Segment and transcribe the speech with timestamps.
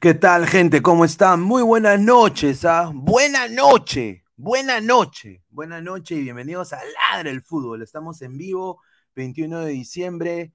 [0.04, 0.82] ¿Qué tal, gente?
[0.82, 1.42] ¿Cómo están?
[1.42, 2.92] Muy buenas noches, ¿ah?
[2.94, 7.82] Buena noche, buena noche, buena noche y bienvenidos a Ladra el Fútbol.
[7.82, 8.82] Estamos en vivo,
[9.16, 10.52] 21 de diciembre,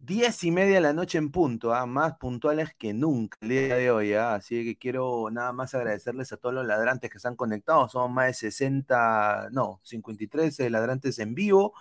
[0.00, 1.86] 10 y media de la noche en punto, ¿ah?
[1.86, 4.34] Más puntuales que nunca el día de hoy, ¿ah?
[4.34, 7.92] Así que quiero nada más agradecerles a todos los ladrantes que están conectados.
[7.92, 11.72] Somos más de 60, no, 53 ladrantes en vivo.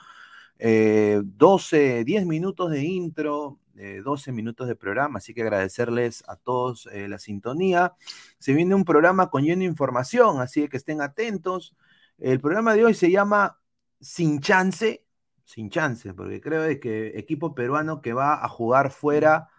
[0.57, 6.87] 12, eh, 10 minutos de intro, 12 minutos de programa, así que agradecerles a todos
[6.91, 7.93] eh, la sintonía.
[8.39, 11.75] Se viene un programa con lleno de información, así que estén atentos.
[12.17, 13.59] El programa de hoy se llama
[13.99, 15.05] Sin Chance,
[15.43, 19.49] sin chance, porque creo que equipo peruano que va a jugar fuera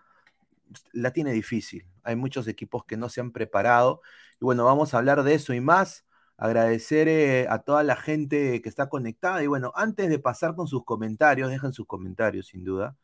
[0.93, 1.87] la tiene difícil.
[2.03, 4.01] Hay muchos equipos que no se han preparado.
[4.41, 6.05] Y bueno, vamos a hablar de eso y más.
[6.37, 9.43] Agradecer eh, a toda la gente que está conectada.
[9.43, 12.97] Y bueno, antes de pasar con sus comentarios, dejen sus comentarios sin duda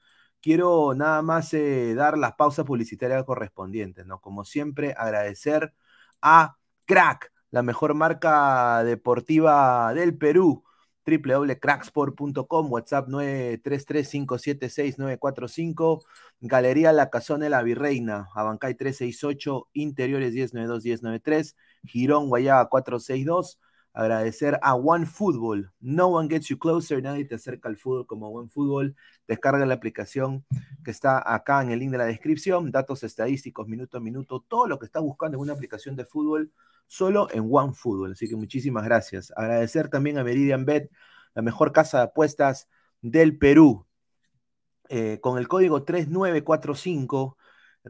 [0.43, 4.21] quiero nada más eh, dar las pausas publicitarias correspondientes, ¿no?
[4.21, 5.73] Como siempre, agradecer
[6.21, 10.65] a Crack, la mejor marca deportiva del Perú
[11.05, 16.05] www.cracksport.com, WhatsApp 933576945,
[16.41, 23.61] Galería La Casona de la Virreina, Abancay 368, Interiores 1092-1093, Girón Guayaba 462,
[23.93, 25.73] agradecer a One Football.
[25.81, 28.97] No one gets you closer, nadie te acerca al fútbol como One Football.
[29.27, 30.45] Descarga la aplicación
[30.85, 34.67] que está acá en el link de la descripción, datos estadísticos, minuto a minuto, todo
[34.67, 36.53] lo que estás buscando en una aplicación de fútbol,
[36.87, 38.13] solo en One Football.
[38.13, 39.33] Así que muchísimas gracias.
[39.37, 40.91] Agradecer también a Meridian Bet,
[41.35, 42.69] la mejor casa de apuestas
[43.01, 43.87] del Perú.
[44.89, 47.39] Eh, con el código 3945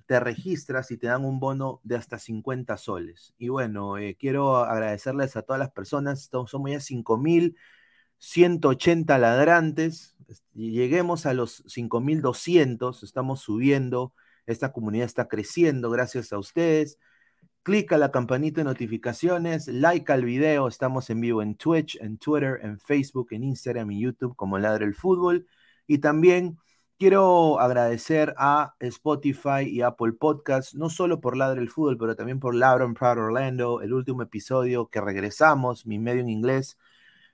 [0.00, 3.34] te registras y te dan un bono de hasta 50 soles.
[3.38, 10.16] Y bueno, eh, quiero agradecerles a todas las personas, somos ya 5.180 ladrantes,
[10.54, 14.14] lleguemos a los 5.200, estamos subiendo,
[14.46, 16.98] esta comunidad está creciendo gracias a ustedes.
[17.62, 22.58] Clica la campanita de notificaciones, like al video, estamos en vivo en Twitch, en Twitter,
[22.62, 25.46] en Facebook, en Instagram y YouTube como Ladre el Fútbol.
[25.86, 26.58] Y también
[27.02, 32.38] quiero agradecer a Spotify y Apple Podcasts, no solo por Ladre el Fútbol, pero también
[32.38, 36.78] por and Proud Orlando, el último episodio que regresamos, mi medio en inglés,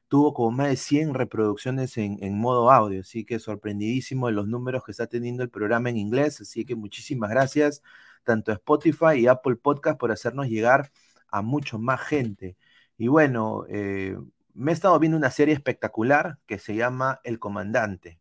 [0.09, 4.85] tuvo como más de 100 reproducciones en, modo audio, así que sorprendidísimo de los números
[4.85, 7.83] que está teniendo el programa en inglés, así que muchísimas gracias
[8.25, 10.93] tanto a Spotify y Apple Podcast por hacernos llegar
[11.29, 12.57] a mucho más gente.
[12.97, 14.17] Y bueno, eh,
[14.55, 18.19] me he estado viendo una serie espectacular que se llama El Comandante.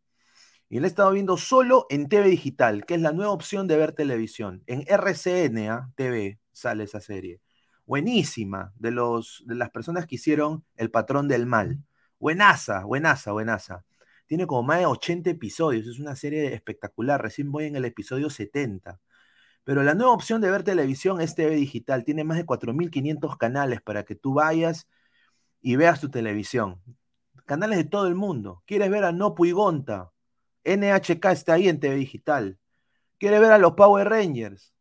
[0.69, 3.77] Y la he estado viendo solo en TV Digital, que es la nueva opción de
[3.77, 4.63] ver televisión.
[4.67, 7.41] En RCN TV sale esa serie.
[7.85, 11.79] Buenísima, de, los, de las personas que hicieron El Patrón del Mal.
[12.19, 13.85] Buenaza, buenaza, buenaza.
[14.25, 17.21] Tiene como más de 80 episodios, es una serie espectacular.
[17.21, 18.99] Recién voy en el episodio 70.
[19.63, 22.03] Pero la nueva opción de ver televisión es TV Digital.
[22.03, 24.87] Tiene más de 4.500 canales para que tú vayas
[25.61, 26.81] y veas tu televisión.
[27.45, 28.63] Canales de todo el mundo.
[28.65, 30.11] ¿Quieres ver a No Puigonta?
[30.67, 32.59] NHK está ahí en TV Digital.
[33.17, 34.73] ¿Quiere ver a los Power Rangers?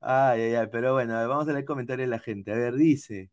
[0.00, 2.52] Ay, ay, ay, pero bueno, vamos a leer comentarios de la gente.
[2.52, 3.30] A ver, dice,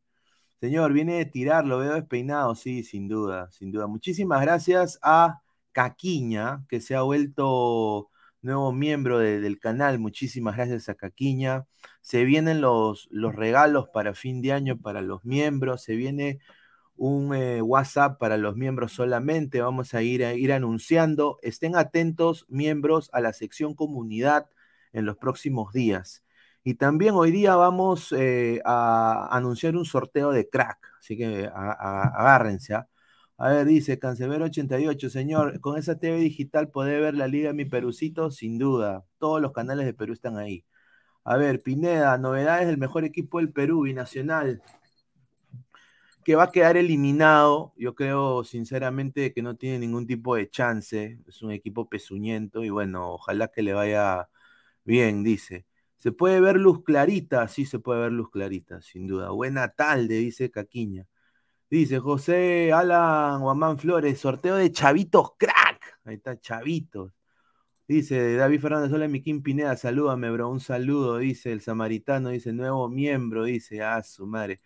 [0.62, 3.88] señor, viene de tirar, lo veo despeinado, sí, sin duda, sin duda.
[3.88, 5.42] Muchísimas gracias a
[5.74, 8.10] Caquiña, que se ha vuelto
[8.42, 10.00] nuevo miembro del canal.
[10.00, 11.66] Muchísimas gracias a Caquiña.
[12.02, 15.84] Se vienen los, los regalos para fin de año para los miembros.
[15.84, 16.40] Se viene
[17.02, 19.60] un eh, WhatsApp para los miembros solamente.
[19.60, 21.40] Vamos a ir, a ir anunciando.
[21.42, 24.48] Estén atentos, miembros, a la sección comunidad
[24.94, 26.24] en los próximos días.
[26.64, 30.78] Y también hoy día vamos eh, a anunciar un sorteo de crack.
[31.00, 32.76] Así que agárrense.
[32.76, 32.88] ¿ah?
[33.38, 37.66] A ver, dice Cancelero 88, señor, con esa TV digital puede ver la Liga Mi
[37.66, 39.06] Perucito, sin duda.
[39.18, 40.66] Todos los canales de Perú están ahí.
[41.24, 44.62] A ver, Pineda, novedades del mejor equipo del Perú, binacional
[46.24, 47.74] que va a quedar eliminado.
[47.78, 51.20] Yo creo sinceramente que no tiene ningún tipo de chance.
[51.28, 54.30] Es un equipo pezuñento y bueno, ojalá que le vaya
[54.84, 55.66] bien, dice.
[55.98, 57.48] ¿Se puede ver luz clarita?
[57.48, 59.32] Sí, se puede ver luz clarita, sin duda.
[59.32, 61.08] Buena tarde, dice Caquiña.
[61.70, 66.00] Dice José Alan Guamán Flores, sorteo de chavitos crack.
[66.06, 67.14] Ahí está, chavitos.
[67.88, 70.50] Dice David Fernández, hola Miquín Pineda, salúdame, bro.
[70.50, 74.62] Un saludo, dice el samaritano, dice nuevo miembro, dice, ah, su madre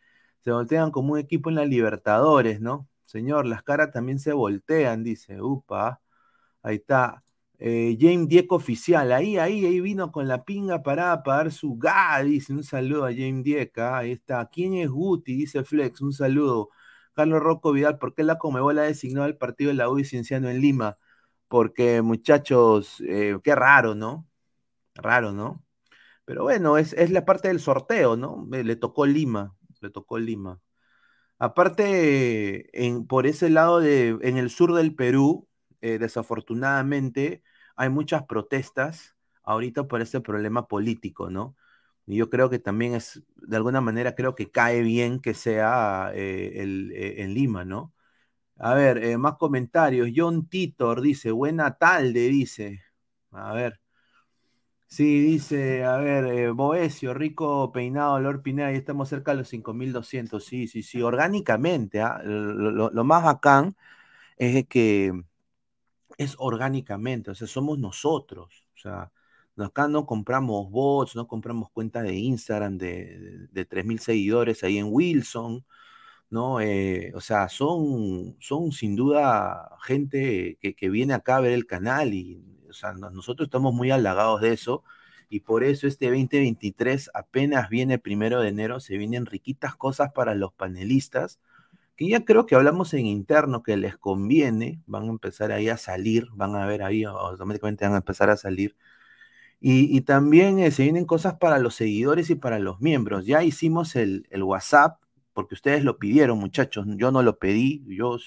[0.46, 2.88] se voltean como un equipo en la Libertadores, ¿no?
[3.04, 6.02] Señor, las caras también se voltean, dice, upa,
[6.64, 7.24] ahí está.
[7.60, 12.22] Eh, James Diego oficial, ahí, ahí, ahí vino con la pinga para pagar su ga,
[12.24, 14.48] dice, un saludo a James Dieca, ahí está.
[14.52, 15.36] ¿Quién es Guti?
[15.36, 16.70] Dice Flex, un saludo.
[17.14, 20.62] Carlos Rocco Vidal, ¿por qué la Comebola designó al partido de la U Cienciano en
[20.62, 20.98] Lima?
[21.48, 24.28] Porque, muchachos, eh, qué raro, ¿no?
[24.96, 25.64] Raro, ¿no?
[26.26, 28.48] Pero bueno, es, es la parte del sorteo, ¿no?
[28.52, 29.56] Le tocó Lima
[29.86, 30.60] le tocó Lima.
[31.40, 32.70] Aparte,
[33.08, 35.48] por ese lado de, en el sur del Perú,
[35.82, 37.44] eh, desafortunadamente,
[37.76, 41.56] hay muchas protestas ahorita por ese problema político, ¿no?
[42.08, 46.12] Y yo creo que también es, de alguna manera, creo que cae bien que sea
[46.14, 47.94] eh, el, eh, en Lima, ¿no?
[48.60, 50.10] A ver, más comentarios.
[50.16, 52.82] John Titor dice, buena tarde, dice.
[53.32, 53.82] A ver.
[54.88, 59.50] Sí, dice, a ver, eh, Boesio, rico peinado, Lord Pineda, y estamos cerca de los
[59.50, 60.44] 5200.
[60.44, 62.02] Sí, sí, sí, orgánicamente.
[62.02, 62.22] ¿ah?
[62.24, 63.76] Lo, más bacán
[64.38, 65.14] es que
[66.18, 68.68] es orgánicamente, o sea, somos nosotros.
[68.76, 69.12] O sea,
[69.58, 74.88] acá no compramos bots, no compramos cuentas de Instagram de, de, 3.000 seguidores ahí en
[74.90, 75.66] Wilson,
[76.30, 76.62] ¿no?
[76.62, 82.14] Eh, o sea, son, son sin duda gente que viene acá a ver el canal
[82.14, 84.84] y sea, nosotros estamos muy halagados de eso
[85.30, 90.36] y por eso este 2023 apenas viene primero de enero, se vienen riquitas cosas para
[90.36, 91.40] los panelistas,
[91.96, 95.78] que ya creo que hablamos en interno que les conviene, van a empezar ahí a
[95.78, 98.76] salir, van a ver ahí, automáticamente van a empezar a salir.
[99.62, 103.26] Y, también eh, se vienen cosas para los seguidores y para los miembros.
[103.26, 105.02] Ya hicimos el, el, WhatsApp,
[105.34, 106.86] porque ustedes lo pidieron, muchachos.
[106.98, 108.18] Yo no lo pedí, yo,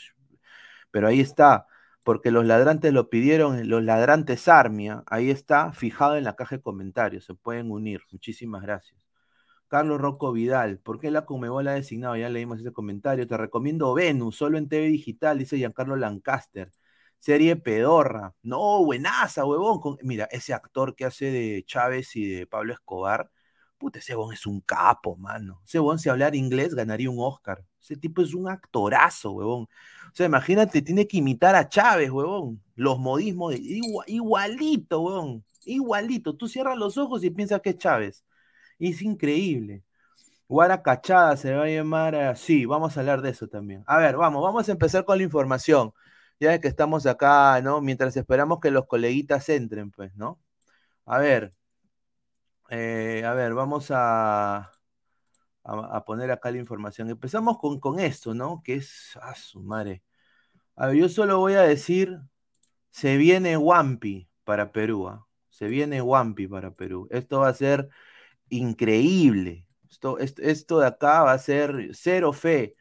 [0.91, 1.68] pero ahí está,
[2.09, 6.63] porque los ladrantes lo pidieron, los ladrantes Armia, ahí está, fijado en la caja de
[6.63, 7.27] comentarios.
[7.27, 8.01] Se pueden unir.
[8.11, 8.99] Muchísimas gracias.
[9.69, 12.17] Carlos Rocco Vidal, ¿por qué la Comebola ha designado?
[12.17, 13.27] Ya leímos ese comentario.
[13.29, 16.73] Te recomiendo Venus, solo en TV Digital, dice Giancarlo Lancaster.
[17.19, 18.35] Serie pedorra.
[18.43, 19.99] No, buenaza, huevón.
[20.03, 23.31] mira, ese actor que hace de Chávez y de Pablo Escobar,
[23.79, 25.61] puta, ese huevón es un capo, mano.
[25.65, 27.65] Ese huevón, si hablar inglés, ganaría un Oscar.
[27.81, 29.65] Ese tipo es un actorazo, huevón.
[29.65, 32.63] O sea, imagínate, tiene que imitar a Chávez, huevón.
[32.75, 33.55] Los modismos,
[34.07, 35.45] igualito, huevón.
[35.65, 36.35] Igualito.
[36.37, 38.25] Tú cierras los ojos y piensas que es Chávez.
[38.79, 39.85] Es increíble.
[40.49, 42.67] Guaracachada se va a llamar así.
[42.67, 43.85] Vamos a hablar de eso también.
[43.87, 45.93] A ver, vamos, vamos a empezar con la información.
[46.41, 47.81] Ya que estamos acá, ¿no?
[47.81, 50.41] Mientras esperamos que los coleguitas entren, pues, ¿no?
[51.07, 51.53] A ver.
[52.71, 54.71] Eh, a ver, vamos a,
[55.65, 57.11] a, poner acá la información.
[57.11, 58.63] Empezamos con, con esto, ¿no?
[58.65, 59.17] Que es.
[59.23, 60.03] a su madre!
[60.77, 62.19] A ver, yo solo voy a decir.
[62.91, 65.09] Se viene Wampi para Perú.
[65.09, 65.27] ¿ah?
[65.51, 67.09] Se viene Wampi para Perú.
[67.11, 67.89] Esto va a ser
[68.51, 69.67] increíble.
[69.91, 72.77] Esto, esto, de acá va a ser cero fe.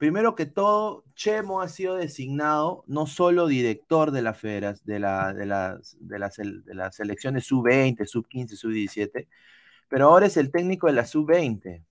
[0.00, 5.34] Primero que todo, Chemo ha sido designado no solo director de, la federas, de, la,
[5.34, 9.28] de, las, de, de selecciones sub-20, sub-15, sub-17,
[9.88, 11.84] pero ahora es el técnico de la sub-20.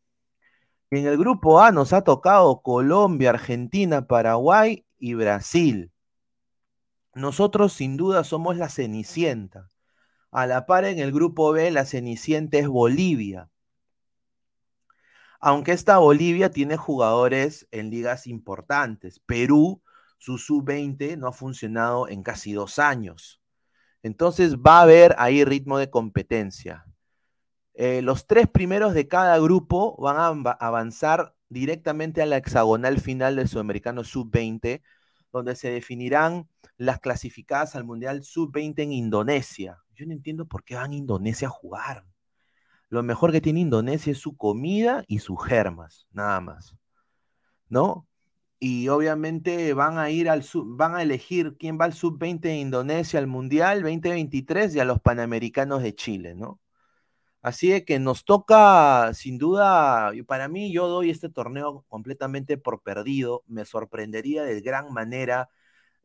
[0.89, 5.91] En el grupo A nos ha tocado Colombia, Argentina, Paraguay y Brasil.
[7.13, 9.67] Nosotros sin duda somos la cenicienta.
[10.31, 13.51] A la par en el grupo B, la cenicienta es Bolivia.
[15.39, 19.19] Aunque esta Bolivia tiene jugadores en ligas importantes.
[19.19, 19.81] Perú,
[20.17, 23.41] su sub-20 no ha funcionado en casi dos años.
[24.03, 26.85] Entonces va a haber ahí ritmo de competencia.
[27.73, 33.37] Eh, los tres primeros de cada grupo van a avanzar directamente a la hexagonal final
[33.37, 34.81] del Sudamericano Sub-20,
[35.31, 39.83] donde se definirán las clasificadas al Mundial Sub-20 en Indonesia.
[39.95, 42.05] Yo no entiendo por qué van a Indonesia a jugar.
[42.89, 46.75] Lo mejor que tiene Indonesia es su comida y sus germas, nada más.
[47.69, 48.07] ¿No?
[48.59, 53.19] Y obviamente van a ir al van a elegir quién va al sub-20 de Indonesia
[53.19, 56.59] al Mundial 2023 y a los Panamericanos de Chile, ¿no?
[57.41, 62.57] Así es que nos toca, sin duda, y para mí yo doy este torneo completamente
[62.57, 63.43] por perdido.
[63.47, 65.49] Me sorprendería de gran manera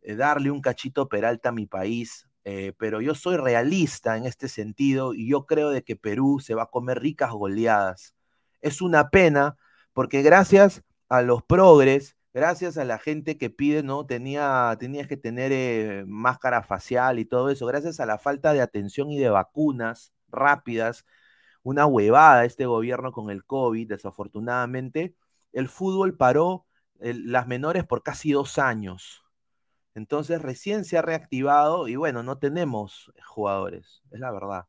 [0.02, 2.28] eh, darle un cachito Peralta a mi país.
[2.44, 6.54] Eh, pero yo soy realista en este sentido y yo creo de que Perú se
[6.54, 8.14] va a comer ricas goleadas.
[8.60, 9.56] Es una pena
[9.94, 14.06] porque gracias a los progres, gracias a la gente que pide, ¿no?
[14.06, 18.60] Tenía, tenías que tener eh, máscara facial y todo eso, gracias a la falta de
[18.60, 21.04] atención y de vacunas rápidas,
[21.62, 25.14] una huevada este gobierno con el COVID, desafortunadamente,
[25.52, 26.66] el fútbol paró
[27.00, 29.23] las menores por casi dos años.
[29.94, 34.66] Entonces recién se ha reactivado y bueno, no tenemos jugadores, es la verdad.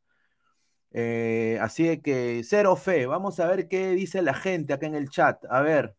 [0.98, 3.06] Eh, así que cero fe.
[3.06, 5.44] Vamos a ver qué dice la gente acá en el chat.
[5.50, 5.96] A ver.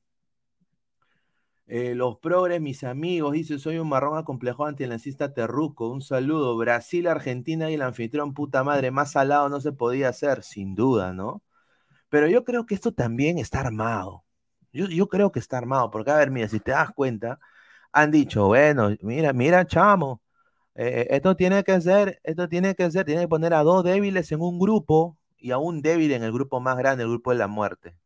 [1.68, 5.88] Eh, los progres, mis amigos, dice, soy un marrón acomplejado antilancista terruco.
[5.90, 6.56] Un saludo.
[6.56, 11.12] Brasil, Argentina y el anfitrión, puta madre, más salado no se podía hacer, sin duda,
[11.12, 11.42] ¿no?
[12.08, 14.24] Pero yo creo que esto también está armado.
[14.72, 17.40] Yo, yo creo que está armado, porque a ver, mira, si te das cuenta,
[17.96, 20.20] han dicho, bueno, mira, mira, chamo,
[20.74, 24.30] eh, esto tiene que ser, esto tiene que ser, tiene que poner a dos débiles
[24.32, 27.38] en un grupo y a un débil en el grupo más grande, el grupo de
[27.38, 27.96] la muerte.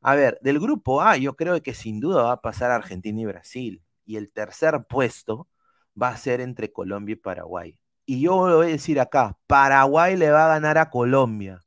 [0.00, 3.26] A ver, del grupo A, yo creo que sin duda va a pasar Argentina y
[3.26, 3.82] Brasil.
[4.06, 5.48] Y el tercer puesto
[6.00, 7.78] va a ser entre Colombia y Paraguay.
[8.06, 11.60] Y yo voy a decir acá, Paraguay le va a ganar a Colombia.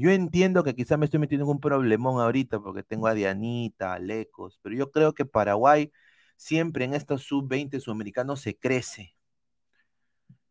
[0.00, 3.92] Yo entiendo que quizá me estoy metiendo en un problemón ahorita porque tengo a Dianita,
[3.92, 5.92] a Lecos, pero yo creo que Paraguay
[6.36, 9.14] siempre en estos sub-20 sudamericanos se crece.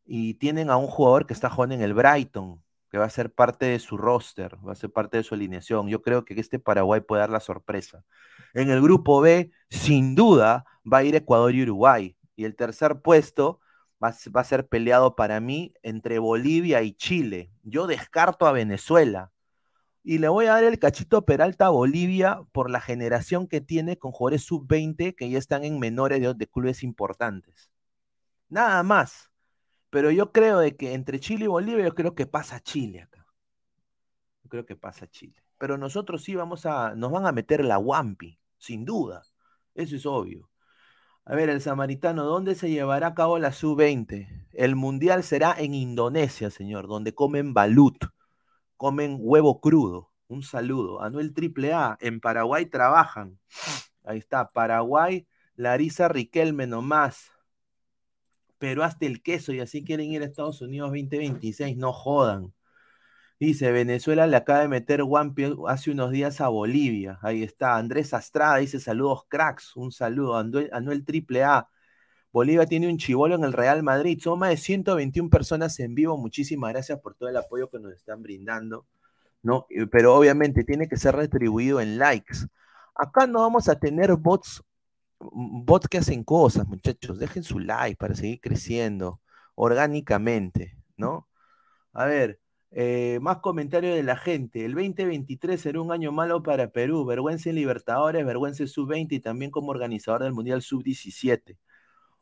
[0.06, 3.34] Y tienen a un jugador que está jugando en el Brighton, que va a ser
[3.34, 5.88] parte de su roster, va a ser parte de su alineación.
[5.88, 8.06] Yo creo que este Paraguay puede dar la sorpresa.
[8.54, 12.16] En el grupo B, sin duda, va a ir Ecuador y Uruguay.
[12.36, 13.62] Y el tercer puesto
[14.04, 17.52] va, va a ser peleado para mí entre Bolivia y Chile.
[17.64, 19.32] Yo descarto a Venezuela.
[20.04, 23.98] Y le voy a dar el cachito Peralta a Bolivia por la generación que tiene
[23.98, 27.70] con jugadores sub-20 que ya están en menores de, clubes importantes.
[28.50, 29.30] Nada más.
[29.90, 33.26] Pero yo creo de que entre Chile y Bolivia, yo creo que pasa Chile acá.
[34.44, 35.44] Yo creo que pasa Chile.
[35.58, 39.24] Pero nosotros sí vamos a, nos van a meter la Wampi, sin duda.
[39.76, 40.50] Eso es obvio.
[41.26, 44.48] A ver, el samaritano, ¿dónde se llevará a cabo la sub-20?
[44.54, 48.06] El mundial será en Indonesia, señor, donde comen balut,
[48.80, 50.10] comen huevo crudo.
[50.30, 51.02] Un saludo.
[51.02, 53.38] Anuel AAA, en Paraguay trabajan.
[54.06, 57.32] Ahí está, Paraguay, Larisa Riquelme nomás.
[58.58, 62.54] Pero hasta el queso y así quieren ir a Estados Unidos 2026, no jodan.
[63.38, 65.34] Dice, Venezuela le acaba de meter One
[65.68, 67.20] hace unos días a Bolivia.
[67.22, 67.76] Ahí está.
[67.76, 69.76] Andrés Astrada dice, saludos cracks.
[69.76, 70.38] Un saludo.
[70.38, 71.68] Anuel, Anuel AAA.
[72.32, 74.20] Bolivia tiene un chivolo en el Real Madrid.
[74.22, 76.18] Son más de 121 personas en vivo.
[76.18, 78.86] Muchísimas gracias por todo el apoyo que nos están brindando.
[79.42, 79.68] ¿no?
[79.92, 82.38] Pero obviamente tiene que ser retribuido en likes.
[82.96, 84.64] Acá no vamos a tener bots,
[85.20, 87.20] bots que hacen cosas, muchachos.
[87.20, 89.22] Dejen su like para seguir creciendo
[89.56, 91.28] orgánicamente, ¿no?
[91.94, 92.40] A ver,
[92.72, 94.66] eh, más comentarios de la gente.
[94.66, 97.06] El 2023 será un año malo para Perú.
[97.06, 101.58] Vergüenza en Libertadores, vergüenza en Sub-20 y también como organizador del Mundial Sub-17.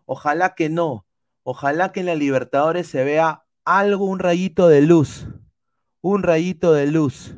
[0.07, 1.05] Ojalá que no.
[1.43, 5.27] Ojalá que en la Libertadores se vea algo, un rayito de luz.
[5.99, 7.35] Un rayito de luz.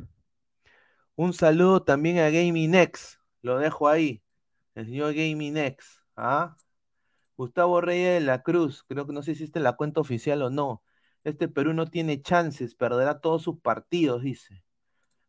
[1.16, 3.20] Un saludo también a Gaming X.
[3.42, 4.22] Lo dejo ahí.
[4.76, 6.04] El señor Gaming X.
[6.16, 6.56] ¿ah?
[7.36, 8.84] Gustavo Reyes de la Cruz.
[8.88, 10.84] Creo que no sé si en la cuenta oficial o no.
[11.24, 14.64] Este Perú no tiene chances, perderá todos sus partidos, dice.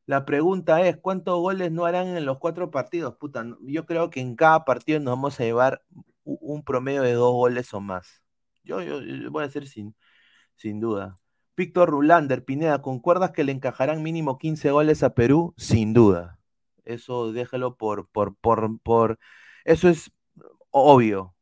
[0.05, 3.17] La pregunta es, ¿cuántos goles no harán en los cuatro partidos?
[3.17, 5.83] Puta, yo creo que en cada partido nos vamos a llevar
[6.25, 8.23] un promedio de dos goles o más.
[8.65, 9.95] Yo, yo, voy a decir sin,
[10.57, 11.17] sin duda.
[11.57, 15.55] Víctor Rulander, Pineda, ¿concuerdas que le encajarán mínimo 15 goles a Perú?
[15.57, 16.39] Sin duda.
[16.85, 19.19] Eso déjelo por, por, por, por,
[19.65, 20.11] eso es
[20.71, 21.35] obvio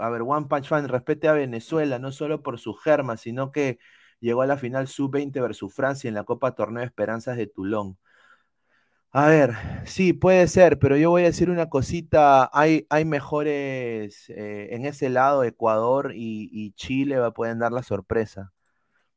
[0.00, 3.78] a ver, One Punch Fan respete a Venezuela, no solo por su germa, sino que
[4.20, 7.98] llegó a la final sub-20 versus Francia en la Copa Torneo de Esperanzas de Toulon.
[9.16, 9.54] A ver,
[9.86, 14.86] sí, puede ser, pero yo voy a decir una cosita, hay, hay mejores eh, en
[14.86, 18.52] ese lado, Ecuador y, Chile pueden dar la sorpresa.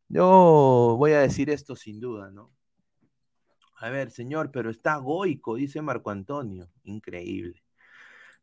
[0.09, 2.51] Yo voy a decir esto sin duda, ¿no?
[3.79, 6.69] A ver, señor, pero está goico, dice Marco Antonio.
[6.83, 7.63] Increíble.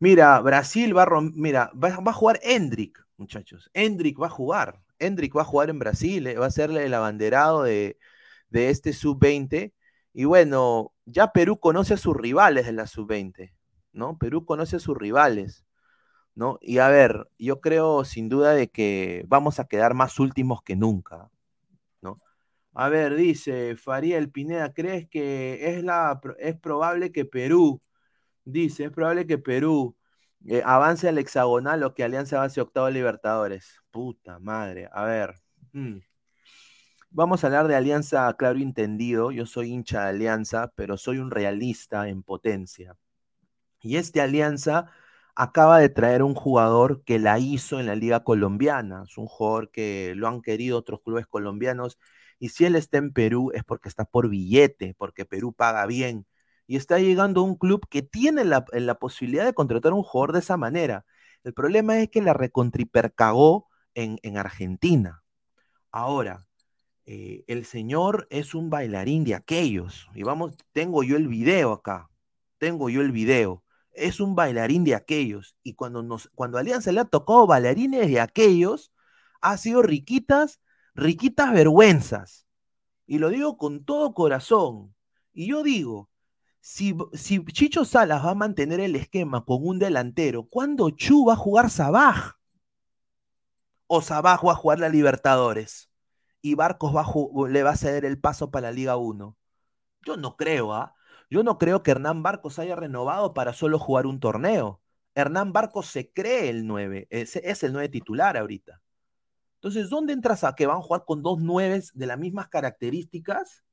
[0.01, 3.71] Mira, Brasil va a, mira, va, a jugar Hendrik, muchachos.
[3.75, 4.83] Hendrik va a jugar.
[4.99, 7.99] Hendrik va a jugar en Brasil, eh, va a ser el abanderado de,
[8.53, 9.73] este sub-20.
[10.14, 13.53] Y bueno, ya Perú conoce a sus rivales de la sub-20,
[13.92, 14.16] ¿no?
[14.18, 15.66] Perú conoce a sus rivales,
[16.35, 16.59] ¿no?
[16.62, 20.77] Y a ver, yo creo sin duda de que vamos a quedar más últimos que
[20.77, 21.31] nunca,
[22.03, 22.20] ¿no?
[22.74, 27.81] A ver, dice Faría El Pineda, ¿crees que es, la, es probable que Perú
[28.44, 29.96] Dice, es probable que Perú
[30.46, 33.81] eh, avance al hexagonal o que Alianza avance a octavo Libertadores.
[33.90, 34.88] Puta madre.
[34.92, 35.35] A ver.
[35.72, 35.98] Mm.
[37.16, 39.31] Vamos a hablar de Alianza, claro entendido.
[39.31, 42.96] Yo soy hincha de Alianza, pero soy un realista en potencia.
[43.81, 44.90] Y este Alianza
[45.37, 49.05] acaba de traer un jugador que la hizo en la Liga Colombiana.
[49.09, 51.98] Es un jugador que lo han querido otros clubes colombianos.
[52.40, 56.27] Y si él está en Perú es porque está por billete, porque Perú paga bien
[56.66, 58.64] y está llegando a un club que tiene la,
[58.98, 61.05] posibilidad de contratar a un jugador de esa manera.
[61.44, 65.22] El problema es que la recontripercagó en Argentina.
[65.92, 66.46] Ahora,
[67.07, 70.09] eh, el señor es un bailarín de aquellos.
[70.14, 72.11] Y vamos, tengo yo el video acá.
[72.59, 73.62] Tengo yo el video.
[73.93, 75.57] Es un bailarín de aquellos.
[75.62, 78.93] Y cuando, nos, cuando Alianza le ha tocado bailarines de aquellos,
[79.40, 80.61] ha sido riquitas,
[80.95, 82.47] riquitas vergüenzas.
[83.07, 84.95] Y lo digo con todo corazón.
[85.33, 86.11] Y yo digo,
[86.61, 86.97] si,
[87.53, 91.69] Chicho Salas va a mantener el esquema con un delantero, ¿cuándo Chu va a jugar
[91.69, 92.37] Sabaj?
[93.87, 95.90] ¿O Sabaj va a jugar la Libertadores?
[96.45, 96.93] ¿Y Barcos
[97.49, 99.35] le va a ceder el paso para la Liga 1?
[100.05, 100.95] Yo no creo, ¿ah?
[101.31, 104.83] Yo no creo que Hernán Barcos haya renovado para solo jugar un torneo.
[105.15, 108.83] Hernán Barcos se cree el 9, es, es el 9 titular ahorita.
[109.55, 113.65] Entonces, ¿dónde entras a que van a jugar con dos 9 de las mismas características?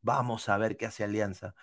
[0.00, 1.54] Vamos a ver qué hace Alianza.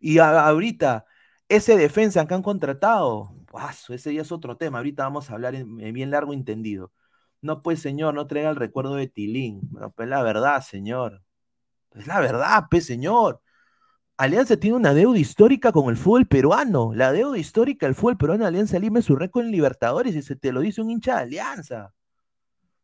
[0.00, 1.04] Y ahorita,
[1.50, 3.34] ese defensa que han contratado,
[3.90, 4.78] ese es otro tema.
[4.78, 6.92] Ahorita vamos a hablar en, bien largo entendido.
[7.42, 9.60] No, pues, señor, no traiga el recuerdo de Tilín.
[9.70, 11.22] Bueno, pues la verdad, señor.
[11.94, 13.40] Es la verdad, pues, señor.
[14.18, 16.92] Alianza tiene una deuda histórica con el fútbol peruano.
[16.94, 20.36] La deuda histórica del fútbol peruano, Alianza Lima es su récord en Libertadores y se
[20.36, 21.94] te lo dice un hincha de Alianza.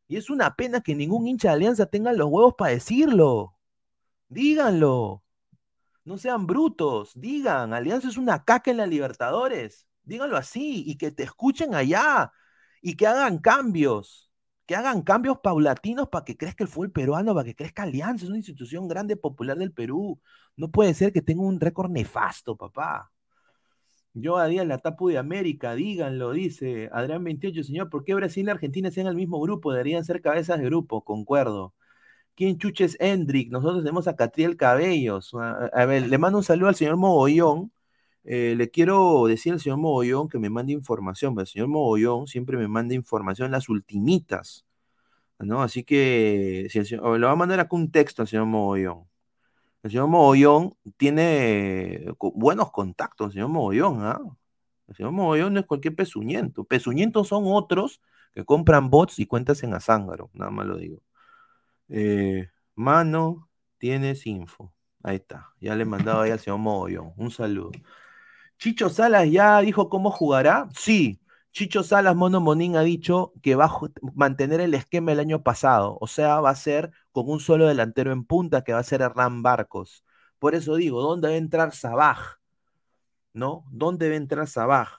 [0.08, 3.56] Y es una pena que ningún hincha de Alianza tenga los huevos para decirlo.
[4.28, 5.22] Díganlo.
[6.04, 11.12] No sean brutos, digan, Alianza es una caca en la Libertadores, díganlo así, y que
[11.12, 12.32] te escuchen allá,
[12.80, 14.31] y que hagan cambios,
[14.66, 18.28] que hagan cambios paulatinos para que crezca el fútbol peruano, para que crezca Alianza, es
[18.30, 20.20] una institución grande, popular del Perú.
[20.56, 23.10] No puede ser que tenga un récord nefasto, papá.
[24.14, 28.46] Yo a Díaz la tapu de América, díganlo, dice Adrián 28, señor, ¿por qué Brasil
[28.46, 29.72] y Argentina sean el mismo grupo?
[29.72, 31.74] Deberían ser cabezas de grupo, concuerdo.
[32.34, 33.50] ¿Quién chuches Hendrik?
[33.50, 35.34] Nosotros tenemos a Catriel Cabellos.
[35.34, 37.72] A, ver, le mando un saludo al señor Mogollón.
[38.24, 42.26] Eh, le quiero decir al señor Mogollón que me mande información, pero el señor Mogollón
[42.26, 44.64] siempre me manda información las ultimitas.
[45.38, 45.62] ¿no?
[45.62, 49.08] Así que si le va a mandar acá un texto al señor Mogollón.
[49.82, 54.20] El señor Mogollón tiene buenos contactos, el señor Mogollón, ¿ah?
[54.88, 56.64] El señor Mogollón no es cualquier pezuñento.
[56.64, 58.00] Pezuñentos son otros
[58.34, 61.02] que compran bots y cuentas en Azángaro, nada más lo digo.
[61.88, 64.72] Eh, mano, tienes info.
[65.02, 65.50] Ahí está.
[65.60, 67.12] Ya le he mandado ahí al señor Mogollón.
[67.16, 67.72] Un saludo.
[68.62, 70.68] Chicho Salas ya dijo cómo jugará.
[70.72, 71.20] Sí,
[71.50, 73.80] Chicho Salas Mono Monín ha dicho que va a
[74.14, 78.12] mantener el esquema del año pasado, o sea, va a ser con un solo delantero
[78.12, 80.04] en punta que va a ser Hernán Barcos.
[80.38, 82.38] Por eso digo, ¿dónde va a entrar Sabaj?
[83.32, 83.64] ¿No?
[83.72, 84.90] ¿Dónde va a entrar Sabaj?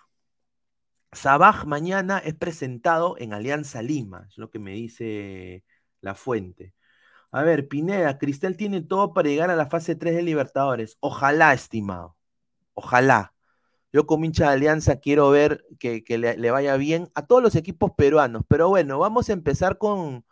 [1.13, 5.63] Sabaj mañana es presentado en Alianza Lima, es lo que me dice
[6.01, 6.73] la fuente.
[7.31, 10.97] A ver, Pineda, Cristal tiene todo para llegar a la fase 3 de Libertadores.
[10.99, 12.17] Ojalá, estimado.
[12.73, 13.33] Ojalá.
[13.93, 17.91] Yo como hincha de Alianza quiero ver que, le, vaya bien a todos los equipos
[17.95, 18.43] peruanos.
[18.47, 20.25] Pero bueno, vamos a empezar con,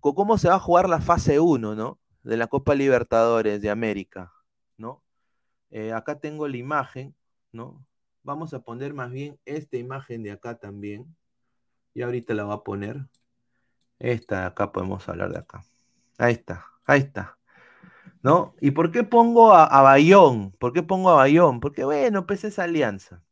[0.00, 2.00] cómo se va a jugar la fase 1, ¿no?
[2.24, 4.32] De la Copa Libertadores de América,
[4.76, 5.04] ¿no?
[5.70, 7.14] Eh, acá tengo la imagen,
[7.52, 7.86] ¿no?
[8.24, 11.16] Vamos a poner más bien esta imagen de acá también.
[11.94, 13.06] Y ahorita la voy a poner.
[14.00, 15.64] Esta de acá podemos hablar de acá.
[16.18, 17.37] Ahí está, ahí está.
[18.28, 18.54] ¿No?
[18.60, 20.52] ¿Y por qué pongo a, Bayón?
[20.58, 21.60] ¿Por qué pongo a Bayón?
[21.60, 23.22] Porque, bueno, pues es alianza.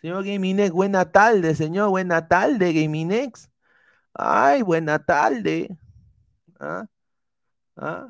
[0.00, 3.50] Señor Gaminex, buena tarde, señor, buena tarde, Gaminex.
[4.14, 5.70] Ay, buena tarde.
[6.60, 6.86] ¿Ah?
[7.76, 8.08] ¿Ah?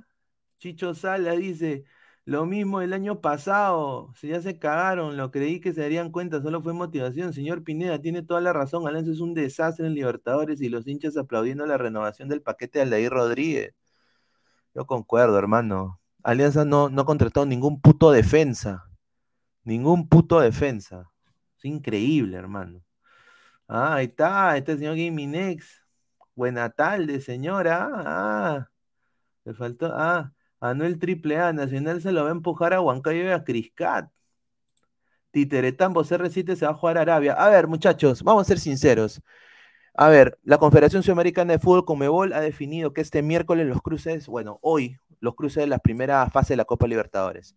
[0.59, 1.85] Chicho Sala dice,
[2.25, 6.43] lo mismo el año pasado, si ya se cagaron, lo creí que se darían cuenta,
[6.43, 7.33] solo fue motivación.
[7.33, 11.17] Señor Pineda, tiene toda la razón, Alianza es un desastre en Libertadores y los hinchas
[11.17, 13.75] aplaudiendo la renovación del paquete de Aldair Rodríguez.
[14.75, 16.01] Yo concuerdo, hermano.
[16.29, 18.85] Alianza no, no contrató ningún puto defensa.
[19.65, 21.11] Ningún puto defensa.
[21.57, 22.83] Es increíble, hermano.
[23.67, 25.87] Ah, ahí está, este señor Gaminex.
[26.35, 27.89] Buena tarde, señora.
[27.95, 28.71] Ah,
[29.47, 29.91] le faltó.
[29.95, 34.11] Ah, Anuel Triple A, Nacional se lo va a empujar a Huancayo y a Criscat.
[35.31, 37.33] Titeretambo CR7 se va a jugar a Arabia.
[37.33, 39.23] A ver, muchachos, vamos a ser sinceros.
[39.95, 44.27] A ver, la Confederación Sudamericana de Fútbol, Comebol, ha definido que este miércoles los cruces,
[44.27, 47.57] bueno, hoy, los cruces de la primera fase de la Copa Libertadores.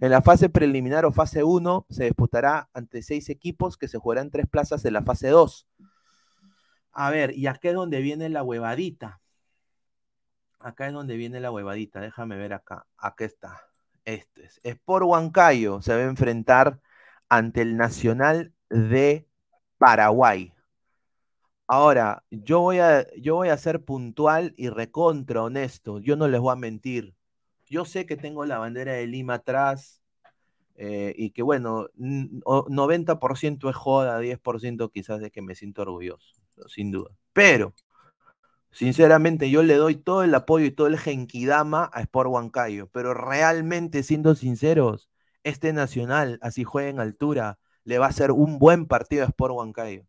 [0.00, 4.30] En la fase preliminar o fase 1 se disputará ante seis equipos que se jugarán
[4.30, 5.66] tres plazas de la fase 2.
[6.92, 9.20] A ver, y acá es donde viene la huevadita.
[10.58, 12.00] Acá es donde viene la huevadita.
[12.00, 12.86] Déjame ver acá.
[12.98, 13.60] Acá está.
[14.04, 14.60] Este es.
[14.62, 16.80] Sport Huancayo se va a enfrentar
[17.28, 19.28] ante el Nacional de
[19.78, 20.52] Paraguay.
[21.68, 25.98] Ahora, yo voy a, yo voy a ser puntual y recontra honesto.
[25.98, 27.14] Yo no les voy a mentir.
[27.66, 30.00] Yo sé que tengo la bandera de Lima atrás
[30.76, 36.34] eh, y que, bueno, 90% es joda, 10% quizás de que me siento orgulloso,
[36.68, 37.10] sin duda.
[37.32, 37.74] Pero,
[38.70, 42.88] sinceramente, yo le doy todo el apoyo y todo el genkidama a Sport Huancayo.
[42.92, 45.10] Pero realmente, siendo sinceros,
[45.44, 49.54] este Nacional, así juega en altura, le va a ser un buen partido a Sport
[49.54, 50.06] Huancayo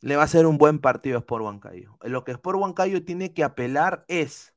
[0.00, 1.98] le va a ser un buen partido a Sport Huancayo.
[2.02, 4.54] Lo que Sport Huancayo tiene que apelar es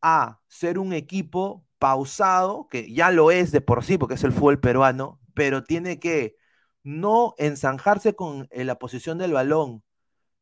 [0.00, 4.32] a ser un equipo pausado, que ya lo es de por sí, porque es el
[4.32, 6.36] fútbol peruano, pero tiene que
[6.82, 9.82] no ensanjarse con la posición del balón,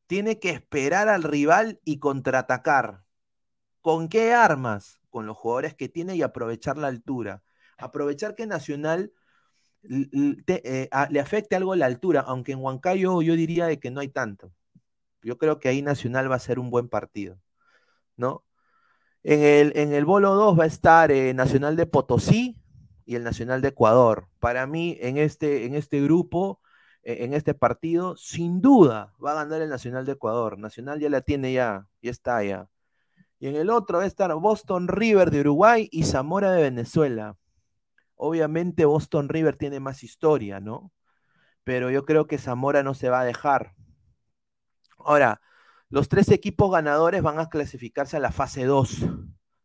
[0.07, 3.05] tiene que esperar al rival y contraatacar.
[3.81, 5.01] ¿Con qué armas?
[5.09, 7.43] Con los jugadores que tiene y aprovechar la altura.
[7.79, 9.13] Aprovechar que Nacional
[9.83, 14.09] eh, le afecte algo la altura, aunque en Huancayo yo diría de que no hay
[14.09, 14.53] tanto.
[15.23, 17.39] Yo creo que ahí Nacional va a ser un buen partido,
[18.17, 18.45] ¿no?
[19.23, 22.57] En el, en el Bolo 2 va a estar eh, Nacional de Potosí
[23.05, 24.29] y el Nacional de Ecuador.
[24.39, 26.61] Para mí, en este, en este grupo,
[27.03, 30.59] e, en este partido, sin duda va a ganar el Nacional de Ecuador.
[30.59, 32.69] Nacional ya la tiene ya, ya está ya.
[33.39, 37.37] Y en el otro va a estar Boston River de Uruguay y Zamora de Venezuela.
[38.23, 40.93] Obviamente Boston River tiene más historia, ¿no?
[41.65, 43.75] Pero yo creo que Zamora no se va a dejar.
[44.99, 45.41] Ahora,
[45.89, 49.07] los tres equipos ganadores van a clasificarse a la fase 2,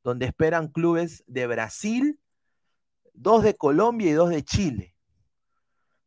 [0.05, 2.17] donde esperan clubes de Brasil,
[3.13, 4.95] dos de Colombia y dos de Chile,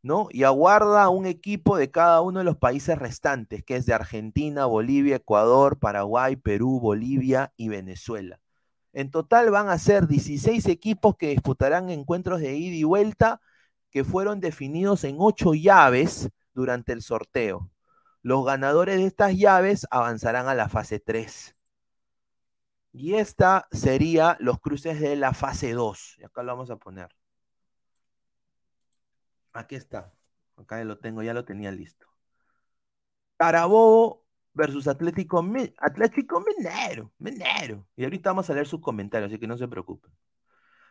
[0.00, 0.28] ¿no?
[0.30, 4.64] Y aguarda un equipo de cada uno de los países restantes, que es de Argentina,
[4.64, 8.40] Bolivia, Ecuador, Paraguay, Perú, Bolivia y Venezuela.
[8.98, 13.40] En total van a ser 16 equipos que disputarán encuentros de ida y vuelta
[13.92, 17.70] que fueron definidos en ocho llaves durante el sorteo.
[18.22, 21.54] Los ganadores de estas llaves avanzarán a la fase 3.
[22.90, 26.16] Y esta sería los cruces de la fase 2.
[26.18, 27.14] Y acá lo vamos a poner.
[29.52, 30.12] Aquí está.
[30.56, 32.08] Acá lo tengo, ya lo tenía listo.
[33.36, 34.24] Carabobo
[34.58, 35.42] versus Atlético,
[35.78, 37.12] Atlético Minero.
[37.18, 37.86] Minero.
[37.96, 40.12] Y ahorita vamos a leer sus comentarios, así que no se preocupen.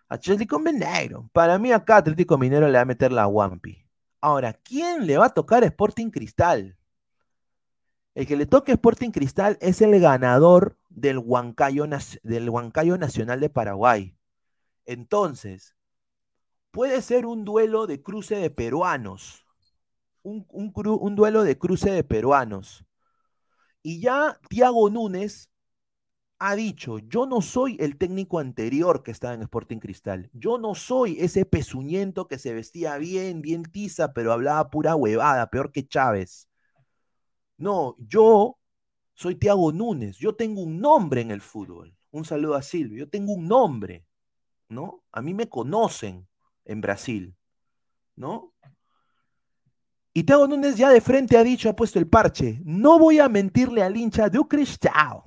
[0.07, 1.29] Atlético Minero.
[1.33, 3.85] Para mí acá Atlético Minero le va a meter la Wampi.
[4.21, 6.77] Ahora, ¿quién le va a tocar Sporting Cristal?
[8.15, 11.85] El que le toque Sporting Cristal es el ganador del Huancayo,
[12.23, 14.15] del Huancayo Nacional de Paraguay.
[14.85, 15.75] Entonces,
[16.71, 19.45] puede ser un duelo de cruce de peruanos.
[20.23, 22.86] Un, un duelo de cruce de peruanos.
[23.87, 25.49] Y ya Tiago Núñez
[26.39, 30.75] ha dicho, yo no soy el técnico anterior que estaba en Sporting Cristal, yo no
[30.75, 35.87] soy ese pezuñento que se vestía bien, bien tiza, pero hablaba pura huevada, peor que
[35.87, 36.49] Chávez.
[37.55, 38.57] No, yo
[39.13, 41.95] soy Tiago Núñez, yo tengo un nombre en el fútbol.
[42.11, 44.05] Un saludo a Silvio, yo tengo un nombre,
[44.67, 45.01] ¿no?
[45.13, 46.27] A mí me conocen
[46.65, 47.37] en Brasil,
[48.17, 48.53] ¿no?
[50.17, 53.29] Y Tiago Núñez ya de frente ha dicho, ha puesto el parche, no voy a
[53.29, 55.21] mentirle al hincha de Cristal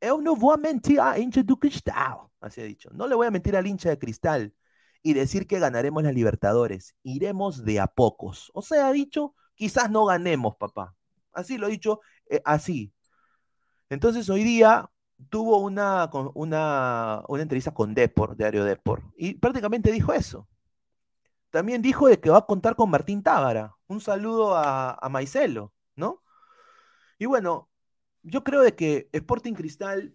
[0.00, 2.16] yo no voy a mentir a hincha de cristal.
[2.40, 2.88] Así ha dicho.
[2.94, 4.54] No le voy a mentir al hincha de cristal
[5.02, 6.94] y decir que ganaremos la Libertadores.
[7.02, 8.50] Iremos de a pocos.
[8.54, 10.94] O sea, ha dicho, quizás no ganemos, papá.
[11.32, 12.00] Así lo ha dicho,
[12.30, 12.94] eh, así.
[13.90, 14.90] Entonces hoy día
[15.28, 20.48] tuvo una, una, una entrevista con Depor, Diario Depor, y prácticamente dijo eso.
[21.50, 23.74] También dijo de que va a contar con Martín Tábara.
[23.86, 26.22] Un saludo a, Maicelo, ¿no?
[27.18, 27.70] Y bueno,
[28.22, 30.14] yo creo de que Sporting Cristal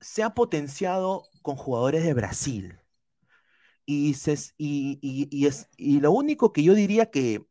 [0.00, 2.78] se ha potenciado con jugadores de Brasil.
[3.86, 4.16] Y,
[4.56, 7.46] y, es, y lo único que yo diría que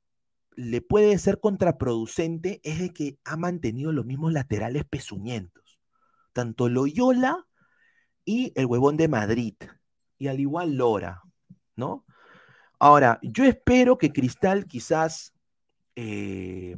[0.55, 5.79] le puede ser contraproducente es de que ha mantenido los mismos laterales pezuñentos.
[6.33, 7.47] Tanto Loyola
[8.25, 9.55] y el huevón de Madrid.
[10.17, 11.21] Y al igual Lora,
[11.75, 12.05] ¿no?
[12.83, 15.33] Ahora, yo espero que Cristal quizás
[15.95, 16.77] eh,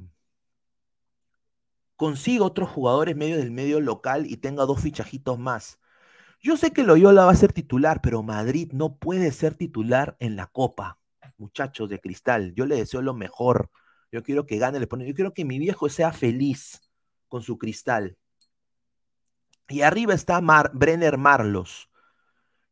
[1.96, 5.80] consiga otros jugadores medio del medio local y tenga dos fichajitos más.
[6.40, 10.36] Yo sé que Loyola va a ser titular, pero Madrid no puede ser titular en
[10.36, 11.00] la Copa.
[11.40, 13.72] Muchachos de cristal, yo le deseo lo mejor.
[14.12, 16.82] Yo quiero que gane, yo quiero que mi viejo sea feliz
[17.30, 18.16] con su cristal.
[19.70, 20.40] Y arriba está
[20.72, 21.90] Brenner Marlos.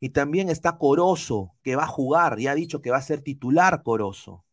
[0.03, 3.21] Y también está Corozo, que va a jugar, y ha dicho que va a ser
[3.21, 4.43] titular Corozo.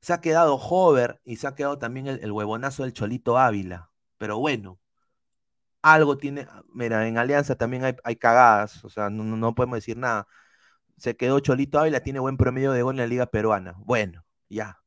[0.00, 3.90] Se ha quedado Hover y se ha quedado también el, huevonazo del Cholito Ávila.
[4.16, 4.80] Pero bueno,
[5.82, 6.48] algo tiene.
[6.72, 10.26] Mira, en Alianza también hay, cagadas, o sea, no, podemos decir nada.
[10.96, 13.74] Se quedó Cholito Ávila, tiene buen promedio de gol en la Liga Peruana.
[13.80, 14.80] Bueno, ya.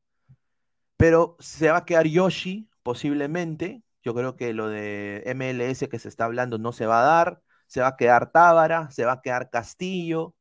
[0.97, 3.83] Pero se va a quedar Yoshi, posiblemente.
[4.01, 7.43] Yo creo que lo de MLS que se está hablando no se va a dar.
[7.71, 10.23] Se va a quedar Tábara, se va a quedar Castillo.
[10.23, 10.35] O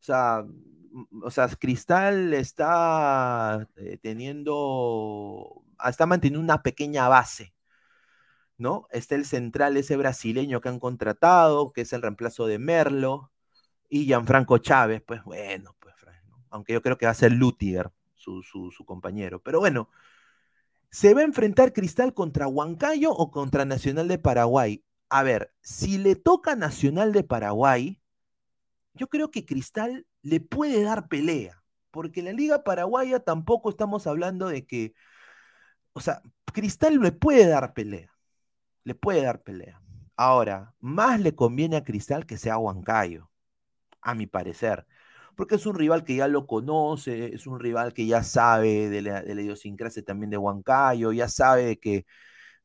[0.00, 0.44] sea,
[1.22, 7.54] o sea, Cristal está eh, teniendo, está manteniendo una pequeña base,
[8.58, 8.86] ¿no?
[8.90, 13.32] Está el central, ese brasileño que han contratado, que es el reemplazo de Merlo,
[13.88, 15.94] y Gianfranco Chávez, pues bueno, pues,
[16.50, 19.42] aunque yo creo que va a ser Lutiger, su, su compañero.
[19.42, 19.88] Pero bueno,
[20.90, 24.84] ¿se va a enfrentar Cristal contra Huancayo o contra Nacional de Paraguay?
[25.10, 28.00] A ver, si le toca Nacional de Paraguay,
[28.94, 34.48] yo creo que Cristal le puede dar pelea, porque la Liga Paraguaya tampoco estamos hablando
[34.48, 34.94] de que,
[35.92, 38.12] o sea, Cristal le puede dar pelea,
[38.84, 39.80] le puede dar pelea.
[40.16, 43.30] Ahora, más le conviene a Cristal que sea Huancayo,
[44.02, 44.86] a mi parecer,
[45.36, 49.02] porque es un rival que ya lo conoce, es un rival que ya sabe de
[49.02, 52.06] la, idiosincrasia también de Huancayo, ya sabe que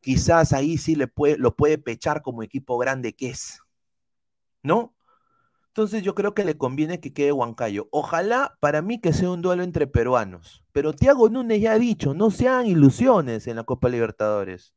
[0.04, 3.62] quizás ahí sí le puede, lo puede pechar como equipo grande que es,
[4.62, 4.94] ¿no?
[5.70, 7.88] Entonces yo creo que le conviene que quede Huancayo.
[7.92, 10.64] Ojalá para mí que sea un duelo entre peruanos.
[10.72, 14.76] Pero Tiago Núñez ya ha dicho, no sean ilusiones en la Copa Libertadores.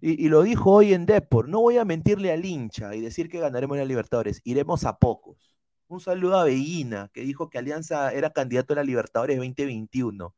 [0.00, 3.40] Y, lo dijo hoy en Depor, no voy a mentirle al hincha y decir que
[3.40, 5.56] ganaremos la Libertadores, iremos a pocos.
[5.88, 10.32] Un saludo a Veguina, que dijo que Alianza era candidato a la Libertadores 2021.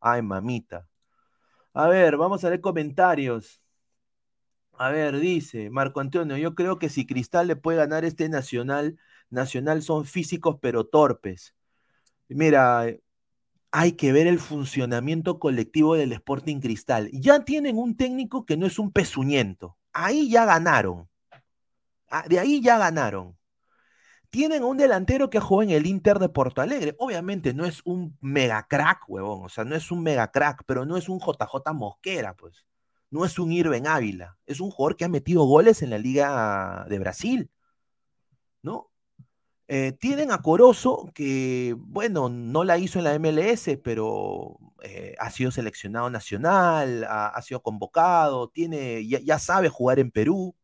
[0.00, 0.88] Ay, mamita.
[1.74, 3.60] A ver, vamos a ver comentarios.
[4.72, 8.98] A ver, dice Marco Antonio, yo creo que si Cristal le puede ganar este Nacional,
[9.30, 11.54] Nacional son físicos pero torpes.
[12.28, 12.86] Mira,
[13.72, 17.10] hay que ver el funcionamiento colectivo del Sporting Cristal.
[17.12, 19.78] Ya tienen un técnico que no es un pezuñento.
[19.92, 21.08] Ahí ya ganaron.
[22.10, 23.36] Ah, de ahí ya ganaron.
[24.32, 26.96] Tienen un delantero que juega en el Inter de Porto Alegre.
[26.98, 29.44] Obviamente no es un mega crack, huevón.
[29.44, 32.66] O sea, no es un mega crack, pero no es un JJ Mosquera, pues.
[33.10, 34.38] No es un Irving Ávila.
[34.46, 37.50] Es un jugador que ha metido goles en la Liga de Brasil.
[38.62, 38.90] ¿No?
[39.68, 45.30] Eh, tienen a Corozo, que, bueno, no la hizo en la MLS, pero eh, ha
[45.30, 50.54] sido seleccionado nacional, ha, sido convocado, tiene, ya, sabe jugar en Perú.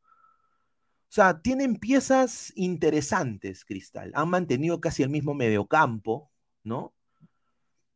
[1.09, 4.13] O sea, tienen piezas interesantes, Cristal.
[4.15, 6.31] Han mantenido casi el mismo mediocampo,
[6.65, 6.95] ¿no?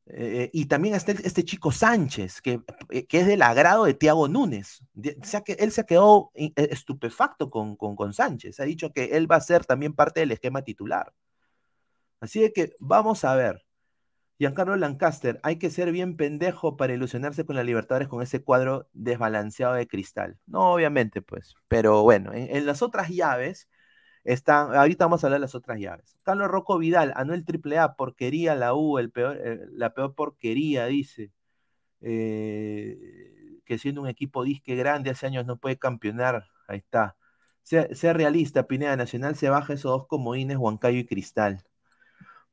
[0.07, 2.61] Eh, y también está este chico Sánchez, que,
[3.09, 4.81] que, es del agrado de Tiago Núñez.
[5.21, 8.59] O sea, que él se ha quedado estupefacto con, con, con Sánchez.
[8.61, 11.13] Ha dicho que él va a ser también parte del esquema titular.
[12.21, 13.65] Así que vamos a ver.
[14.43, 18.89] Giancarlo Lancaster, hay que ser bien pendejo para ilusionarse con la Libertadores con ese cuadro
[18.93, 20.37] desbalanceado de cristal.
[20.47, 21.55] No, obviamente, pues.
[21.69, 23.69] Pero bueno, en, las otras llaves
[24.25, 24.75] están.
[24.75, 26.19] Ahorita vamos a hablar de las otras llaves.
[26.25, 31.31] Carlos Rocco Vidal, Anuel AAA, porquería la U, el peor, eh, la peor porquería, dice.
[32.01, 32.99] Eh,
[33.65, 36.47] que siendo un equipo disque grande hace años no puede campeonar.
[36.67, 37.17] Ahí está.
[37.63, 41.63] Sea realista, Pineda Nacional se baja esos dos comodines, Huancayo y Cristal.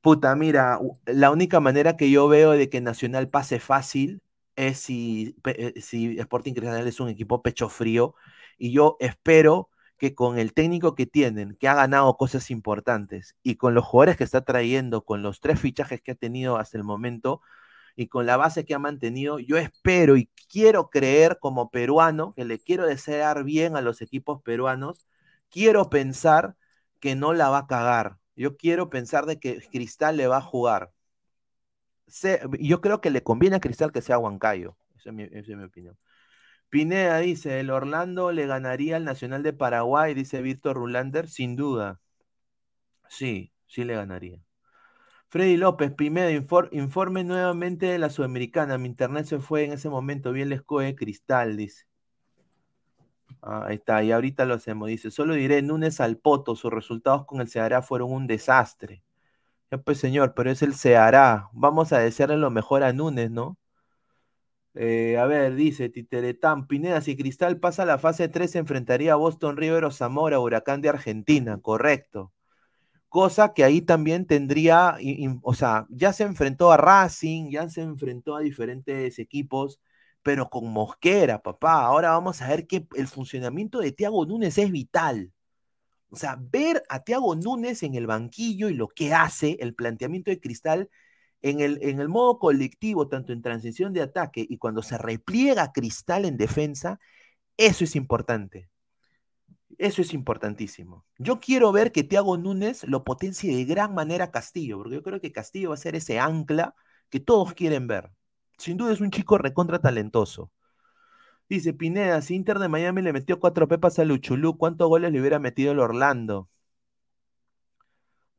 [0.02, 4.22] Puta, mira, la única manera que yo veo de que Nacional pase fácil
[4.56, 8.16] es si, eh, si Sporting Cristal es un equipo pecho frío.
[8.58, 13.56] Y yo espero que con el técnico que tienen, que ha ganado cosas importantes, y
[13.56, 16.86] con los jugadores que está trayendo, con los tres fichajes que ha tenido hasta el
[16.86, 17.42] momento,
[17.96, 22.46] y con la base que ha mantenido, yo espero y quiero creer como peruano, que
[22.46, 25.08] le quiero desear bien a los equipos peruanos,
[25.50, 26.58] quiero pensar
[27.02, 30.42] que no la va a cagar, yo quiero pensar de que Cristal le va a
[30.42, 30.94] jugar.
[32.60, 34.78] yo creo que le conviene a Cristal que sea Huancayo.
[34.98, 35.98] Esa es, mi, opinión.
[36.70, 42.00] Pineda dice, el Orlando le ganaría al Nacional de Paraguay, dice Víctor Rulander, sin duda.
[43.10, 44.42] Sí, sí le ganaría.
[45.30, 46.32] Freddy López, Pineda,
[46.72, 48.78] informe nuevamente de la Sudamericana.
[48.78, 50.32] Mi internet se fue en ese momento.
[50.32, 51.89] Bien les coge Cristal, dice.
[53.42, 54.90] Ah, ahí está, y ahorita lo hacemos.
[54.90, 59.04] Dice, solo diré, Núñez al Poto, sus resultados con el Ceará fueron un desastre.
[59.72, 61.50] Ya pues señor, pero es el Ceará.
[61.54, 63.58] Vamos a desearle lo mejor a Núñez, ¿no?
[64.76, 69.14] Eh, a ver, dice Titeretán, Pineda, si Cristal pasa a la fase 3, se enfrentaría
[69.14, 72.32] a Boston River o Zamora, Huracán de Argentina, correcto.
[73.10, 74.98] Cosa que ahí también tendría,
[75.44, 79.80] o sea, ya se enfrentó a Racing, ya se enfrentó a diferentes equipos
[80.24, 81.84] pero con Mosquera, papá.
[81.86, 85.32] Ahora vamos a ver que el funcionamiento de Tiago Núñez es vital.
[86.10, 90.32] O sea, ver a Tiago Núñez en el banquillo y lo que hace, el planteamiento
[90.32, 90.90] de Cristal
[91.42, 95.72] en el, en el modo colectivo, tanto en transición de ataque y cuando se repliega
[95.72, 97.00] Cristal en defensa,
[97.58, 98.70] eso es importante.
[99.78, 101.06] Eso es importantísimo.
[101.18, 105.22] Yo quiero ver que Tiago Núñez lo potencie de gran manera Castillo, porque yo creo
[105.22, 106.76] que Castillo va a ser ese ancla
[107.10, 108.12] que todos quieren ver.
[108.60, 110.52] Sin duda es un chico recontra talentoso.
[111.50, 115.20] Dice Pineda, si Inter de Miami le metió cuatro pepas a Luchulú, ¿cuántos goles le
[115.22, 116.50] hubiera metido el Orlando?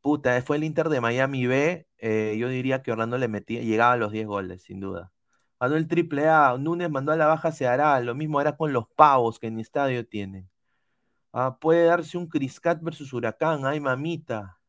[0.03, 1.87] Puta, fue el Inter de Miami B.
[1.99, 5.11] Eh, yo diría que Orlando le metía, llegaba a los 10 goles, sin duda.
[5.59, 6.57] Ganó el triple A.
[6.59, 7.99] Núñez mandó a la baja se hará.
[8.01, 10.49] Lo mismo era con los pavos que en estadio tienen.
[11.33, 13.67] Ah, puede darse un Criscat versus Huracán.
[13.67, 14.60] Ay, mamita.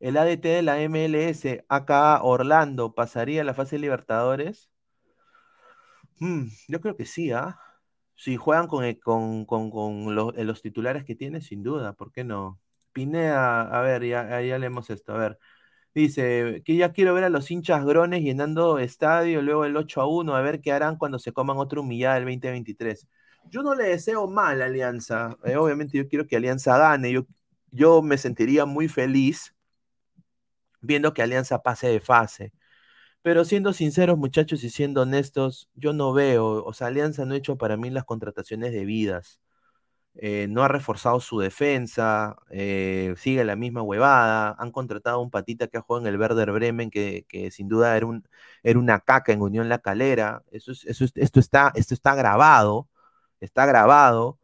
[0.00, 4.70] El ADT de la MLS, acá Orlando, ¿pasaría a la fase de Libertadores?
[6.20, 7.58] Mm, yo creo que sí, ¿ah?
[8.16, 12.60] Si juegan con, con, los, titulares que tiene, sin duda, ¿por qué no?
[12.92, 15.38] Pinea, a ver, ya, ya leemos esto, a ver.
[15.94, 20.06] Dice que ya quiero ver a los hinchas grones llenando estadio, luego el 8 a
[20.06, 23.08] 1, a ver qué harán cuando se coman otra humillada del 2023.
[23.50, 27.26] Yo no le deseo mal a Alianza, eh, obviamente yo quiero que Alianza gane, yo,
[27.70, 29.54] yo me sentiría muy feliz
[30.80, 32.52] viendo que Alianza pase de fase.
[33.22, 37.36] Pero siendo sinceros, muchachos, y siendo honestos, yo no veo, o sea, Alianza no ha
[37.38, 39.40] hecho para mí las contrataciones debidas.
[40.20, 44.56] Eh, no ha reforzado su defensa, eh, sigue la misma huevada.
[44.58, 47.96] Han contratado a un patita que ha jugado en el Werder Bremen, que, sin duda
[47.96, 48.26] era, un,
[48.64, 50.42] era una caca en Unión La Calera.
[50.50, 52.88] Eso, eso esto, está, esto está grabado,
[53.40, 54.38] está grabado.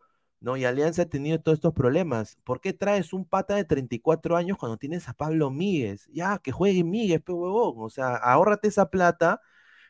[0.44, 0.56] ¿No?
[0.58, 2.38] Y Alianza ha tenido todos estos problemas.
[2.44, 6.06] ¿Por qué traes un pata de 34 años cuando tienes a Pablo Míguez?
[6.12, 7.74] Ya, que juegue Míguez, pe huevón.
[7.78, 9.40] O sea, ahórrate esa plata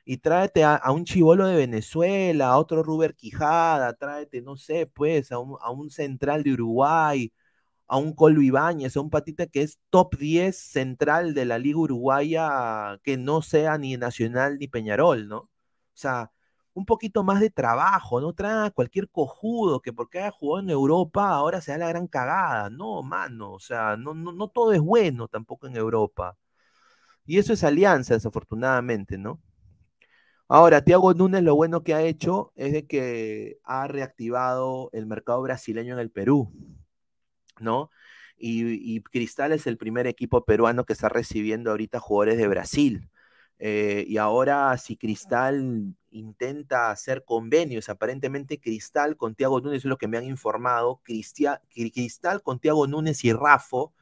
[0.04, 5.32] y tráete a, un chivolo de Venezuela, a otro Ruber Quijada, tráete, no sé, pues,
[5.32, 7.32] a un, central de Uruguay,
[7.86, 11.78] a un Colo Ibáñez, a un patita que es top 10 central de la Liga
[11.78, 15.38] Uruguaya, que no sea ni Nacional ni Peñarol, ¿no?
[15.38, 15.50] O
[15.94, 16.32] sea,
[16.74, 21.28] un poquito más de trabajo, no trae cualquier cojudo que porque haya jugado en Europa
[21.30, 22.70] ahora se da la gran cagada.
[22.70, 26.36] No, mano, o sea, no, no, no todo es bueno tampoco en Europa.
[27.26, 29.40] Y eso es alianza, desafortunadamente, ¿no?
[30.48, 35.40] Ahora, Thiago Núñez lo bueno que ha hecho es de que ha reactivado el mercado
[35.42, 36.52] brasileño en el Perú,
[37.60, 37.90] ¿no?
[38.36, 43.08] Y, Cristal es el primer equipo peruano que está recibiendo ahorita jugadores de Brasil.
[43.58, 49.98] Eh, y ahora, si Cristal intenta hacer convenios, aparentemente Cristal con Thiago Núñez, es lo
[49.98, 53.94] que me han informado, Cristal con Thiago Núñez y Rafo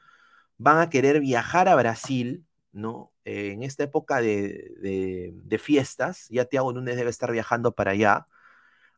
[0.57, 3.13] van a querer viajar a Brasil ¿no?
[3.25, 8.27] Eh, en esta época de, fiestas, ya Tiago Núñez debe estar viajando para allá,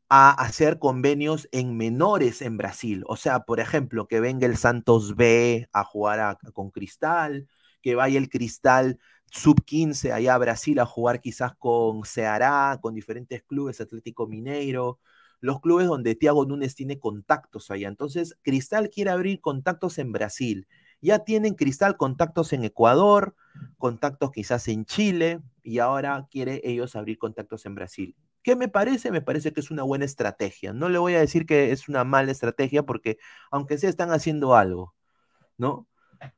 [0.09, 3.03] a hacer convenios en menores en Brasil.
[3.07, 7.47] O sea, por ejemplo, que venga el Santos B a jugar con Cristal,
[7.81, 8.99] que vaya el Cristal
[9.31, 14.99] sub 15 allá a Brasil a jugar quizás con Ceará, con diferentes clubes, Atlético Mineiro,
[15.41, 17.87] los clubes donde Tiago Núñez tiene contactos allá.
[17.87, 20.67] Entonces, Cristal quiere abrir contactos en Brasil.
[21.01, 23.35] Ya tienen Cristal contactos en Ecuador,
[23.77, 28.15] contactos quizás en Chile y ahora quiere ellos abrir contactos en Brasil.
[28.41, 29.11] ¿Qué me parece?
[29.11, 30.71] Me parece que es una buena estrategia.
[30.73, 33.17] No le voy a decir que es una mala estrategia porque
[33.51, 34.93] aunque sea están haciendo algo,
[35.57, 35.87] ¿no?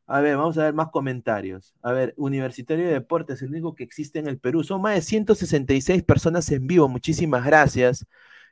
[0.05, 1.75] A ver, vamos a ver más comentarios.
[1.81, 4.63] A ver, Universitario de Deportes, el único que existe en el Perú.
[4.63, 6.87] Son más de 166 personas en vivo.
[6.87, 8.05] Muchísimas gracias.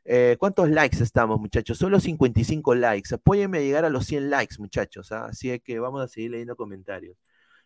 [0.06, 1.78] Eh, ¿Cuántos likes estamos, muchachos?
[1.78, 3.16] Solo 55 likes.
[3.16, 5.12] Apóyenme a llegar a los 100 likes, muchachos.
[5.12, 5.26] ¿ah?
[5.26, 7.18] Así que vamos a seguir leyendo comentarios.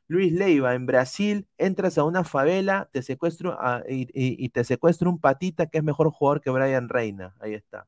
[0.09, 3.57] Luis Leiva, en Brasil entras a una favela te secuestro,
[3.87, 7.35] y, te secuestro un patita que es mejor jugador que Brian Reina.
[7.39, 7.87] Ahí está.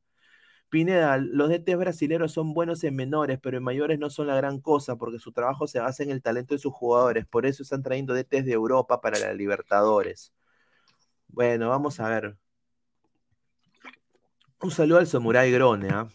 [0.72, 4.62] Pineda, los DTs brasileños son buenos en menores, pero en mayores no son la gran
[4.62, 7.26] cosa porque su trabajo se basa en el talento de sus jugadores.
[7.28, 10.34] Por eso están trayendo DTs de Europa para la Libertadores.
[11.28, 12.38] Bueno, vamos a ver.
[14.62, 16.08] Un saludo al Samurai Grone, ¿ah?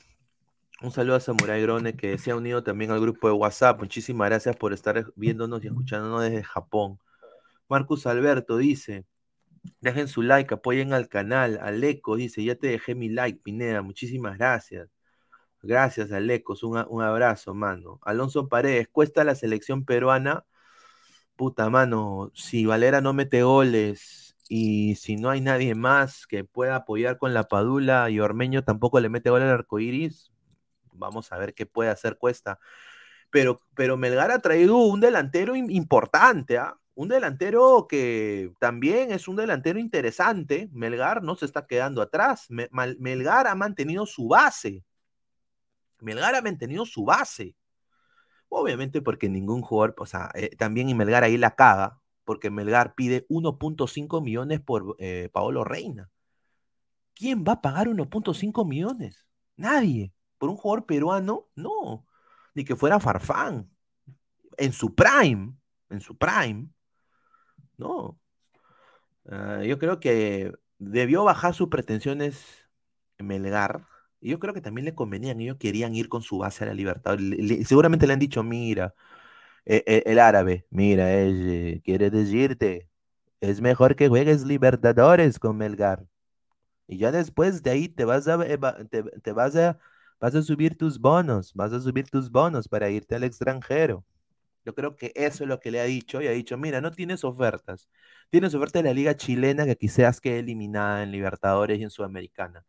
[0.81, 3.79] Un saludo a Samurai Grone que se ha unido también al grupo de WhatsApp.
[3.79, 6.99] Muchísimas gracias por estar viéndonos y escuchándonos desde Japón.
[7.69, 9.05] Marcus Alberto dice:
[9.81, 11.59] Dejen su like, apoyen al canal.
[11.63, 13.83] Aleco dice: Ya te dejé mi like, Pineda.
[13.83, 14.89] Muchísimas gracias.
[15.63, 16.63] Gracias, Alecos.
[16.63, 18.01] Un, un abrazo, mano.
[18.03, 20.45] Alonso Paredes, ¿cuesta la selección peruana?
[21.37, 22.31] Puta, mano.
[22.35, 27.35] Si Valera no mete goles y si no hay nadie más que pueda apoyar con
[27.35, 30.33] la Padula y Ormeño tampoco le mete gol al arcoiris,
[30.93, 32.59] vamos a ver qué puede hacer Cuesta.
[33.31, 36.79] Pero, pero Melgar ha traído un delantero importante, ¿ah?
[36.97, 40.71] Un delantero que también es un delantero interesante.
[40.73, 42.49] Melgar no se está quedando atrás.
[42.49, 44.83] Melgar ha mantenido su base.
[46.01, 47.55] Melgar ha mantenido su base.
[48.49, 52.95] Obviamente porque ningún jugador, o sea, eh, también y Melgar ahí la caga, porque Melgar
[52.95, 56.11] pide 1.5 millones por eh, Paolo Reina.
[57.15, 59.27] ¿Quién va a pagar 1.5 millones?
[59.57, 60.15] Nadie.
[60.39, 61.49] ¿Por un jugador peruano?
[61.55, 62.07] No.
[62.55, 63.71] Ni que fuera Farfán.
[64.57, 65.55] En su prime.
[65.91, 66.71] En su prime.
[67.79, 68.19] No.
[69.29, 72.45] Ah, yo creo que debió bajar sus pretensiones
[73.19, 73.87] Melgar.
[74.21, 75.41] Y yo creo que también le convenían.
[75.41, 77.19] Ellos querían ir con su base a la libertad.
[77.65, 78.95] seguramente le han dicho, mira,
[79.67, 82.89] e, e, el, árabe, mira, eh, quiere decirte,
[83.41, 86.07] es mejor que juegues Libertadores con Melgar.
[86.89, 88.39] Y ya después de ahí te vas a,
[89.23, 89.79] te, vas a,
[90.21, 94.05] vas a subir tus bonos, vas a subir tus bonos para irte al extranjero.
[94.67, 96.91] Yo creo que eso es lo que le ha dicho y ha dicho, mira, no
[96.91, 97.89] tienes ofertas.
[98.31, 102.65] Tienes oferta de la liga chilena que quizás quede eliminada en Libertadores y en Sudamericana.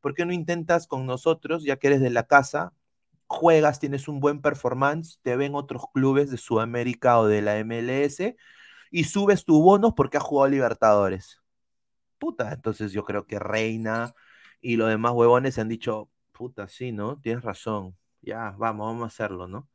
[0.00, 2.74] ¿Por qué no intentas con nosotros, ya que eres de la casa,
[3.26, 8.36] juegas, tienes un buen performance, te ven otros clubes de Sudamérica o de la MLS
[8.90, 11.40] y subes tu bonus porque has jugado Libertadores.
[12.18, 14.14] Puta, entonces yo creo que Reina
[14.60, 17.18] y los demás huevones han dicho, puta, sí, ¿no?
[17.20, 17.96] Tienes razón.
[18.22, 19.68] Ya, vamos, vamos a hacerlo, ¿no?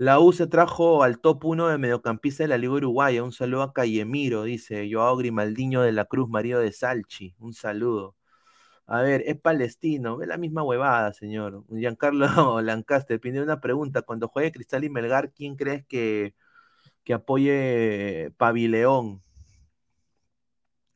[0.00, 3.22] La U se trajo al top 1 de mediocampista de la Liga Uruguaya.
[3.22, 7.34] Un saludo a Callemiro, dice Joao Grimaldiño de la Cruz, marido de Salchi.
[7.38, 8.16] Un saludo.
[8.86, 11.64] A ver, es palestino, es la misma huevada, señor.
[11.70, 12.26] Giancarlo
[12.62, 14.02] Lancaster pide una pregunta.
[14.02, 16.34] Cuando juegue Cristal y Melgar, ¿quién crees que,
[17.04, 19.22] que apoye Pavileón?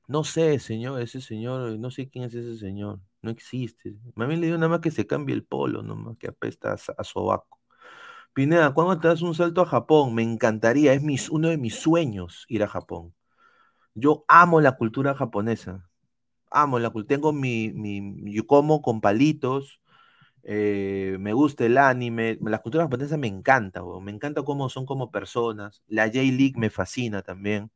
[0.08, 3.96] No sé, señor, ese señor, no sé quién es ese señor, no existe.
[4.16, 7.04] A mí le digo nada más que se cambie el polo, nomás que apesta a,
[7.04, 7.63] sobaco.
[8.34, 10.14] Pineda, ¿cuándo te das un salto a Japón?
[10.14, 13.14] Me encantaría, es uno de mis sueños ir a Japón.
[13.94, 15.88] Yo amo la cultura japonesa
[16.50, 17.16] amo la cultura.
[17.16, 18.00] Tengo mi, mi,
[18.82, 19.80] con palitos,
[20.44, 25.10] eh, me gusta el anime, la cultura japonesa me encanta, me encanta cómo son como
[25.12, 25.82] personas.
[25.88, 27.70] La J-League me fascina también.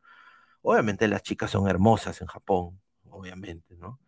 [0.62, 2.80] Obviamente las chicas son hermosas en Japón,
[3.10, 4.00] obviamente, ¿no?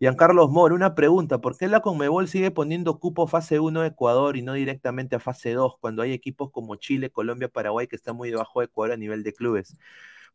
[0.00, 4.36] Giancarlos Mor, una pregunta, ¿por qué la Conmebol sigue poniendo cupo fase 1 de Ecuador
[4.36, 8.14] y no directamente a fase 2 cuando hay equipos como Chile, Colombia, Paraguay que están
[8.16, 9.76] muy debajo de Ecuador a nivel de clubes?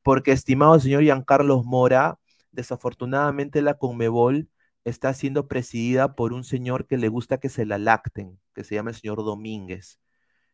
[0.03, 2.19] Porque, estimado señor Giancarlos Mora,
[2.51, 4.49] desafortunadamente la Conmebol
[4.83, 8.75] está siendo presidida por un señor que le gusta que se la lacten, que se
[8.75, 9.99] llama el señor Domínguez.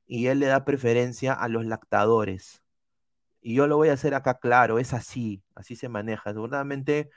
[0.05, 2.63] Y él le da preferencia a los lactadores.
[3.41, 6.33] Y yo lo voy a hacer acá claro, es así, así se maneja.
[6.33, 7.09] Seguramente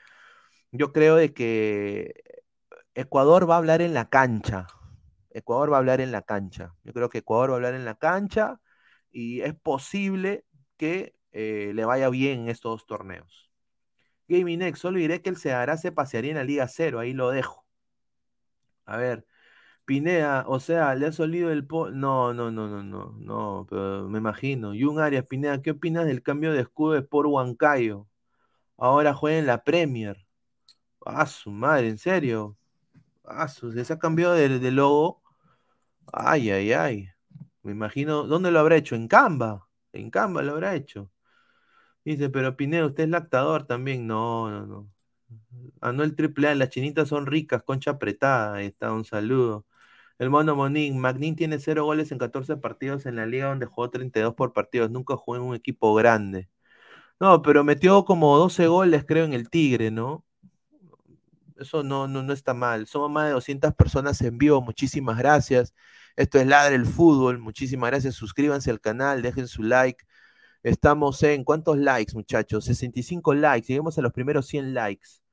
[0.73, 2.23] yo creo de que
[2.95, 4.67] Ecuador va a hablar en la cancha.
[5.31, 6.75] Ecuador va a hablar en la cancha.
[6.83, 8.59] Yo creo que Ecuador va a hablar en la cancha
[9.11, 10.45] y es posible
[10.77, 13.51] que eh, le vaya bien en estos dos torneos.
[14.27, 17.65] Gaming solo diré que el Ceará se pasearía en la Liga Cero, ahí lo dejo.
[18.85, 19.25] A ver,
[19.85, 24.19] Pinea, o sea, le ha solido el po No, no, no, no, no, no, me
[24.19, 24.71] imagino.
[24.71, 28.07] un Arias, Pinea, ¿qué opinas del cambio de escudo de Sport Huancayo?
[28.77, 30.22] Ahora juega en la Premier.
[31.05, 32.57] Ah, su madre, ¿en serio?
[33.25, 35.21] Ah, su, se ha cambiado de, logo.
[36.13, 37.09] Ay, ay, ay.
[37.63, 38.95] Me imagino, ¿dónde lo habrá hecho?
[38.95, 39.67] En Canva.
[39.93, 41.11] En Canva lo habrá hecho.
[42.05, 44.07] Dice, pero Pineda, usted es lactador también.
[44.07, 44.65] No, no,
[45.81, 46.15] no.
[46.15, 48.55] Triple A, las chinitas son ricas, concha apretada.
[48.55, 49.65] Ahí está, un saludo.
[50.19, 53.89] El mono Monín, Magnín tiene cero goles en 14 partidos en la liga donde jugó
[53.89, 54.91] 32 por partidos.
[54.91, 56.49] Nunca jugó en un equipo grande.
[57.19, 60.25] No, pero metió como 12 goles, creo, en el Tigre, ¿no?
[61.57, 62.87] Eso no, no, no está mal.
[62.87, 64.61] Somos más de 200 personas en vivo.
[64.61, 65.73] Muchísimas gracias.
[66.15, 67.39] Esto es Ladre el Fútbol.
[67.39, 68.15] Muchísimas gracias.
[68.15, 70.05] Suscríbanse al canal, dejen su like.
[70.63, 72.65] Estamos en ¿cuántos likes, muchachos?
[72.65, 73.67] 65 likes.
[73.67, 75.23] Lleguemos a los primeros 100 likes.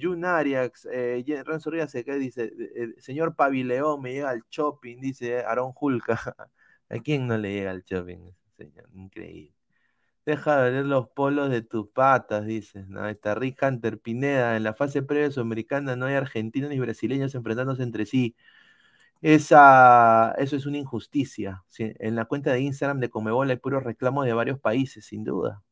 [0.00, 5.40] Jun Arias, eh, Renzo Ríos dice, eh, eh, señor Pavileón, me llega al shopping, dice
[5.40, 6.14] Aaron Julca.
[6.88, 8.30] ¿A quién no le llega al shopping?
[8.94, 9.57] Increíble.
[10.28, 12.84] Deja de ver los polos de tus patas, dice.
[12.86, 14.58] No, está Rick Hunter Pineda.
[14.58, 18.36] En la fase previa sudamericana no hay argentinos ni brasileños enfrentándose entre sí.
[19.22, 21.64] Esa, eso es una injusticia.
[21.78, 25.62] En la cuenta de Instagram de Comebol hay puros reclamos de varios países, sin duda.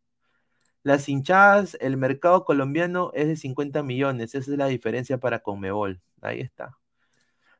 [0.83, 4.35] Las hinchadas, el mercado colombiano es de 50 millones.
[4.35, 6.01] Esa es la diferencia para Comebol.
[6.23, 6.79] Ahí está.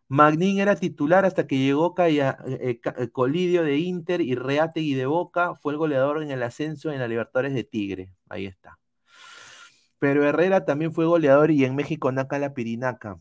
[0.09, 5.07] Magnín era titular hasta que llegó Calla, eh, eh, Colidio de Inter y Reategui de
[5.07, 5.55] Boca.
[5.57, 8.13] Fue el goleador en el ascenso en la Libertadores de Tigre.
[8.29, 8.79] Ahí está.
[9.99, 13.19] Pero Herrera también fue goleador y en México Naca la Pirinaca.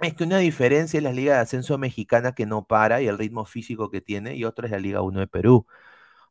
[0.00, 3.18] Es que una diferencia es la Liga de Ascenso Mexicana que no para y el
[3.18, 5.66] ritmo físico que tiene, y otra es la Liga 1 de Perú.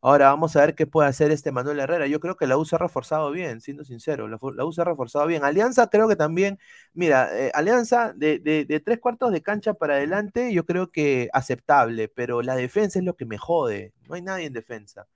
[0.06, 2.08] Ahora vamos a ver qué puede hacer este Manuel Herrera.
[2.08, 4.28] Yo creo que la U se ha reforzado bien, siendo sincero.
[4.28, 5.46] La, la U se ha reforzado bien.
[5.46, 6.60] Alianza creo que también,
[6.94, 12.42] mira, eh, Alianza de, tres cuartos de cancha para adelante, yo creo que aceptable, pero
[12.42, 13.94] la defensa es lo que me jode.
[14.10, 15.08] No hay nadie en defensa.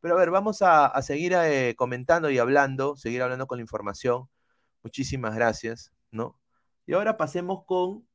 [0.00, 4.28] Pero a ver, vamos a, seguir eh, comentando y hablando, seguir hablando con la información.
[4.84, 6.38] Muchísimas gracias, ¿no?
[6.86, 8.05] Y ahora pasemos con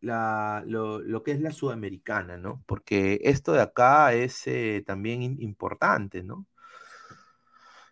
[0.00, 2.62] la, lo, que es la sudamericana, ¿no?
[2.66, 6.46] Porque esto de acá es eh, también importante, ¿no?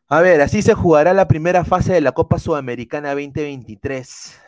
[0.09, 4.41] A ver, así se jugará la primera fase de la Copa Sudamericana 2023.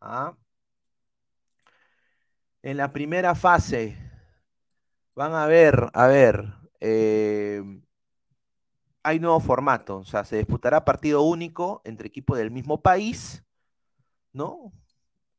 [0.00, 0.36] ¿Ah?
[2.62, 3.96] En la primera fase
[5.14, 7.62] van a ver, a ver, eh,
[9.02, 13.44] hay nuevo formato, o sea, se disputará partido único entre equipos del mismo país,
[14.32, 14.72] ¿no?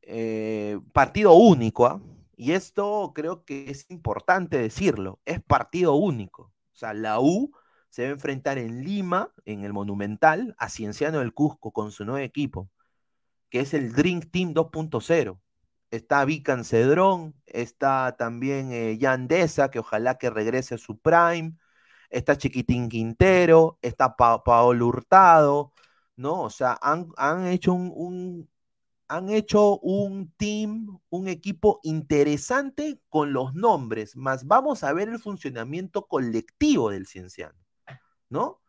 [0.09, 2.01] Eh, partido único, ¿ah?
[2.37, 6.43] y esto creo que es importante decirlo, es partido único.
[6.43, 7.51] O sea, la U
[7.89, 12.05] se va a enfrentar en Lima, en el Monumental, a Cienciano del Cusco con su
[12.05, 12.69] nuevo equipo,
[13.49, 15.39] que es el Drink Team 2.0.
[15.91, 21.57] Está Vican Cedrón, está también eh, Yandesa, que ojalá que regrese a su prime,
[22.09, 25.73] está Chiquitín Quintero, está Paolo Hurtado,
[26.15, 26.41] ¿no?
[26.43, 28.49] O sea, han, hecho un,
[29.07, 35.19] han hecho un team, un equipo interesante con los nombres, más vamos a ver el
[35.19, 37.59] funcionamiento colectivo del Cienciano,
[38.29, 38.61] ¿no?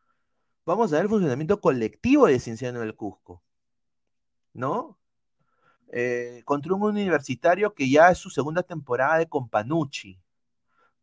[0.65, 3.43] Vamos a ver el funcionamiento colectivo del Cienciano del Cusco,
[4.53, 4.99] ¿no?
[5.91, 10.21] Eh, contra un universitario que ya es su segunda temporada de Companucci.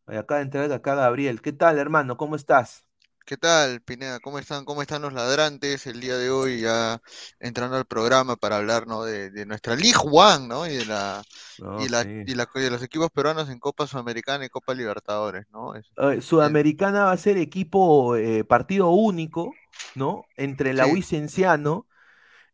[0.06, 1.42] Acá de entrar acá Gabriel.
[1.42, 2.16] ¿Qué tal, hermano?
[2.16, 2.85] ¿Cómo estás?
[3.26, 4.20] ¿Qué tal, Pineda?
[4.20, 4.64] ¿Cómo están?
[4.64, 7.02] ¿Cómo están los ladrantes el día de hoy ya
[7.40, 9.02] entrando al programa para hablar ¿no?
[9.02, 10.64] de, nuestra League One, ¿no?
[10.64, 11.24] Y de la,
[11.80, 15.72] y, la, y, de los equipos peruanos en Copa Sudamericana y Copa Libertadores, ¿no?
[16.20, 19.52] Sudamericana va a ser equipo eh, partido único,
[19.96, 20.24] ¿no?
[20.36, 20.90] Entre la sí.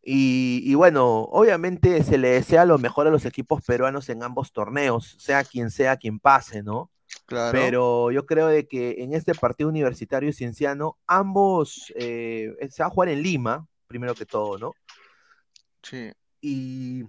[0.01, 4.51] y, y, bueno, obviamente se le desea lo mejor a los equipos peruanos en ambos
[4.51, 6.89] torneos, sea quien sea quien pase, ¿no?
[7.27, 12.87] Pero yo creo de que en este partido universitario y cienciano, ambos eh, se va
[12.87, 14.73] a jugar en Lima, primero que todo, ¿no?
[15.81, 16.11] Sí.
[16.41, 17.03] Y,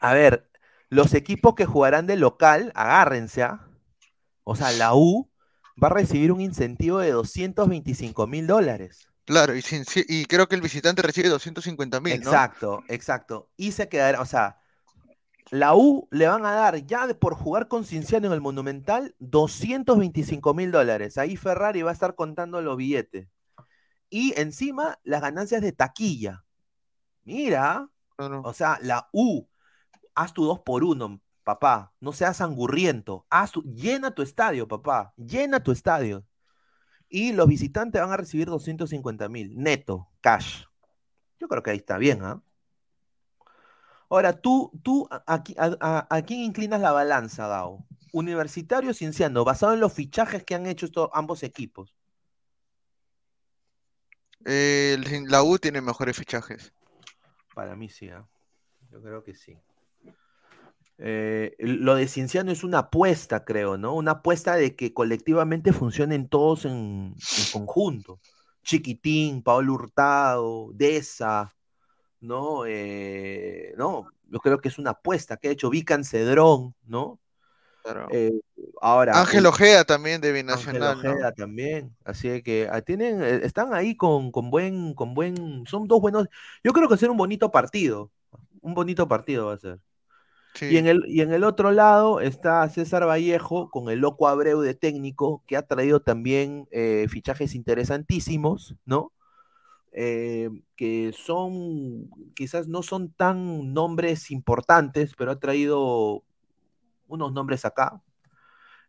[0.00, 0.48] a ver,
[0.88, 3.68] los equipos que jugarán de local, agárrense, ¿ah?
[4.44, 5.30] o sea, la U
[5.82, 9.08] va a recibir un incentivo de 225 mil dólares.
[9.24, 9.62] Claro, y,
[10.08, 12.12] y, creo que el visitante recibe 250 mil.
[12.12, 13.50] Exacto, exacto.
[13.56, 14.61] Y se quedará, o sea,
[15.52, 20.54] la U le van a dar ya por jugar con Cinciano en el Monumental 225
[20.54, 21.18] mil dólares.
[21.18, 23.28] Ahí Ferrari va a estar contando los billetes.
[24.08, 26.46] Y encima las ganancias de taquilla.
[27.24, 27.86] Mira,
[28.16, 29.46] o sea, la U,
[30.14, 31.92] haz tu dos por uno, papá.
[32.00, 33.26] No seas angurriento.
[33.28, 35.12] Haz llena tu estadio, papá.
[35.18, 36.24] Llena tu estadio.
[37.10, 40.64] Y los visitantes van a recibir 250 mil, neto, cash.
[41.38, 42.42] Yo creo que ahí está bien, ¿ah?
[44.12, 45.42] Ahora, tú, tú a,
[46.26, 47.86] quién inclinas la balanza, Gao?
[48.12, 51.96] Universitario Cienciano, basado en los fichajes que han hecho estos ambos equipos.
[54.44, 56.74] la U tiene mejores fichajes.
[57.54, 58.28] Para mí sí, ¿ah?
[58.90, 59.58] yo creo que sí.
[60.98, 63.94] Eh, lo de Cienciano es una apuesta, creo, ¿no?
[63.94, 67.14] Una apuesta de que colectivamente funcionen todos en,
[67.50, 68.20] conjunto.
[68.62, 71.54] Chiquitín, Pablo Hurtado, Deza,
[72.22, 72.64] ¿no?
[72.66, 77.18] Eh, no, yo creo que es una apuesta que ha hecho Vican Cedrón, ¿no?
[78.12, 78.40] Eh,
[78.80, 80.82] ahora, Ángel Ojeda también de Binacional.
[80.82, 81.94] Ángel Ojeda también.
[82.04, 86.28] Así que ah, tienen, están ahí con, con, buen, con buen, son dos buenos.
[86.62, 88.10] Yo creo que va a ser un bonito partido.
[88.60, 89.80] Un bonito partido va a ser.
[90.60, 94.60] Y, en el, y en el otro lado está César Vallejo con el loco Abreu
[94.60, 99.12] de técnico, que ha traído también eh, fichajes interesantísimos, ¿no?
[99.92, 106.24] Eh, que son, quizás no son tan nombres importantes, pero ha traído
[107.08, 108.02] unos nombres acá.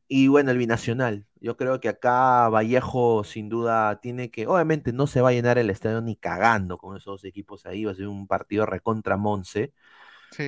[0.08, 1.26] Y bueno, el binacional.
[1.42, 5.58] Yo creo que acá Vallejo sin duda tiene que, obviamente no se va a llenar
[5.58, 9.74] el estadio ni cagando con esos equipos ahí, va a ser un partido recontra Monse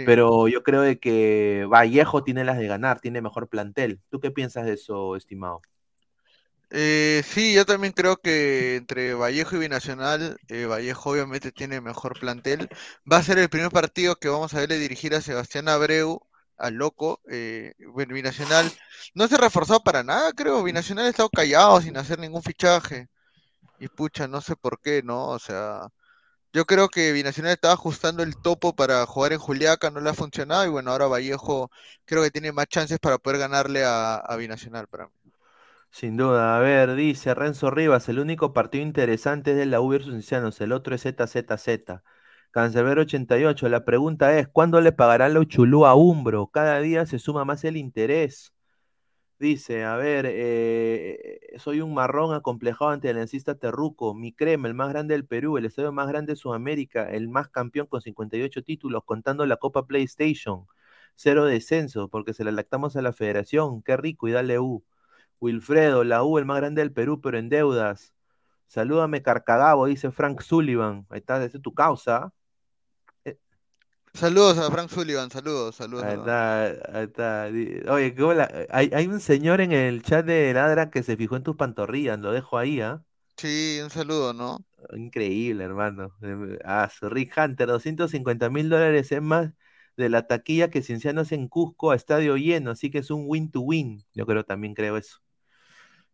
[0.04, 4.02] pero yo creo de que Vallejo tiene las de ganar, tiene mejor plantel.
[4.10, 5.62] ¿Tú qué piensas de eso, estimado?
[6.78, 12.20] Eh, sí, yo también creo que entre Vallejo y Binacional, eh, Vallejo obviamente tiene mejor
[12.20, 12.68] plantel.
[13.10, 16.20] Va a ser el primer partido que vamos a verle dirigir a Sebastián Abreu,
[16.58, 17.22] al loco.
[17.32, 17.74] Eh,
[18.10, 18.70] Binacional
[19.14, 20.64] no se ha reforzado para nada, creo.
[20.64, 23.08] Binacional ha estado callado sin hacer ningún fichaje.
[23.80, 25.28] Y pucha, no sé por qué, ¿no?
[25.30, 25.90] O sea,
[26.54, 30.14] yo creo que Binacional estaba ajustando el topo para jugar en Juliaca, no le ha
[30.14, 31.72] funcionado y bueno, ahora Vallejo
[32.06, 35.14] creo que tiene más chances para poder ganarle a, Binacional para mí.
[35.96, 39.88] Sin duda, a ver, dice Renzo Rivas, el único partido interesante es de la U
[39.88, 42.02] versus Cincianos, el otro es ZZZ.
[42.52, 46.48] Cancelero 88, la pregunta es, ¿cuándo le pagarán la Uchulú a Umbro?
[46.48, 48.54] Cada día se suma más el interés.
[49.40, 54.74] Dice, a ver, eh, soy un marrón acomplejado ante el encista Terruco, mi crema, el
[54.74, 58.64] más grande del Perú, el estadio más grande de Sudamérica, el más campeón con 58
[58.64, 60.68] títulos, contando la Copa PlayStation,
[61.16, 64.84] cero descenso, porque se la lactamos a la federación, qué rico, y dale U.
[65.40, 68.14] Wilfredo, la U, el más grande del Perú, pero en deudas.
[68.68, 71.06] Salúdame, Carcagabo, dice Frank Sullivan.
[71.10, 72.34] Ahí está, esa es tu causa.
[74.16, 76.06] Saludos a Frank Sullivan, saludos, saludos.
[76.06, 77.48] Ahí está, ahí está.
[77.92, 78.16] Oye,
[78.70, 82.18] hay, hay, un señor en el chat de Ladra que se fijó en tus pantorrillas,
[82.20, 83.04] lo dejo ahí, ¿ah?
[83.36, 84.60] Sí, un saludo, ¿no?
[84.96, 86.16] Increíble, hermano.
[86.64, 89.52] Ah, Rick Hunter, 250 mil dólares es más
[89.98, 93.52] de la taquilla que Ciencianos en Cusco a estadio lleno, así que es un win
[93.52, 94.06] to win.
[94.14, 95.25] Yo creo, también creo eso.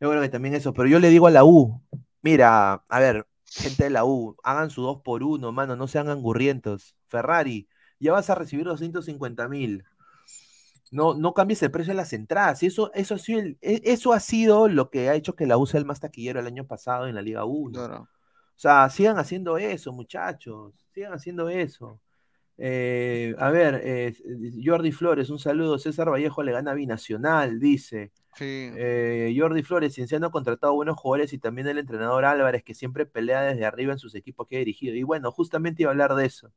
[0.01, 1.79] Yo creo que también eso, pero yo le digo a la U,
[2.23, 6.09] mira, a ver, gente de la U, hagan su dos por uno, mano, no sean
[6.09, 6.95] angurrientos.
[7.07, 9.85] Ferrari, ya vas a recibir 250 mil.
[10.89, 12.63] No, no cambies el precio de las entradas.
[12.63, 15.67] Eso, eso, ha sido e, eso ha sido lo que ha hecho que la U
[15.67, 17.79] sea el más taquillero el año pasado en la Liga 1.
[17.85, 18.07] O
[18.55, 20.73] sea, sigan haciendo eso, muchachos.
[20.93, 21.99] Sigan haciendo eso.
[22.64, 24.14] Eh, a ver, eh,
[24.64, 25.80] Jordi Flores, un saludo.
[25.80, 28.12] César Vallejo le gana binacional, dice.
[28.39, 33.07] Eh, Jordi Flores, Cienciano ha contratado buenos jugadores y también el entrenador Álvarez, que siempre
[33.07, 34.93] pelea desde arriba en sus equipos que ha dirigido.
[34.93, 36.53] Y bueno, justamente iba a hablar de eso.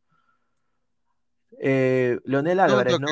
[1.59, 3.07] Leonel Álvarez, ¿no?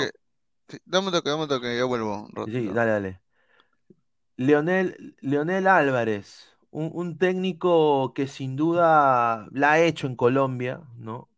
[0.85, 2.29] dame un toque, dame un toque, yo vuelvo.
[2.45, 3.21] Sí, dale, dale.
[4.37, 11.32] Leonel, Leonel Álvarez, un, técnico que sin duda la ha hecho en Colombia, ¿no?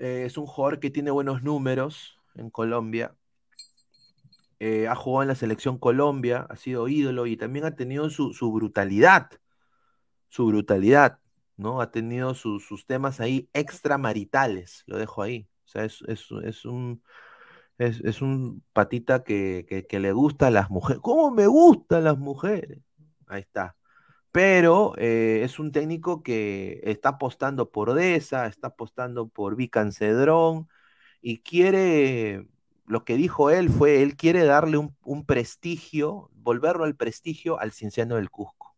[0.00, 3.14] Eh, es un jugador que tiene buenos números en Colombia.
[4.58, 8.52] Eh, ha jugado en la selección Colombia, ha sido ídolo y también ha tenido su,
[8.52, 9.30] brutalidad.
[10.30, 11.18] Su brutalidad,
[11.56, 11.82] ¿no?
[11.82, 15.48] Ha tenido sus temas ahí extramaritales, lo dejo ahí.
[15.64, 16.00] O sea, es,
[16.64, 17.02] un,
[17.78, 21.02] es, un patita que, le gusta a las mujeres.
[21.02, 22.78] ¿Cómo me gustan las mujeres?
[23.26, 23.76] Ahí está.
[24.32, 30.68] Pero eh, es un técnico que está apostando por Deza, está apostando por Vicancedrón
[31.20, 32.46] y quiere,
[32.86, 38.16] lo que dijo él fue, él quiere darle un, prestigio, volverlo al prestigio al Cinciano
[38.16, 38.76] del Cusco.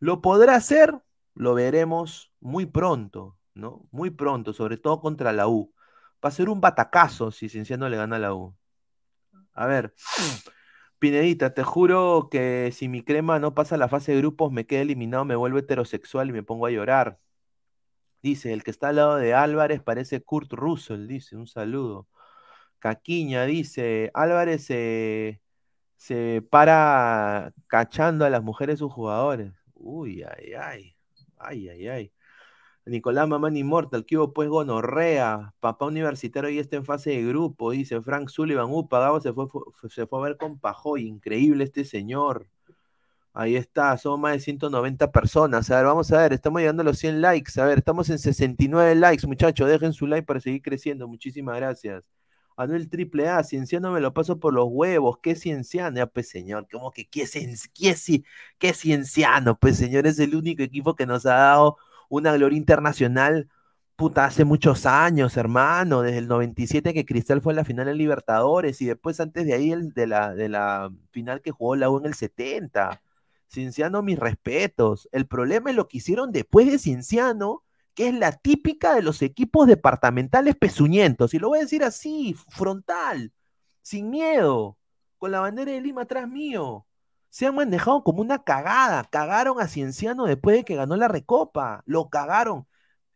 [0.00, 1.00] ¿Lo podrá hacer?
[1.34, 3.88] Lo veremos muy pronto, ¿no?
[3.90, 5.72] Muy pronto, sobre todo contra la U.
[6.24, 8.54] Va a ser un batacazo si Cinciano le gana a la U.
[9.54, 9.94] A ver,
[11.04, 14.80] Pinedita, te juro que si mi crema no pasa la fase de grupos, me queda
[14.80, 17.18] eliminado, me vuelvo heterosexual y me pongo a llorar.
[18.22, 22.08] Dice, el que está al lado de Álvarez parece Kurt Russell, dice, un saludo.
[22.78, 25.42] Caquiña dice, Álvarez se,
[25.96, 29.52] se para cachando a las mujeres sus jugadores.
[29.74, 30.96] Uy, ay, ay,
[31.38, 32.13] ay, ay, ay.
[32.86, 37.70] Nicolás Mamán Immortal, que hubo pues gonorrea, papá universitario y está en fase de grupo,
[37.70, 39.46] dice Frank Sullivan, uh, pagado se fue,
[39.88, 42.46] se fue a ver con Pajoy, increíble este señor.
[43.36, 45.68] Ahí está, somos más de 190 personas.
[45.70, 47.60] A ver, vamos a ver, estamos llegando a los 100 likes.
[47.60, 49.68] A ver, estamos en 69 likes, muchachos.
[49.68, 51.08] Dejen su like para seguir creciendo.
[51.08, 52.08] Muchísimas gracias.
[52.56, 55.18] Anuel Triple A, Cienciano me lo paso por los huevos.
[55.20, 56.06] ¿Qué Cienciano?
[56.08, 57.26] Pues, señor, ¿cómo que qué,
[57.74, 58.22] qué,
[58.58, 59.58] qué Cienciano?
[59.58, 61.76] Pues, señor, es el único equipo que nos ha dado
[62.08, 63.48] una gloria internacional,
[63.96, 67.94] puta, hace muchos años, hermano, desde el 97 que Cristal fue a la final de
[67.94, 71.90] Libertadores y después antes de ahí el, de, la, de la final que jugó la
[71.90, 73.02] U en el 70.
[73.48, 75.08] Cienciano, mis respetos.
[75.12, 77.62] El problema es lo que hicieron después de Cienciano,
[77.94, 81.34] que es la típica de los equipos departamentales pezuñentos.
[81.34, 83.32] Y lo voy a decir así, frontal,
[83.82, 84.76] sin miedo,
[85.18, 86.86] con la bandera de Lima atrás mío
[87.34, 89.02] se han manejado como una cagada.
[89.10, 91.82] Cagaron a Cienciano después de que ganó la Recopa.
[91.84, 92.68] Lo cagaron.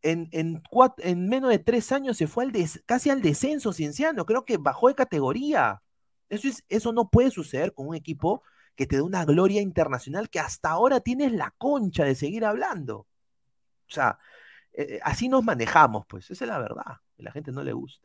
[0.02, 0.60] En, en,
[0.98, 2.52] en menos de tres años se fue al
[2.84, 4.26] casi al descenso Cienciano.
[4.26, 5.82] Creo que bajó de categoría.
[6.28, 8.42] Eso, es, eso no puede suceder con un equipo
[8.74, 13.06] que te dé una gloria internacional que hasta ahora tienes la concha de seguir hablando.
[13.86, 14.18] O sea,
[14.72, 16.28] eh, eh, así nos manejamos, pues.
[16.28, 16.86] Esa es la verdad.
[16.86, 18.04] A la gente no le gusta.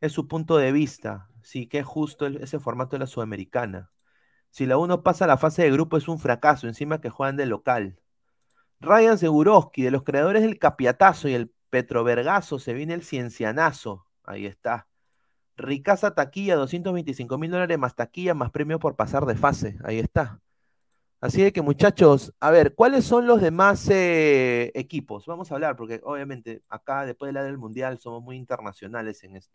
[0.00, 1.28] Es su punto de vista.
[1.42, 3.90] Sí, que es justo ese formato de la Sudamericana.
[4.56, 7.36] Si la 1 pasa a la fase de grupo es un fracaso, encima que juegan
[7.36, 8.00] de local.
[8.80, 14.06] Ryan Seguroski, de los creadores del Capiatazo y el Petrovergazo, se viene el Ciencianazo.
[14.24, 14.88] Ahí está.
[15.58, 19.76] Ricasa taquilla, 225 mil dólares más taquilla, más premio por pasar de fase.
[19.84, 20.40] Ahí está.
[21.20, 25.26] Así que muchachos, a ver, ¿cuáles son los demás eh, equipos?
[25.26, 29.36] Vamos a hablar, porque obviamente acá después de la del Mundial somos muy internacionales en
[29.36, 29.54] esto.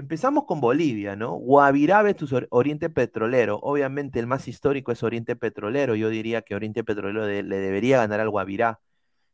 [0.00, 1.32] Empezamos con Bolivia, ¿no?
[1.34, 3.58] Guavirá tu Oriente Petrolero.
[3.58, 5.94] Obviamente el más histórico es Oriente Petrolero.
[5.94, 8.80] Yo diría que Oriente Petrolero le debería ganar al Guavirá.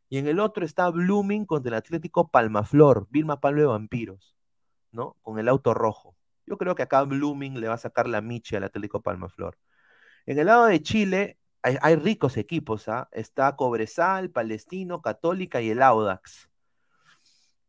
[0.09, 4.35] Y en el otro está Blooming contra el Atlético Palmaflor, Vilma Pablo de Vampiros,
[4.91, 5.15] ¿no?
[5.21, 6.17] Con el auto rojo.
[6.45, 9.57] Yo creo que acá Blooming le va a sacar la miche al Atlético Palmaflor.
[10.25, 13.07] En el lado de Chile hay, hay ricos equipos, ¿ah?
[13.13, 16.49] Está Cobresal, Palestino, Católica y el Audax.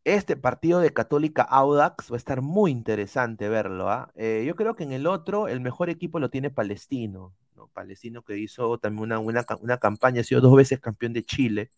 [0.09, 3.91] Este partido de Católica Audax va a estar muy interesante verlo.
[3.91, 4.11] ¿ah?
[4.15, 7.35] Eh, yo creo que en el otro el mejor equipo lo tiene Palestino.
[7.55, 7.69] ¿no?
[7.75, 11.71] Palestino que hizo también una, una, campaña, ha sido dos veces campeón de Chile.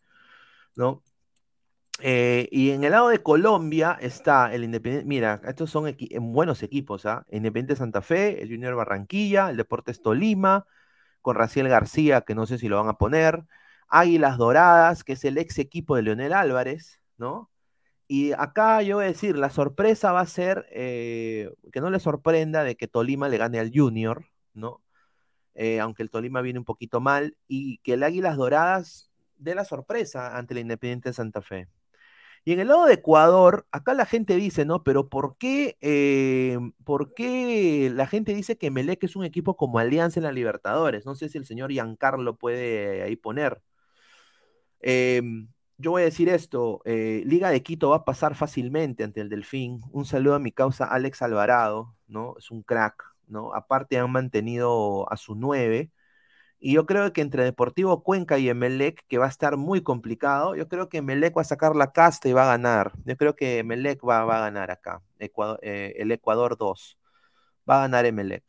[0.77, 1.03] ¿no?
[1.99, 5.09] Eh, y en el lado de Colombia está el Independiente.
[5.09, 7.07] Mira, estos son buenos equipos.
[7.07, 7.27] ¿ah?
[7.33, 10.67] Independiente Santa Fe, el Junior Barranquilla, el Deportes Tolima,
[11.21, 13.45] con Raciel García, que no sé si lo van a poner.
[13.89, 17.51] Águilas Doradas, que es el ex equipo de Leonel Álvarez, ¿no?
[18.13, 22.01] Y acá yo voy a decir, la sorpresa va a ser eh, que no le
[22.01, 24.83] sorprenda de que Tolima le gane al Junior, ¿no?
[25.55, 29.65] Eh, aunque el Tolima viene un poquito mal, y que el Águilas Doradas dé la
[29.65, 31.69] sorpresa ante el Independiente de Santa Fe.
[32.45, 34.83] Y en el lado de Ecuador, acá la gente dice, ¿no?
[34.83, 39.79] Pero ¿por qué, eh, ¿por qué la gente dice que Melec es un equipo como
[39.79, 41.07] Alianza en la Libertadores?
[41.07, 43.63] No sé si el señor Giancarlo puede ahí poner.
[44.81, 45.23] Eh,
[45.81, 49.31] yo voy a decir esto, eh, Liga de Quito va a pasar fácilmente ante el
[49.31, 49.81] Delfín.
[49.93, 52.35] Un saludo a mi causa Alex Alvarado, ¿no?
[52.39, 53.55] Es un crack, ¿no?
[53.55, 55.91] Aparte han mantenido a su 9.
[56.61, 60.55] Y yo creo que entre Deportivo Cuenca y Emelec, que va a estar muy complicado,
[60.57, 62.93] yo creo que Emelec va a sacar la casta y va a ganar.
[63.07, 66.99] Yo creo que Emelec va, a ganar acá, eh, el Ecuador 2.
[67.69, 68.45] Va a ganar Emelec.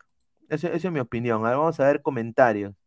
[0.50, 1.46] Esa es mi opinión.
[1.46, 2.81] Ahora vamos a ver comentarios.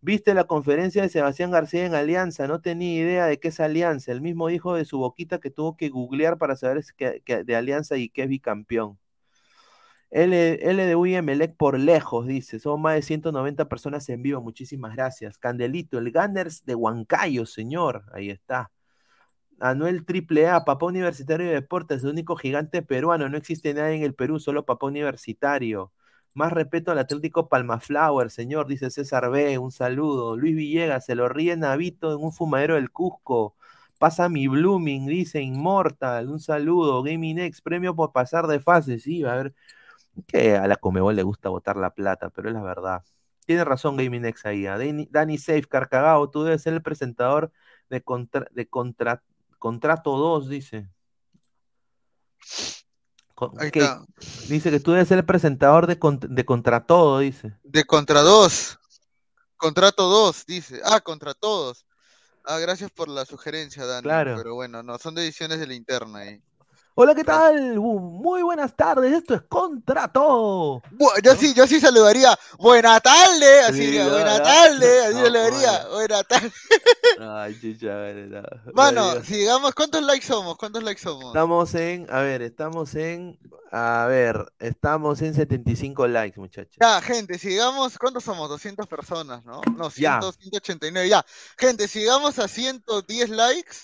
[0.00, 2.46] ¿Viste la conferencia de Sebastián García en Alianza?
[2.46, 4.12] No tenía idea de qué es Alianza.
[4.12, 7.96] El mismo dijo de su boquita que tuvo que googlear para saber que, de Alianza
[7.96, 8.98] y que es bicampeón.
[10.10, 12.58] LDU y por lejos, dice.
[12.58, 14.40] Son más de 190 personas en vivo.
[14.40, 15.38] Muchísimas gracias.
[15.38, 18.04] Candelito, el Gunners de Huancayo, señor.
[18.12, 18.70] Ahí está.
[19.60, 23.28] Anuel AAA, Papá Universitario de Deportes, el único gigante peruano.
[23.28, 25.92] No existe nadie en el Perú, solo Papá Universitario.
[26.38, 29.58] Más respeto al Atlético Palmaflower, señor, dice César B.
[29.58, 30.36] Un saludo.
[30.36, 33.56] Luis Villegas, se lo ríe Navito en un fumadero del Cusco.
[33.98, 36.28] Pasa mi Blooming, dice Immortal.
[36.28, 37.02] Un saludo.
[37.02, 39.00] Gaming X, premio por pasar de fase.
[39.00, 39.54] Sí, a ver.
[40.28, 43.02] Que a la Comebol le gusta botar la plata, pero es la verdad.
[43.44, 44.64] Tiene razón Gaming X ahí.
[44.68, 44.78] ¿ah?
[45.10, 47.50] Danny, Safe, Carcagao, tú debes ser el presentador
[47.90, 48.00] de,
[48.52, 48.68] de
[49.58, 50.88] Contrato 2, dice.
[54.48, 57.56] Dice que tú debes ser el presentador de, de Contra Todo, dice.
[57.62, 58.78] De Contra 2.
[59.56, 60.80] Contrato 2, dice.
[60.84, 61.84] Ah, Contra Todos.
[62.44, 64.02] Ah, gracias por la sugerencia, Dani.
[64.02, 64.36] Claro.
[64.36, 66.40] Pero bueno, no, son decisiones de la interna ahí.
[67.00, 67.78] Hola, ¿qué tal?
[67.78, 70.82] Uh, muy buenas tardes, esto es Contrato.
[71.22, 72.36] yo sí, yo sí saludaría.
[72.58, 75.86] Buena tarde, así diría, buena tarde, así saludaría.
[75.92, 76.50] Buena tarde.
[77.20, 77.88] Ay, chicha,
[78.74, 80.56] Mano, sigamos, ¿cuántos likes somos?
[80.56, 81.26] ¿Cuántos likes somos?
[81.26, 83.38] Estamos en, a ver, estamos en,
[83.70, 86.78] a ver, estamos en 75 likes, muchachos.
[86.80, 88.48] Ya, gente, sigamos, ¿cuántos somos?
[88.48, 89.60] 200 personas, ¿no?
[89.76, 91.24] No, 100, 189, ya.
[91.56, 93.76] Gente, sigamos a 110 likes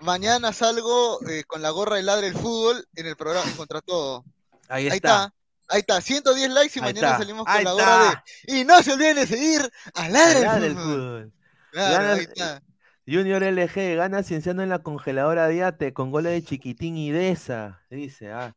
[0.00, 4.24] Mañana salgo eh, con la gorra de ladre el fútbol en el programa contra todo.
[4.68, 5.32] Ahí está.
[5.68, 6.00] Ahí está.
[6.00, 8.60] 110 likes y mañana salimos con la gorra de.
[8.60, 11.32] Y no se olviden de seguir a ladre, el fútbol.
[11.74, 12.62] ahí está.
[13.06, 17.82] Junior LG gana cienciano en la congeladora Diate con goles de Chiquitín y Deza.
[17.90, 18.54] Dice, ah.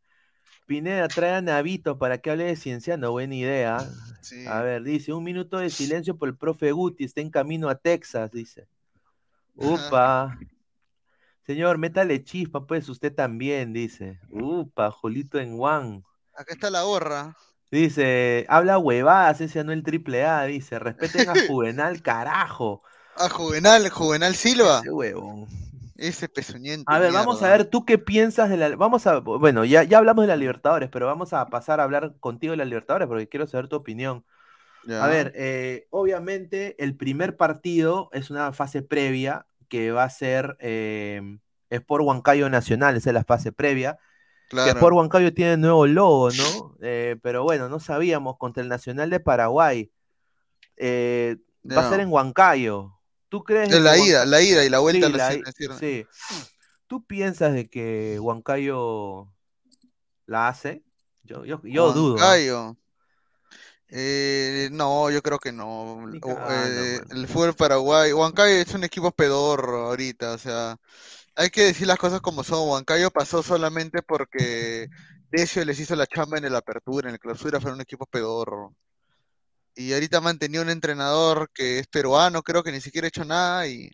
[0.65, 3.77] Pineda trae a Navito para que hable de Cienciano, buena idea.
[4.47, 7.75] A ver, dice, un minuto de silencio por el profe Guti, está en camino a
[7.75, 8.67] Texas, dice.
[9.55, 10.37] Upa.
[11.45, 14.19] Señor, métale chispa, pues usted también, dice.
[14.29, 16.03] Upa, Jolito en Juan.
[16.35, 17.35] Acá está la gorra.
[17.69, 20.79] Dice, habla huevadas, ese no el triple A, dice.
[20.79, 22.83] Respeten a Juvenal, carajo.
[23.17, 24.79] A Juvenal, Juvenal Silva.
[24.79, 25.47] Ese huevón.
[25.97, 26.91] Ese pezuñento.
[26.91, 28.75] A ver, vamos a ver, ¿tú qué piensas de la.
[28.75, 29.19] Vamos a.
[29.19, 32.57] Bueno, ya, ya hablamos de la Libertadores, pero vamos a pasar a hablar contigo de
[32.57, 34.25] la Libertadores porque quiero saber tu opinión.
[34.89, 40.55] A ver, eh, obviamente el primer partido es una fase previa que va a ser
[40.59, 41.39] eh,
[41.71, 43.97] Sport Huancayo Nacional, esa es la fase previa.
[44.47, 44.69] Claro.
[44.69, 46.77] Sport Huancayo tiene nuevo logo, ¿no?
[46.83, 49.91] Eh, pero bueno, no sabíamos contra el Nacional de Paraguay.
[50.77, 52.99] Eh, va a ser en Huancayo.
[53.29, 53.69] ¿Tú crees?
[53.69, 55.31] De la ida, la ida y la vuelta.
[55.79, 56.05] Sí,
[56.85, 59.33] ¿Tú piensas de que Huancayo
[60.27, 60.83] la hace?
[61.23, 62.75] Yo, yo, yo dudo.
[63.95, 66.03] Eh, no, yo creo que no.
[66.15, 70.77] Eh, el fútbol Paraguay, Huancayo es un equipo pedorro ahorita, o sea,
[71.35, 72.67] hay que decir las cosas como son.
[72.69, 74.89] Huancayo pasó solamente porque
[75.31, 78.75] Decio les hizo la chamba en el apertura, en el clausura, fue un equipo pedorro.
[79.75, 83.25] Y ahorita han mantenido un entrenador que es peruano, creo que ni siquiera ha hecho
[83.25, 83.91] nada y,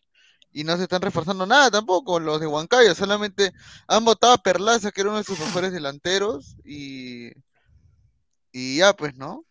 [0.63, 3.51] no se están reforzando nada tampoco los de Huancayo, solamente
[3.87, 7.31] han votado a Perlaza, que era uno de sus mejores delanteros, y,
[8.51, 9.45] y ya pues, ¿no?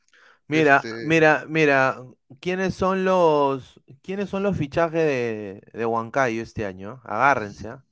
[0.49, 2.03] Mira, este mira, mira,
[2.40, 7.01] ¿quiénes son los, quiénes son los fichajes de, de Huancayo este año?
[7.05, 7.68] Agárrense.
[7.68, 7.84] ¿ah?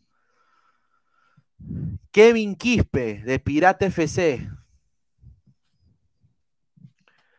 [2.11, 4.48] Kevin Quispe, de Pirata FC.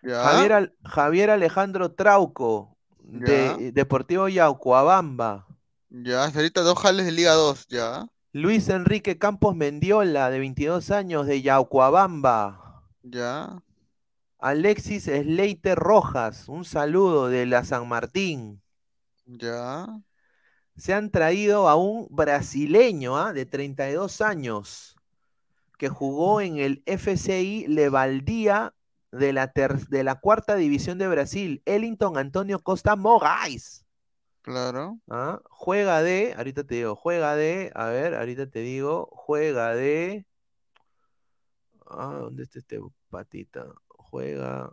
[0.03, 5.47] Javier, Javier, Alejandro Trauco, de Deportivo Yaucoabamba.
[5.89, 8.07] Ya, ahorita dos jales de Liga 2, ya.
[8.33, 12.83] Luis Enrique Campos Mendiola, de 22 años, de Yaucoabamba.
[13.03, 13.61] Ya.
[14.39, 18.61] Alexis Sleiter Rojas, un saludo de la San Martín.
[19.25, 19.87] Ya.
[20.75, 23.33] Se han traído a un brasileño ¿ah?
[23.33, 24.95] de 32 años
[25.77, 28.73] que jugó en el FCI Levaldía
[29.11, 29.51] de la,
[29.89, 33.85] de la cuarta división de Brasil, Ellington Antonio Costa Mogais.
[34.43, 34.99] Claro.
[35.09, 35.41] ¿Ah?
[35.49, 40.25] Juega de, ahorita te digo, juega de, a ver, ahorita te digo, juega de.
[41.85, 42.79] Ah, ¿dónde está este
[43.09, 43.65] patita?
[44.09, 44.71] Juega.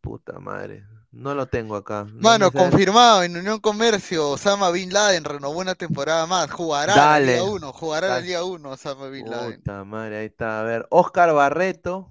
[0.00, 0.84] puta madre.
[1.10, 2.06] No lo tengo acá.
[2.12, 6.50] Mano, confirmado en Unión Comercio, Osama Bin Laden renovó una temporada más.
[6.50, 9.56] Jugará la Liga 1, jugará la Liga 1 Osama Bin Laden.
[9.56, 10.60] Puta madre, ahí está.
[10.60, 12.10] A ver, Oscar Barreto,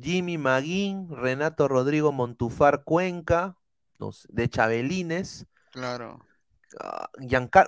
[0.00, 3.56] Jimmy Maguín, Renato Rodrigo Montufar Cuenca,
[4.28, 5.46] de Chabelines.
[5.70, 6.20] Claro.
[6.80, 7.10] Ah,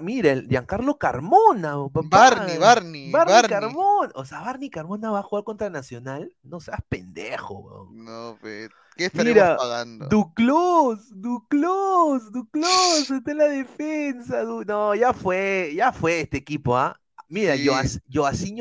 [0.00, 1.76] mire, Giancarlo Carmona.
[1.76, 4.10] Barney, Barney, Barney, Carmona.
[4.14, 6.34] O sea, Barney Carmona va a jugar contra Nacional.
[6.42, 10.06] No seas pendejo, No, pero ¿qué estaremos Mira, pagando?
[10.06, 14.42] Duclos, Duclos, Duclos, está en la defensa.
[14.66, 16.98] No, ya fue, ya fue este equipo, ¿ah?
[17.28, 17.68] Mira, sí.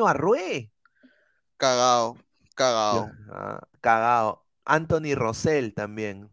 [0.05, 0.71] Arrué.
[1.57, 2.17] Cagado,
[2.55, 3.11] cagado.
[3.31, 4.45] Ah, cagado.
[4.65, 6.29] Anthony Rosell también.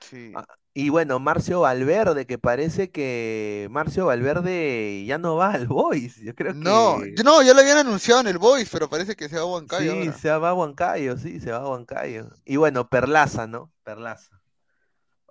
[0.00, 0.32] Sí.
[0.34, 0.46] Ah,
[0.78, 6.16] Y bueno, Marcio Valverde, que parece que Marcio Valverde ya no va al Boys.
[6.16, 7.14] Yo creo no, que.
[7.24, 9.94] No, ya lo habían anunciado en el Boys, pero parece que se va a Huancayo.
[9.94, 12.28] Sí, se va a Huancayo, sí, se va a Huancayo.
[12.44, 13.72] Y bueno, Perlaza, ¿no?
[13.84, 14.38] Perlaza.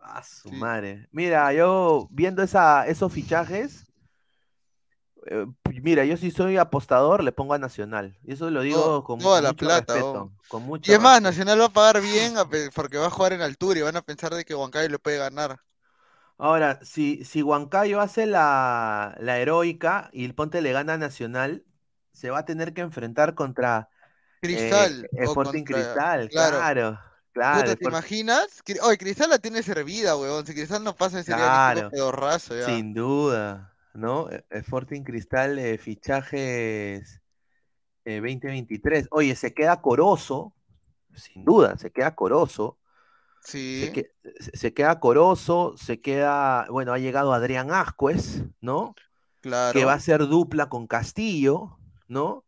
[0.02, 1.08] A su madre.
[1.12, 3.85] Mira, yo viendo esa, esos fichajes,
[5.28, 5.48] eh,
[5.82, 8.18] mira, yo si soy apostador, le pongo a Nacional.
[8.24, 11.60] Y eso lo digo con, toda la plata, respeto, con mucho Y es más, Nacional
[11.60, 12.36] va a pagar bien
[12.74, 15.18] porque va a jugar en altura y van a pensar de que Huancayo le puede
[15.18, 15.60] ganar.
[16.38, 21.64] Ahora, si, si Huancayo hace la, heroica y el Ponte le gana a Nacional,
[22.12, 23.90] se va a tener que enfrentar contra
[24.42, 25.10] Cristal.
[25.14, 27.00] Eh, Sporting Cristal, claro.
[27.34, 27.76] claro.
[27.76, 28.62] ¿Te imaginas?
[28.84, 30.46] Oye, Cristal la tiene servida, weón.
[30.46, 32.66] Si Cristal no pasa ese claro, pedorrazo ya.
[32.66, 33.75] Sin duda.
[33.96, 34.30] ¿No?
[34.30, 37.22] E, Sporting Cristal de fichajes
[38.06, 39.06] 2023.
[39.06, 40.54] Eh, Oye, se queda Corozo,
[41.14, 42.78] sin duda, se queda Corozo.
[43.42, 43.92] Sí.
[44.54, 48.96] Se, queda Corozo, se queda, bueno, ha llegado Adrián Ascuez, ¿no?
[49.42, 49.78] Claro.
[49.78, 51.78] Que va a ser dupla con Castillo,
[52.08, 52.44] ¿no?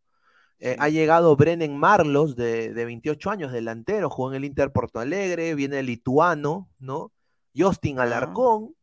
[0.58, 5.54] Eh, ha llegado Brennan Marlos, de, 28 años, delantero, jugó en el Inter Porto Alegre,
[5.54, 7.12] viene el lituano, ¿no?
[7.56, 8.74] Justin Alarcón,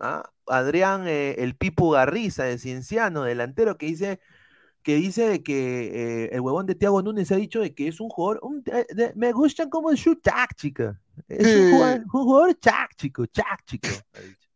[0.00, 0.30] ¿ah?
[0.50, 4.20] Adrián, eh, el Pipu Garriza, de Cienciano, delantero, que dice
[4.82, 8.08] que dice que eh, el huevón de Tiago Núñez ha dicho de que es un
[8.08, 8.40] jugador,
[9.14, 10.98] me gustan como su táctica,
[11.28, 13.88] es un jugador, táctico, táctico.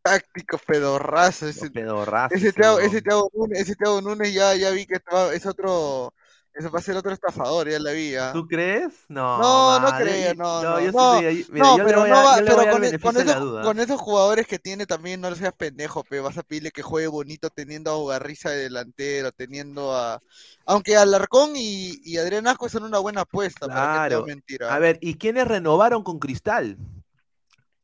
[0.00, 1.48] Táctico, pedorrazo.
[1.48, 2.34] Ese, pedorrazo.
[2.34, 3.02] Ese Thiago, ese
[3.34, 4.98] Núñez, ese Núñez ya, ya vi que
[5.34, 6.14] es otro
[6.55, 8.12] eso va a ser otro estafador, ya la vi.
[8.12, 8.32] ¿ya?
[8.32, 8.93] ¿Tú crees?
[9.09, 10.62] No, no, no creo, no.
[10.62, 14.47] No, yo no, no pero no va, pero con, e, con, esos, con, esos, jugadores
[14.47, 17.98] que tiene también no seas pendejo, pero vas a pedirle que juegue bonito teniendo a
[17.98, 20.20] Ugarriza de delantero, teniendo a.
[20.64, 24.20] Aunque Alarcón y, y Adrián Asco son una buena apuesta, claro.
[24.20, 24.72] para mentira.
[24.72, 26.78] A ver, ¿y quiénes renovaron con Cristal?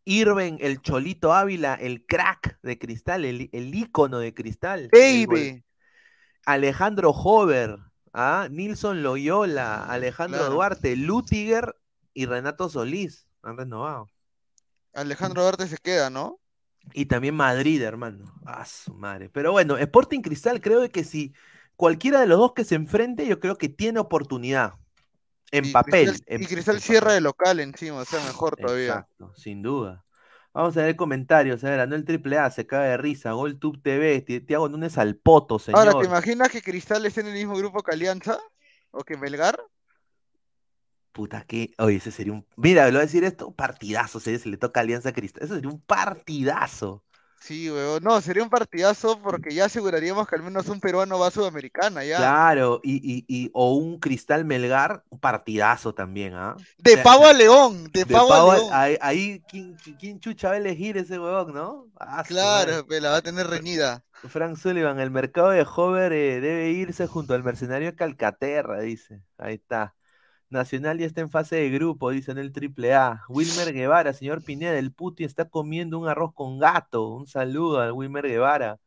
[0.05, 4.89] Irven, el Cholito Ávila, el crack de Cristal, el, el ícono de Cristal.
[4.93, 5.65] Baby.
[6.47, 7.79] Alejandro Hover,
[8.13, 8.49] ¿Ah?
[8.51, 11.77] Nilson Loyola, Alejandro Duarte, Lutiger
[12.13, 14.09] y Renato Solís han renovado.
[14.93, 16.41] Alejandro Duarte se queda, ¿no?
[16.93, 18.33] Y también Madrid, hermano.
[18.45, 19.29] Ah, su madre.
[19.29, 21.33] Pero bueno, Sporting Cristal creo que si
[21.77, 24.75] cualquiera de los dos que se enfrente, yo creo que tiene oportunidad.
[25.53, 26.21] En papel.
[26.29, 28.87] y Cristal cierra de local encima, o sea, mejor todavía.
[28.87, 30.05] Exacto, sin duda.
[30.53, 31.63] Vamos a ver comentarios.
[31.63, 33.33] A ver, Anuel Triple A se cae de risa.
[33.33, 34.21] GolTube TV.
[34.41, 35.87] Tiago Núñez al poto, señor.
[35.87, 38.39] Ahora, ¿te imaginas que Cristal esté en el mismo grupo que Alianza?
[38.91, 39.61] ¿O que Melgar?
[41.13, 41.73] Puta que.
[41.79, 42.47] Oye, ese sería un.
[42.57, 44.19] Mira, lo voy a decir esto: un partidazo.
[44.19, 45.45] Sería, si le toca Alianza Cristal.
[45.45, 47.05] Eso sería un partidazo.
[47.41, 48.05] Sí, weón.
[48.05, 52.05] No, sería un partidazo porque ya aseguraríamos que al menos un peruano va a Sudamericana,
[52.05, 52.19] ya.
[52.19, 56.57] Claro, y, y, y o un Cristal Melgar, un partidazo también, ¿ah?
[56.79, 58.99] De pavo a león, de, pavo, a león.
[59.01, 61.87] Ahí, ¿quién, chucha va a elegir ese huevón, no?
[61.99, 64.05] Ah, claro, pues, la va a tener reñida.
[64.29, 69.23] Frank Sullivan, el mercado de Hover eh, debe irse junto al mercenario Calcaterra, dice.
[69.39, 69.95] Ahí está.
[70.51, 73.23] Nacional ya está en fase de grupo, dicen el triple A.
[73.29, 77.09] Wilmer Guevara, señor Pineda, el puti está comiendo un arroz con gato.
[77.09, 78.79] Un saludo al Wilmer Guevara.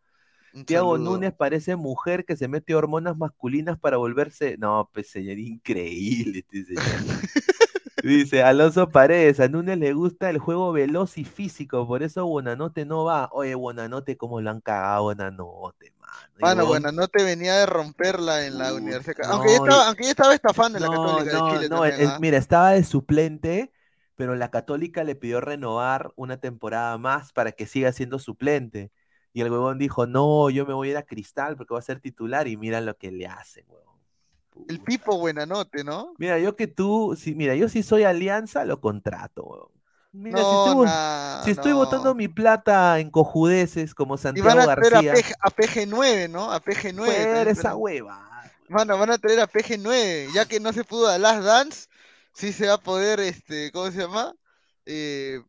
[0.66, 4.58] Tiago Núñez parece mujer que se mete hormonas masculinas para volverse.
[4.58, 6.84] No, pues señor, increíble este señor.
[8.04, 12.86] Dice Alonso Paredes, a Núñez le gusta el juego veloz y físico, por eso Buenanote
[12.86, 13.30] no va.
[13.32, 15.94] Oye, Buenanote, ¿cómo lo han cagado Buenanote,
[16.40, 16.66] mano?
[16.66, 19.32] Bueno, no te venía de romperla en la universidad.
[19.32, 21.70] aunque, estaba, aunque estaba estafando en la Católica de Chile.
[21.70, 22.18] No, ¿ah?
[22.20, 23.72] mira, estaba de suplente,
[24.16, 28.92] pero la Católica le pidió renovar una temporada más para que siga siendo suplente.
[29.34, 31.84] Y el huevón dijo, no, yo me voy a ir a Cristal porque va a
[31.84, 33.94] ser titular y mira lo que le hacen, huevón.
[34.68, 36.14] El Pipo Buenanote, ¿no?
[36.20, 39.83] Mira, yo que tú, si, mira, yo si soy alianza, lo contrato, weón.
[40.16, 45.50] Mira, si estoy, botando mi plata en cojudeces como Santiago y van a traer A,
[45.50, 46.52] PG, 9 ¿no?
[46.52, 47.06] A PG9.
[47.06, 48.30] Traer esa hueva.
[48.70, 51.88] Bueno, van a traer a PG9, ya que no se pudo a Last Dance,
[52.32, 54.36] sí se va a poder, este, ¿cómo se llama?
[54.86, 55.42] Eh,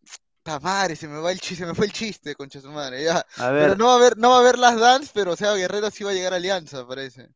[0.62, 3.24] madre, se me va el chiste, se me fue el chiste, concha su madre, ya.
[3.36, 5.91] Pero no va a haber, no va a haber Last Dance, pero o sea, Guerrero
[5.91, 7.28] sí va a llegar a Alianza, parece.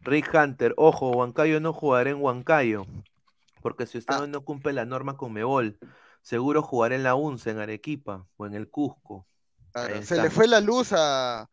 [0.00, 2.86] Rick Hunter, ojo, Huancayo no jugará en Huancayo,
[3.60, 4.26] porque si usted ah.
[4.26, 5.78] no cumple la norma con Mebol,
[6.26, 9.28] seguro jugará en la UNCE, en Arequipa o en el Cusco.
[10.02, 11.48] se le fue la luz a...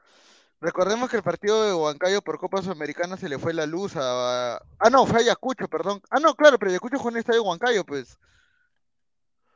[0.60, 4.56] Recordemos que el partido de Huancayo por Copa Sudamericana se le fue la luz a...
[4.80, 6.02] Ah, no, fue a Ayacucho, perdón.
[6.10, 8.18] Ah, no, claro, pero Ayacucho jugó en el estadio Huancayo, pues.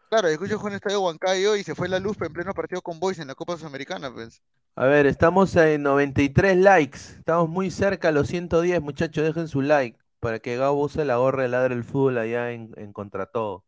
[0.10, 2.84] Claro, Ayacucho jugó en el estadio Huancayo y se fue la luz en pleno partido
[2.84, 4.44] con Boys en la Copa Sudamericana, pues.
[4.76, 7.00] A ver, estamos en 93 likes.
[7.18, 9.24] Estamos muy cerca a los 110, muchachos.
[9.24, 12.94] Dejen su like para que Gabo se la gorra de ladre el fútbol allá en,
[12.94, 13.64] contra todo.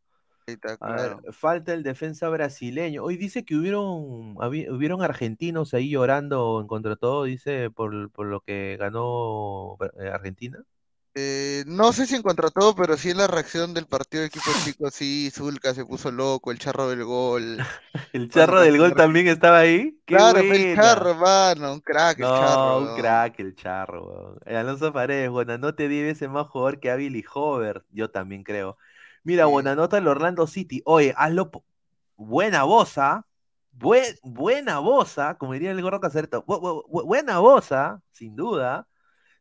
[1.31, 3.03] Falta el defensa brasileño.
[3.03, 8.41] Hoy dice que hubieron, hubieron argentinos ahí llorando en contra todo, dice, por, por lo
[8.41, 10.63] que ganó eh, Argentina.
[11.15, 14.27] Eh, no sé si en contra todo, pero sí en la reacción del partido de
[14.27, 17.57] equipo chico, sí, Zulka se puso loco, el charro del gol.
[18.13, 19.99] ¿El charro del gol también estaba ahí?
[20.05, 22.77] claro, el charro, mano, un crack el charro.
[22.79, 24.37] un crack el charro.
[24.45, 28.77] Alonso Paredes, bueno, no te di ese más jugador que Billy Hover, yo también creo.
[29.23, 30.81] Mira, buena nota el Orlando City.
[30.85, 31.51] Oye, hazlo.
[32.15, 33.11] Buena boza.
[33.11, 33.25] ¿ah?
[34.23, 35.37] buena boza, ¿ah?
[35.37, 36.43] como diría el gorro Cacerto.
[36.43, 38.01] buena boza, ¿ah?
[38.11, 38.87] sin duda.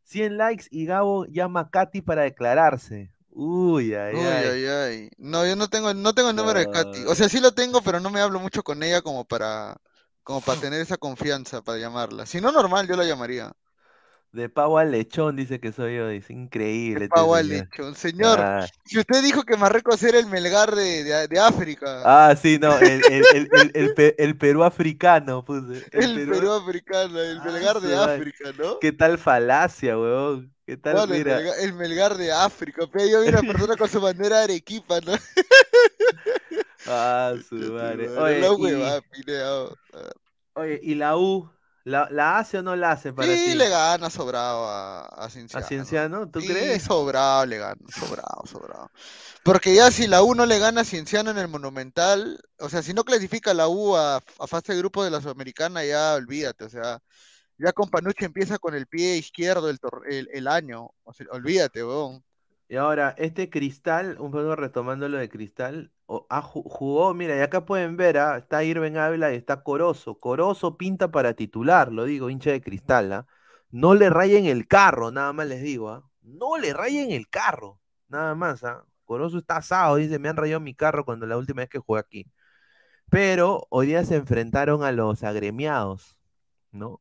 [0.05, 3.13] 100 likes y Gabo llama a Katy para declararse.
[3.31, 4.67] Uy, ay, Uy, ay.
[4.67, 7.05] ay, No, yo no tengo, no tengo el número de Katy.
[7.07, 9.77] O sea, sí lo tengo, pero no me hablo mucho con ella como para,
[10.23, 12.27] como para tener esa confianza para llamarla.
[12.27, 13.53] Si no, normal, yo la llamaría.
[14.31, 17.01] De pavo al lechón, dice que soy yo, dice, increíble.
[17.01, 18.39] De pavo al lechón, señor.
[18.39, 18.67] Ah.
[18.85, 22.03] Si usted dijo que Marruecos era el Melgar de, de, África.
[22.05, 23.03] Ah, sí, no, el,
[23.75, 25.83] el, el, Perú africano, puse.
[25.93, 26.53] El, Perú...
[26.53, 28.79] africano, el ah, Melgar de África, ¿no?
[28.81, 30.53] ¿Qué tal falacia, weón?
[30.67, 31.41] ¿Qué tal, mira?
[31.63, 35.15] El Melgar, de África, pero yo vi una persona con su bandera de Arequipa, ¿no?
[36.87, 38.11] Ah, su madre.
[38.11, 39.35] Oye, y...
[40.53, 41.51] Oye, ¿y la U?
[41.89, 45.65] ¿La, hace o no la hace para sí, le gana sobrado a, a Cienciano.
[45.65, 46.31] ¿A Cienciano?
[46.31, 46.83] ¿Tú sí, crees?
[46.83, 48.91] sobrado le gana, sobrado, sobrado.
[49.43, 52.83] Porque ya si la U no le gana a Cienciano en el Monumental, o sea,
[52.83, 56.69] si no clasifica la U a, fase de grupo de la Sudamericana, ya olvídate, o
[56.69, 56.99] sea,
[57.57, 59.79] ya con Panucci empieza con el pie izquierdo el,
[60.31, 62.23] el, año, o sea, olvídate, weón.
[62.69, 65.91] Y ahora, este Cristal, un poco retomando lo de Cristal,
[66.31, 70.19] ah, jugó, mira, y acá pueden ver, ah, está Irving Ávila y está Corozo.
[70.19, 73.27] Corozo pinta para titular, lo digo, hincha de Cristal, ¿ah?
[73.71, 76.11] No le rayen el carro, nada más les digo.
[76.23, 78.85] No le rayen el carro, nada más, ¿ah?
[79.05, 82.01] Corozo está asado, dice, me han rayado mi carro cuando la última vez que jugué
[82.01, 82.27] aquí.
[83.11, 86.19] Pero hoy día se enfrentaron a los agremiados,
[86.73, 87.01] ¿no?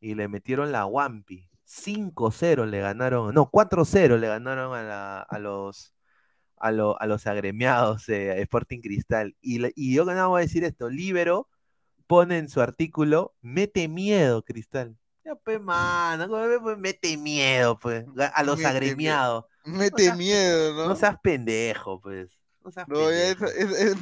[0.00, 1.48] Y le metieron la Wampi.
[1.68, 5.94] 5-0 le ganaron, no, 4-0 le ganaron a, los
[6.60, 9.36] a, los agremiados de Sporting Cristal.
[9.40, 11.48] Y, y yo no voy a decir esto, Libero
[12.08, 14.96] pone en su artículo, mete miedo, Cristal.
[15.24, 16.26] Ya, pues, mano,
[16.62, 18.04] pues, mete miedo, pues,
[18.34, 19.44] a los agremiados.
[19.64, 20.88] Mete miedo, ¿no?
[20.88, 22.30] No seas pendejo, pues.
[22.64, 23.44] No, seas pendejo.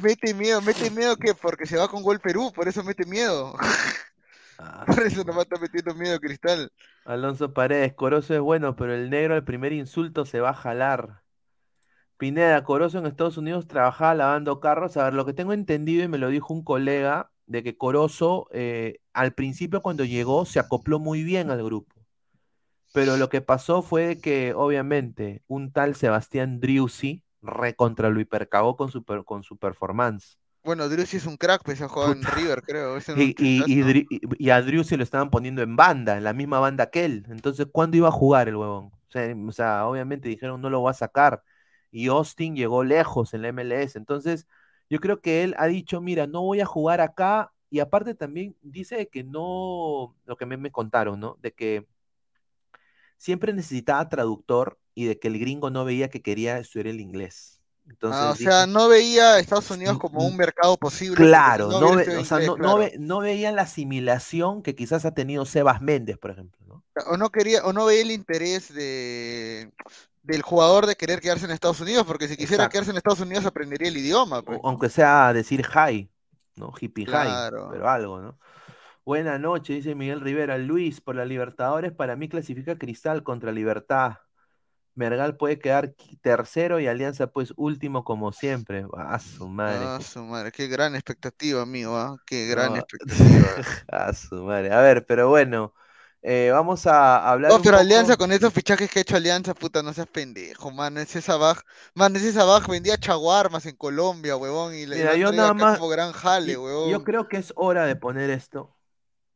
[0.01, 3.53] mete miedo, mete miedo que porque se va con gol Perú, por eso mete miedo.
[4.57, 6.71] Ah, Por eso nomás está metiendo miedo Cristal.
[7.05, 11.21] Alonso Paredes, Corozo es bueno, pero el negro al primer insulto se va a jalar.
[12.17, 14.97] Pineda, Corozo en Estados Unidos trabajaba lavando carros.
[14.97, 18.47] A ver, lo que tengo entendido y me lo dijo un colega, de que Corozo
[18.51, 21.95] eh, al principio cuando llegó se acopló muy bien al grupo.
[22.93, 28.91] Pero lo que pasó fue que obviamente un tal Sebastián Driussi recontra lo hipercagó con
[28.91, 30.37] su, con su performance.
[30.63, 32.97] Bueno, Drew es un crack, pues ha jugado en River, creo.
[33.15, 37.25] y, a se lo estaban poniendo en banda, en la misma banda que él.
[37.29, 38.91] Entonces, ¿cuándo iba a jugar el huevón?
[39.47, 41.41] O sea, obviamente dijeron no lo va a sacar.
[41.97, 43.95] Y Austin llegó lejos en la MLS.
[43.95, 44.47] Entonces,
[44.89, 47.51] yo creo que él ha dicho, mira, no voy a jugar acá.
[47.69, 51.37] Y aparte también dice que no, lo que me, me contaron, ¿no?
[51.41, 51.87] De que
[53.17, 57.57] siempre necesitaba traductor y de que el gringo no veía que quería estudiar el inglés
[58.03, 61.15] ah, o sea, no veía a Estados Unidos como un mercado posible.
[61.15, 66.31] Claro, no, o sea, no, veía la asimilación que quizás ha tenido Sebas Méndez, por
[66.31, 66.65] ejemplo.
[66.65, 66.83] ¿no?
[67.07, 69.71] O no quería, o no veía el interés de
[70.27, 73.45] del jugador de querer quedarse en Estados Unidos, porque si quisiera quedarse en Estados Unidos
[73.45, 74.41] aprendería el idioma.
[74.41, 74.59] Pues.
[74.63, 76.11] Aunque sea decir hi,
[76.55, 76.73] ¿no?
[76.79, 78.37] Hippie hi, pero algo, ¿no?
[79.05, 80.57] Buena noche, dice Miguel Rivera.
[80.57, 84.17] Luis, por la Libertadores, para mí clasifica Cristal contra Libertad.
[84.95, 88.85] Mergal puede quedar tercero y Alianza pues último como siempre.
[88.97, 89.85] A su madre.
[89.85, 92.17] A su madre, qué gran expectativa, amigo, ¿ah?
[92.25, 93.47] Qué gran expectativa.
[93.87, 94.73] a su madre.
[94.73, 95.73] A ver, pero bueno,
[96.29, 97.53] eh, vamos a hablar.
[97.53, 100.97] Oh, pero Alianza con esos fichajes que ha hecho Alianza, puta, no seas pendejo, man.
[100.97, 101.59] Ese Sabaj,
[101.93, 105.89] man, ese Sabaj vendía chaguarmas en Colombia, huevón, y le Mira, yo nada más, como
[105.89, 106.89] gran jale, huevón.
[106.89, 108.75] Yo creo que es hora de poner esto.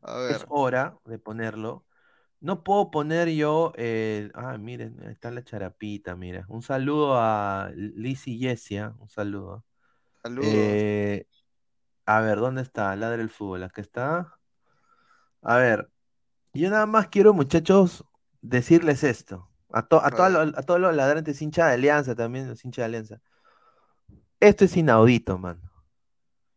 [0.02, 0.32] A ver.
[0.32, 1.86] Es hora de ponerlo.
[2.42, 3.72] No puedo poner yo.
[3.78, 6.44] Eh, ah, miren, está la charapita, mira.
[6.50, 8.96] Un saludo a Lizzie Yesia.
[9.00, 9.64] Un saludo.
[10.24, 10.50] Saludos.
[10.52, 11.26] Eh,
[12.06, 12.94] a ver, ¿dónde está?
[12.98, 13.64] Ladre del fútbol.
[13.64, 14.38] Acá está.
[15.44, 15.91] A ver,
[16.54, 18.06] yo nada más quiero, muchachos,
[18.42, 19.50] decirles esto.
[19.72, 23.22] A, a, a todos los ladrantes hincha de Alianza también, los hinchas de Alianza.
[24.40, 25.62] Esto es inaudito, mano.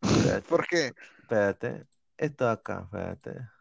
[0.49, 0.93] ¿Por qué?
[1.23, 1.87] Espérate.
[2.17, 3.55] Esto acá, espérate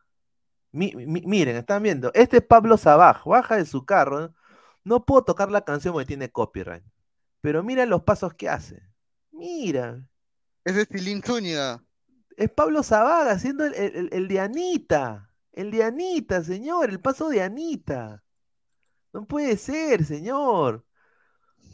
[0.73, 2.11] miren, están viendo.
[2.13, 4.33] Este es Pablo Sabaj, baja de su carro.
[4.83, 6.83] No puedo tocar la canción porque tiene copyright.
[7.41, 8.81] Pero miren los pasos que hace.
[9.31, 10.03] Mira.
[10.65, 11.83] Ese es Tilín Zúñiga.
[12.35, 15.29] Es Pablo Zabaga haciendo el, el, el, de Anita.
[15.53, 16.89] El de Anita, señor.
[16.89, 18.23] El paso de Anita.
[19.13, 20.85] No puede ser, señor.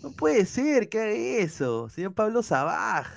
[0.03, 3.07] No puede ser que haga eso, señor Pablo Sabaj.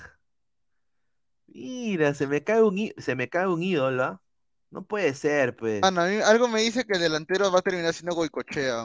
[1.47, 4.21] Mira, se me cae un, se me cae un ídolo, ¿ah?
[4.71, 5.83] No puede ser, pues.
[5.83, 8.81] algo me dice que el delantero va a terminar siendo Goicochea.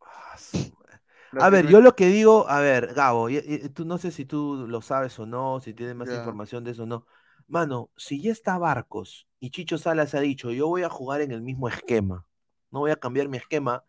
[0.00, 0.36] Ah,
[1.40, 3.28] a ver, yo lo que digo, a ver, Gabo,
[3.74, 6.82] tú no sé si tú lo sabes o no, si tienes más información de eso
[6.82, 7.06] o no.
[7.52, 11.32] Mano, si ya está Barcos y Chicho Salas ha dicho, yo voy a jugar en
[11.32, 12.24] el mismo esquema,
[12.70, 13.84] no voy a cambiar mi esquema,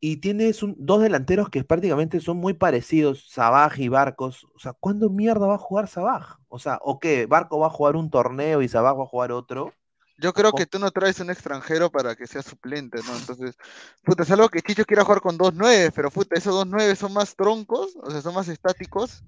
[0.00, 4.46] y tienes dos delanteros que prácticamente son muy parecidos, Sabaj y Barcos.
[4.54, 6.38] O sea, ¿cuándo mierda va a jugar Sabaj?
[6.48, 7.26] O sea, ¿o qué?
[7.26, 9.74] ¿Barco va a jugar un torneo y Sabaj va a jugar otro?
[10.22, 13.16] Yo creo que tú no traes un extranjero para que sea suplente, ¿no?
[13.16, 13.56] Entonces,
[14.04, 16.94] puta, es algo que Chicho quiera jugar con dos nueve, pero puta, esos dos nueve
[16.94, 19.24] son más troncos, o sea, son más estáticos.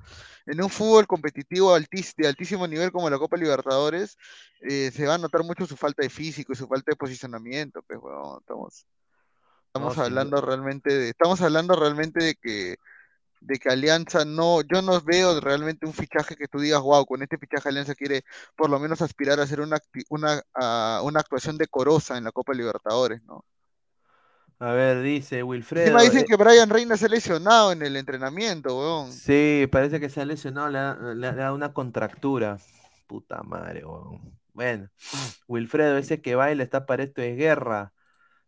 [0.47, 4.17] En un fútbol competitivo de altísimo nivel como la Copa Libertadores,
[4.61, 7.83] eh, se va a notar mucho su falta de físico y su falta de posicionamiento,
[7.83, 8.87] pues, bueno, estamos
[9.77, 12.77] Estamos hablando realmente de, estamos hablando realmente de que
[13.45, 17.23] de que Alianza no, yo no veo realmente un fichaje que tú digas, wow, con
[17.23, 18.25] este fichaje Alianza quiere
[18.57, 20.43] por lo menos aspirar a hacer una, una,
[21.03, 23.45] una actuación decorosa en la Copa Libertadores, ¿no?
[24.61, 25.87] A ver, dice Wilfredo.
[25.87, 29.13] Encima dicen eh que Brian Reina se ha lesionado en el entrenamiento, weón.
[29.13, 30.71] Sí, parece que se ha lesionado,
[31.15, 32.59] le ha, dado una contractura.
[33.07, 34.39] Puta madre, weón.
[34.55, 34.89] Bueno,
[35.49, 37.93] Wilfredo, ese que baila está para esto de guerra.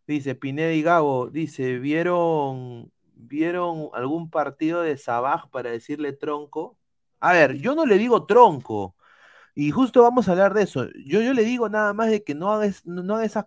[0.07, 6.77] Dice Pineda y Gabo, dice, ¿vieron, ¿vieron algún partido de Sabaj para decirle tronco?
[7.19, 8.95] A ver, yo no le digo tronco.
[9.55, 10.85] Y justo vamos a hablar de eso.
[11.03, 13.45] Yo, yo le digo nada más de que no haga, no esas,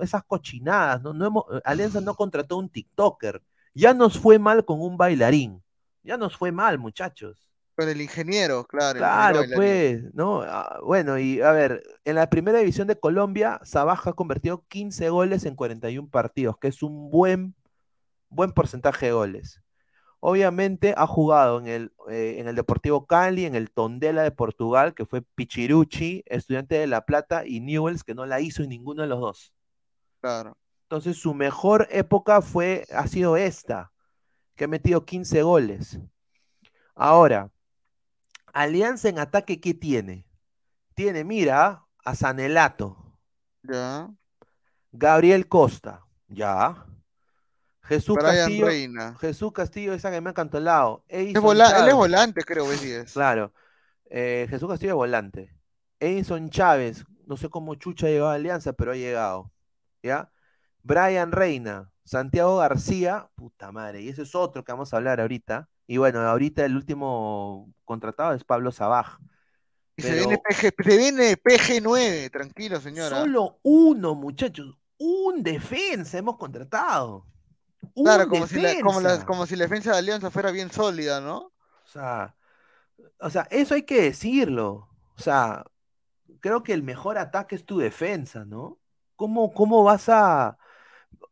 [0.00, 1.02] esas cochinadas.
[1.02, 1.12] ¿no?
[1.12, 3.42] No Alianza no contrató un TikToker.
[3.74, 5.62] Ya nos fue mal con un bailarín.
[6.02, 7.50] Ya nos fue mal, muchachos.
[7.76, 8.98] Con el ingeniero, claro.
[8.98, 10.42] Claro, pues, ¿no?
[10.42, 15.08] Ah, bueno, y a ver, en la primera división de Colombia, Sabaja ha convertido 15
[15.10, 17.54] goles en 41 partidos, que es un buen,
[18.34, 19.62] buen porcentaje de goles.
[20.20, 24.94] Obviamente ha jugado en el, eh, en el Deportivo Cali, en el Tondela de Portugal,
[24.94, 29.02] que fue Pichirucci, estudiante de La Plata, y Newells, que no la hizo en ninguno
[29.02, 29.54] de los dos.
[30.20, 30.56] Claro.
[30.84, 33.92] Entonces, su mejor época fue, ha sido esta,
[34.56, 35.98] que ha metido 15 goles.
[36.94, 37.50] Ahora,
[38.54, 40.26] Alianza en ataque, ¿qué tiene?
[40.94, 43.18] Tiene, mira, a Sanelato.
[43.62, 44.08] Ya.
[44.92, 46.06] Gabriel Costa.
[46.28, 46.86] Ya.
[47.84, 48.66] Jesús Castillo.
[49.20, 51.04] Jesús Castillo, esa que me ha encantado.
[51.08, 53.12] él es volante, creo que es.
[53.12, 53.52] Claro.
[54.06, 55.54] Eh, Jesús Castillo es volante.
[56.00, 59.52] Edison Chávez, no sé cómo Chucha ha llegado a Alianza, pero ha llegado.
[60.02, 60.30] ¿Ya?
[60.82, 65.68] Brian Reina, Santiago García, puta madre, y ese es otro que vamos a hablar ahorita.
[65.86, 69.18] Y bueno, ahorita el último contratado es Pablo Sabaj.
[69.96, 70.72] Se, viene PG,
[71.42, 73.20] PG 9 tranquilo, señora.
[73.20, 74.76] Solo uno, muchachos.
[74.98, 77.26] Un defensa hemos contratado.
[77.94, 81.36] Claro, como si, la, como, si, la, defensa de Alianza fuera bien sólida, ¿no?
[81.36, 82.34] O sea,
[83.20, 84.88] o sea, eso hay que decirlo.
[85.16, 85.64] O sea,
[86.40, 88.78] creo que el mejor ataque es tu defensa, ¿no?
[89.16, 90.58] ¿Cómo, cómo vas a...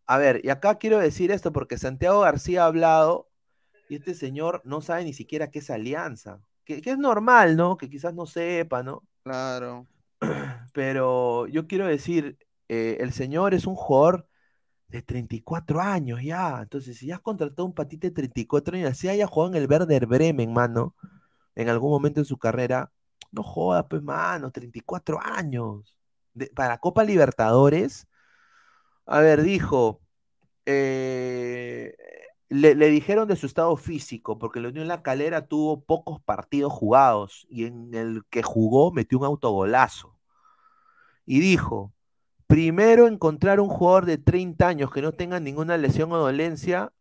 [0.07, 3.31] A ver, y acá quiero decir esto porque Santiago García ha hablado
[3.89, 6.41] y este señor no sabe ni siquiera qué es alianza.
[6.65, 7.77] Que, es normal, ¿no?
[7.77, 9.03] Que quizás no sepa, ¿no?
[9.23, 9.87] Claro.
[10.73, 12.39] Pero yo quiero decir,
[12.69, 14.27] eh, el señor es un jugador
[14.93, 16.61] de 34 años ya.
[16.63, 19.69] Entonces, si ya has contratado un patite de 34 años, así haya jugado en el
[19.69, 20.95] Werder Bremen, mano,
[21.57, 22.93] en algún momento en su carrera,
[23.33, 25.99] no joda, pues, mano, 34 años.
[26.55, 28.07] para Copa Libertadores,
[29.07, 30.01] a ver, dijo,
[30.67, 31.95] eh,
[32.49, 37.47] le, dijeron de su estado físico, porque la Unión La Calera tuvo pocos partidos jugados
[37.51, 40.17] y en el que jugó metió un autogolazo.
[41.27, 41.93] Y dijo,
[42.53, 46.93] primero encontrar un jugador de 30 años que no tenga ninguna lesión o dolencia,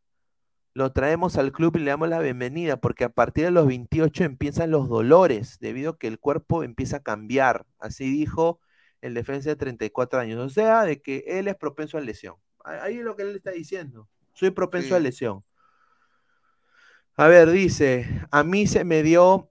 [0.74, 4.24] lo traemos al club y le damos la bienvenida, porque a partir de los 28
[4.24, 7.66] empiezan los dolores, debido a que el cuerpo empieza a cambiar.
[7.80, 8.62] Así dijo
[9.02, 10.40] el defensa de 34 años.
[10.40, 12.36] O sea, de que él es propenso a lesión.
[12.64, 14.08] Ahí es lo que él está diciendo.
[14.32, 15.44] Soy propenso a lesión.
[17.18, 19.51] A ver, dice, a mí se me dio,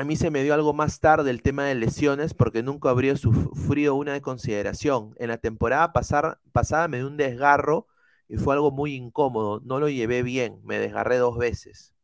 [0.00, 3.16] a mí se me dio algo más tarde el tema de lesiones porque nunca habría
[3.16, 5.14] sufrido una de consideración.
[5.18, 7.86] En la temporada pasada me dio un desgarro
[8.28, 9.60] y fue algo muy incómodo.
[9.64, 11.94] No lo llevé bien, me desgarré dos veces.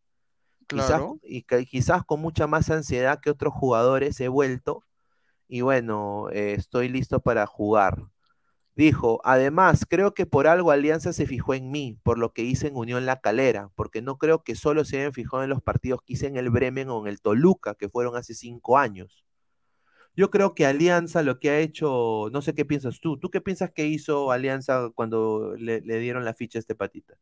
[0.66, 4.82] Quizás, y quizás con mucha más ansiedad que otros jugadores he vuelto
[5.48, 8.02] y bueno, eh, estoy listo para jugar.
[8.77, 12.69] Dijo, además, creo que por algo Alianza se fijó en mí, por lo que hice
[12.69, 16.03] en Unión La Calera, porque no creo que solo se hayan fijado en los partidos
[16.05, 19.24] que hice en el Bremen o en el Toluca, que fueron hace cinco años.
[20.15, 23.40] Yo creo que Alianza lo que ha hecho, no sé qué piensas tú, ¿tú qué
[23.40, 27.15] piensas que hizo Alianza cuando le, dieron la ficha a este patita?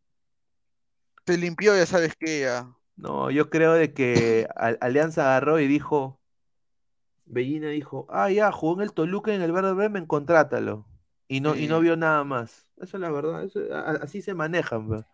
[1.24, 2.68] Se limpió, ya sabes qué, ya.
[2.96, 4.48] No, yo creo de que
[4.80, 6.18] Alianza agarró y dijo,
[7.26, 10.84] Bellina dijo, ah, ya, jugó en el Toluca y en el Verde Bremen, contrátalo.
[11.28, 12.66] Y no, y no vio nada más.
[12.76, 13.48] Eso es la verdad,
[14.02, 15.04] así se manejan.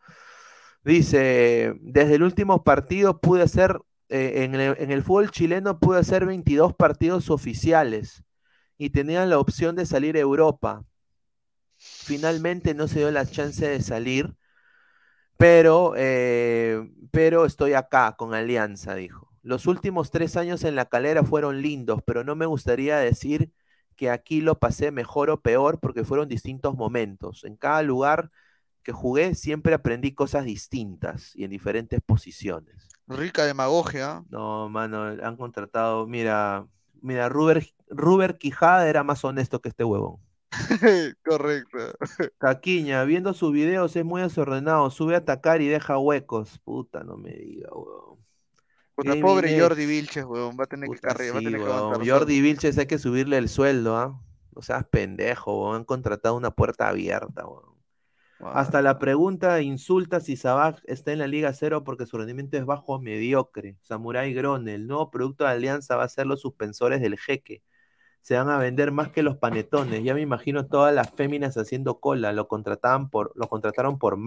[0.85, 3.79] Dice, desde el último partido pude hacer
[4.13, 8.25] eh, en, el, fútbol chileno pude hacer 22 partidos oficiales
[8.77, 10.85] y tenían la opción de salir a Europa.
[11.79, 14.35] Finalmente no se dio la chance de salir,
[15.37, 19.33] pero, eh, pero estoy acá con Alianza, dijo.
[19.43, 23.53] Los últimos tres años en la calera fueron lindos, pero no me gustaría decir
[24.01, 27.45] que aquí lo pasé mejor o peor porque fueron distintos momentos.
[27.45, 28.31] En cada lugar
[28.83, 32.89] que jugué siempre aprendí cosas distintas y en diferentes posiciones.
[33.07, 34.25] Rica demagogia.
[34.31, 36.07] No, mano, han contratado.
[36.07, 36.67] Mira,
[37.03, 40.17] mira, Ruber, Quijada era más honesto que este huevón.
[41.23, 41.79] Correcto.
[42.39, 44.89] Caquiña, viendo sus videos es muy desordenado.
[44.89, 46.59] Sube a atacar y deja huecos.
[46.65, 48.25] Puta, no me diga, huevón.
[49.03, 50.57] Puta, pobre Jordi Vilches, huevón.
[50.59, 53.49] Va a tener que cargar, va a tener que Jordi Vilches hay que subirle el
[53.49, 54.21] sueldo, ¿ah?
[54.55, 55.77] O sea, pendejo, huevón.
[55.77, 57.71] Han contratado una puerta abierta, huevón.
[58.41, 62.65] Hasta la pregunta insulta si Sabaj está en la Liga Cero porque su rendimiento es
[62.65, 63.77] bajo o mediocre.
[63.83, 67.63] Samurai Grone, el nuevo producto de Alianza va a ser los suspensores del jeque.
[68.23, 70.05] Se van a vender más que los panetones.
[70.05, 72.33] Ya me imagino todas las féminas haciendo cola.
[72.33, 74.19] Lo contrataban por, lo contrataron por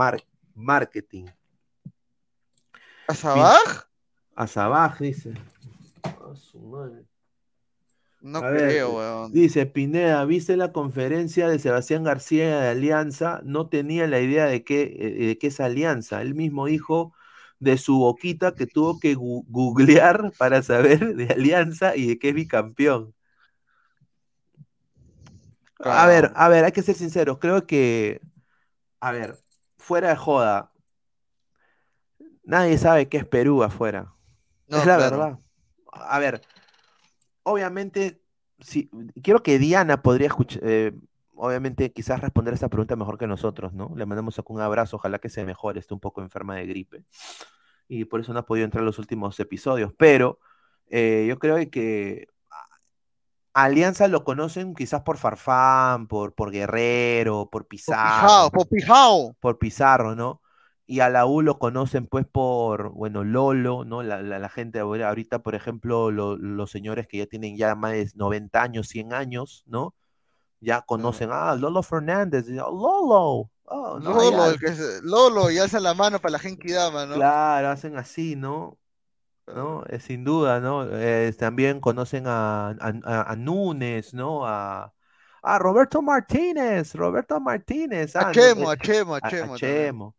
[0.56, 1.26] marketing.
[3.08, 3.93] ¿A Sabaj?
[4.36, 5.34] A Sabaj, dice.
[6.36, 7.06] su madre.
[8.22, 9.34] No creo, weón.
[9.34, 13.42] Dice Pineda, ¿viste la conferencia de Sebastián García de Alianza?
[13.44, 16.22] No tenía la idea de qué, eh, de qué es Alianza.
[16.22, 17.14] Él mismo dijo
[17.60, 22.36] de su boquita que tuvo que googlear para saber de Alianza y de qué es
[22.36, 23.14] bicampeón.
[25.80, 27.40] A ver, a ver, hay que ser sinceros.
[27.40, 28.22] Creo que,
[29.02, 29.38] a ver,
[29.78, 30.72] fuera de joda,
[32.46, 34.14] nadie sabe qué es Perú afuera.
[34.80, 35.40] Es la verdad.
[35.92, 36.42] A ver,
[37.44, 38.22] obviamente,
[38.60, 38.90] sí,
[39.22, 40.94] quiero que Diana podría escuchar, eh,
[41.36, 43.92] obviamente quizás responder esa pregunta mejor que nosotros, ¿no?
[43.96, 47.04] Le mandamos un abrazo, ojalá que se mejore, esté un poco enferma de gripe.
[47.88, 50.40] Y por eso no ha podido entrar en los últimos episodios, pero
[50.88, 52.28] eh, yo creo que
[53.54, 58.50] Alianza lo conocen quizás por Farfán, por, por Guerrero, por Pizarro.
[58.52, 60.42] Por Pizarro, por Pizarro, ¿no?
[60.86, 64.04] Y a la U lo conocen pues por, bueno, Lolo, ¿no?
[64.04, 68.62] La, la, gente ahorita, por ejemplo, los señores que ya tienen ya más de 90
[68.62, 69.96] años, 100 años, ¿no?
[70.60, 73.50] Ya conocen, ah, Lolo Fernández, Lolo.
[73.66, 77.16] Oh, Lolo, el que es, Lolo, y alza la mano para la gente dama, ¿no?
[77.16, 78.78] Claro, hacen así, ¿no?
[79.48, 79.84] ¿no?
[79.90, 80.86] Eh, sin duda, ¿no?
[80.90, 84.46] Eh, también conocen a, a, a Núñez, ¿no?
[84.46, 84.94] A,
[85.42, 88.16] a Roberto Martínez, Roberto Martínez.
[88.16, 89.54] Ah, a Chemo, a Chemo, a Chemo.
[89.54, 90.16] A Chemo.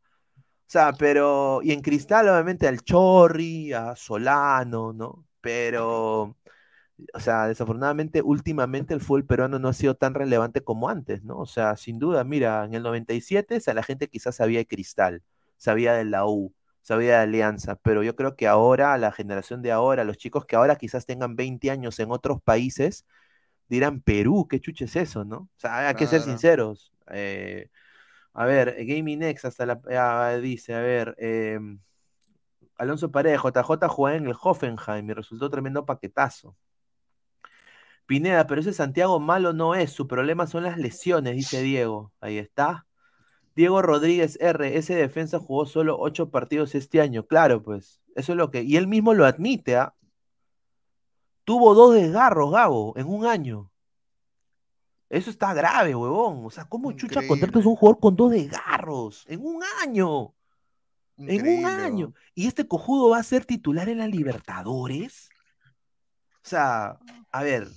[0.75, 5.25] O sea, pero, y en Cristal obviamente al Chorri, a Solano, ¿no?
[5.41, 6.37] Pero,
[7.15, 11.39] o sea, desafortunadamente últimamente el fútbol peruano no ha sido tan relevante como antes, ¿no?
[11.39, 14.67] O sea, sin duda, mira, en el 97 o sea, la gente quizás sabía de
[14.67, 15.23] Cristal,
[15.59, 16.53] sabía de la U,
[16.83, 20.57] sabía de Alianza, pero yo creo que ahora, la generación de ahora, los chicos que
[20.57, 23.07] ahora quizás tengan 20 años en otros países,
[23.69, 25.37] dirán, Perú, ¿qué chuche es eso, no?
[25.37, 26.93] O sea, hay que ser sinceros.
[27.13, 27.69] Eh,
[28.35, 31.81] a ver, Gaming hasta la ah, dice, a ver, em,
[32.77, 36.56] Alonso Parejo, JJ jugó en el Hoffenheim y resultó tremendo paquetazo.
[38.06, 42.12] Pineda, pero ese Santiago malo no es, su problema son las lesiones, dice Diego.
[42.20, 42.86] Ahí está.
[43.56, 47.27] Diego Rodríguez R, ese defensa jugó solo ocho partidos este año.
[47.27, 48.62] Claro, pues, eso es lo que.
[48.62, 49.94] Y él mismo lo admite, ¿ah?
[51.44, 53.70] Tuvo dos desgarros, Gabo, en un año.
[55.15, 56.45] Eso está grave, huevón.
[56.45, 60.35] O sea, ¿cómo chucha contratas a un jugador con dos desgarros en un año?
[61.16, 62.15] En un año.
[62.35, 65.28] ¿Y este cojudo va a ser titular en la Libertadores?
[66.43, 66.99] O sea,
[67.31, 67.69] a ver,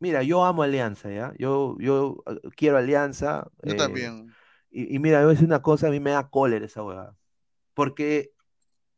[0.00, 1.32] mira, yo amo Alianza, ¿ya?
[1.38, 3.48] Yo, yo eh, quiero Alianza.
[3.62, 4.34] Yo eh, también.
[4.72, 7.16] Y, mira, voy a decir una cosa, a mí me da cólera esa huevada.
[7.72, 8.32] Porque,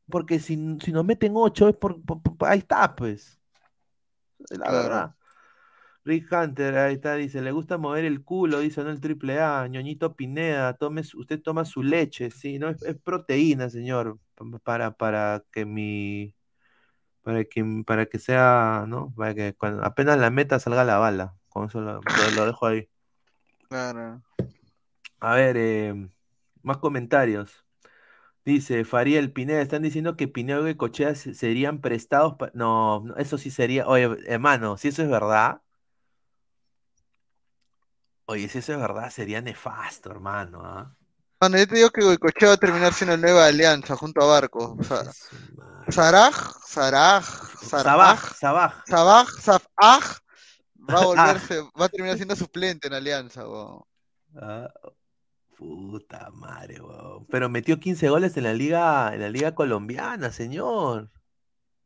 [0.08, 2.00] porque si, si nos meten ocho, es por,
[2.40, 3.38] ahí está, pues.
[4.48, 5.14] La verdad.
[6.04, 9.68] Rick Hunter, ahí está, dice, le gusta mover el culo, dice, no el triple A,
[9.68, 14.18] ñoñito Pineda, tome, usted toma su leche, sí, no, es, proteína, señor,
[14.64, 16.34] para, para que mi,
[17.22, 19.12] para que, para que sea, ¿no?
[19.16, 22.00] Para que cuando apenas la meta salga la bala, con eso lo,
[22.46, 22.88] dejo ahí.
[23.68, 24.22] Claro.
[25.20, 26.10] A ver, em,
[26.62, 27.64] más comentarios.
[28.44, 32.34] Dice Fariel Pineda, están diciendo que Pineda y Cochea serían prestados.
[32.54, 33.86] No, eso sí sería.
[33.86, 35.61] Oye, hermano, si eso es verdad.
[38.26, 40.62] Oye, si eso es verdad, sería nefasto, hermano.
[40.64, 40.94] ¿ah?
[41.40, 44.76] Bueno, yo te digo que Goicochea va a terminar siendo nueva alianza junto a Barco.
[44.78, 45.02] O sea,
[45.88, 46.34] Saraj,
[46.64, 47.24] Saraj,
[47.60, 48.86] Sabaj, Sabaj.
[48.86, 50.22] Sabaj, Sabaj
[50.88, 53.44] va a volverse, va a terminar siendo suplente en alianza,
[54.36, 54.72] ah,
[55.56, 56.80] puta madre,
[57.30, 61.10] Pero metió 15 goles en la liga, en la liga colombiana, señor.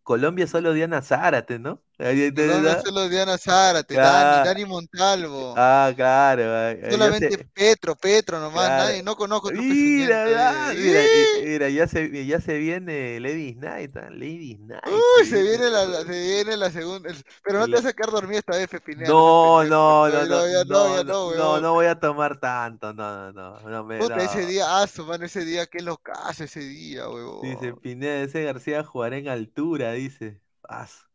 [0.03, 1.83] Colombia solo Diana Zárate, ¿no?
[1.99, 5.55] Colombia solo Diana Zárate, Dani, Dani Montalvo.
[5.57, 6.43] Ah, claro.
[6.91, 11.03] Solamente Petro, Petro nomás, nadie, no conozco otro mira, mira,
[11.43, 14.09] mira, ya se, ya se viene Lady Night, ¿ah?
[14.11, 14.83] Lady Night.
[14.87, 17.11] Uy, se viene la, se viene la segunda,
[17.43, 19.09] pero no te vas a quedar dormido esta vez, Pepinea.
[19.09, 23.99] No, no, no, no, no, no, no, voy a tomar tanto, no, no, no, me,
[23.99, 27.41] Puta, ese día, ah, mano, ese día, qué locazo ese día, weón.
[27.41, 30.43] Dice Pineda, ese García jugará en altura, dice.
[30.61, 31.07] Paz.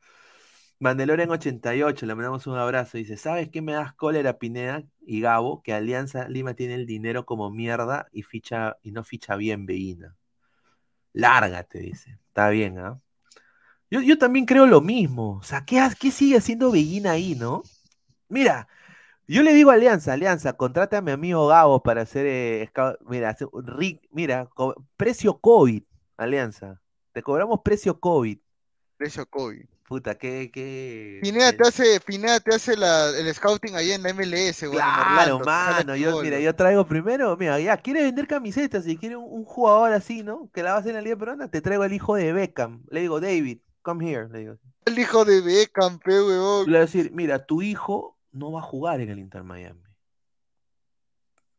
[0.81, 2.97] Mandelora en 88, le mandamos un abrazo.
[2.97, 5.61] Dice: ¿Sabes qué me das cólera, Pineda y Gabo?
[5.61, 10.17] Que Alianza Lima tiene el dinero como mierda y, ficha, y no ficha bien Veína.
[11.13, 12.17] Lárgate, dice.
[12.29, 12.99] Está bien, ¿ah?
[13.91, 15.37] Yo, también creo lo mismo.
[15.37, 17.61] O sea, ¿qué, qué sigue haciendo Veguina ahí, no?
[18.27, 18.67] Mira,
[19.27, 22.25] yo le digo a Alianza, Alianza, contrate a mi amigo Gabo para hacer.
[22.25, 22.71] Eh,
[23.05, 23.37] mira,
[24.11, 24.49] mira,
[24.97, 25.83] precio COVID,
[26.17, 26.81] Alianza.
[27.11, 28.39] Te cobramos precio COVID.
[28.97, 29.65] Precio COVID.
[29.91, 31.19] Puta, qué, qué.
[31.21, 34.79] Pineda te hace, Pineda te hace la, el scouting ahí en la MLS, güey.
[34.79, 35.97] Claro, mano.
[35.97, 40.23] Yo, mira, yo traigo primero, mira, ya, quiere vender camisetas, si quiere un, jugador así,
[40.23, 40.49] ¿no?
[40.53, 42.85] Que la va a hacer en la Liga Peruana, te traigo al hijo de Beckham.
[42.89, 44.57] Le digo, David, come here, le digo.
[44.85, 48.63] El hijo de Beckham, pe, Le voy a decir, mira, tu hijo no va a
[48.63, 49.83] jugar en el Inter Miami.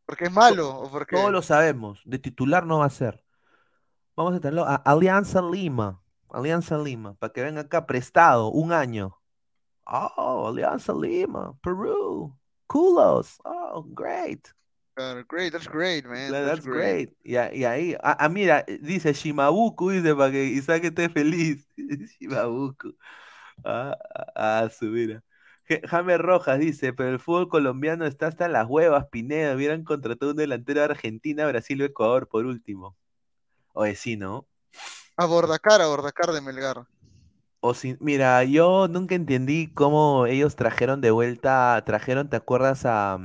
[0.06, 0.70] ¿Porque es malo?
[0.70, 1.16] ¿o porque...
[1.16, 3.22] Todos lo sabemos, de titular no va a ser.
[4.16, 6.01] Vamos a tenerlo a Alianza Lima.
[6.32, 9.18] Alianza Lima, para que venga acá prestado un año.
[9.84, 12.34] Oh, Alianza Lima, Perú,
[12.66, 13.38] Culos.
[13.44, 14.48] Oh, great.
[15.28, 16.32] great, that's great, man.
[16.32, 17.10] That's, great.
[17.22, 21.68] Y, ahí, ah, ah, mira, dice Shimabuku, dice para que Isaac esté feliz.
[22.18, 22.96] Shimabuku.
[23.64, 23.96] Ah,
[24.34, 25.22] ah, su mira.
[25.84, 29.54] James Rojas dice, pero el fútbol colombiano está hasta las huevas, Pineda.
[29.54, 32.96] Hubieran contratado un delantero de Argentina, Brasil o Ecuador por último.
[33.72, 34.46] Oye, sí, ¿no?
[35.16, 36.86] A Bordacar, a Bordacar de Melgar.
[37.60, 43.18] O si, mira, yo nunca entendí cómo ellos trajeron de vuelta, trajeron, ¿te acuerdas a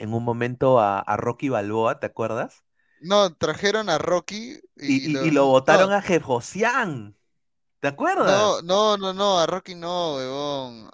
[0.00, 2.64] en un momento a, Rocky Balboa, ¿te acuerdas?
[3.00, 7.14] No, trajeron a Rocky y, lo, votaron a Jefosian.
[7.80, 8.30] ¿Te acuerdas?
[8.30, 10.90] No, no, no, no, a Rocky no, weón.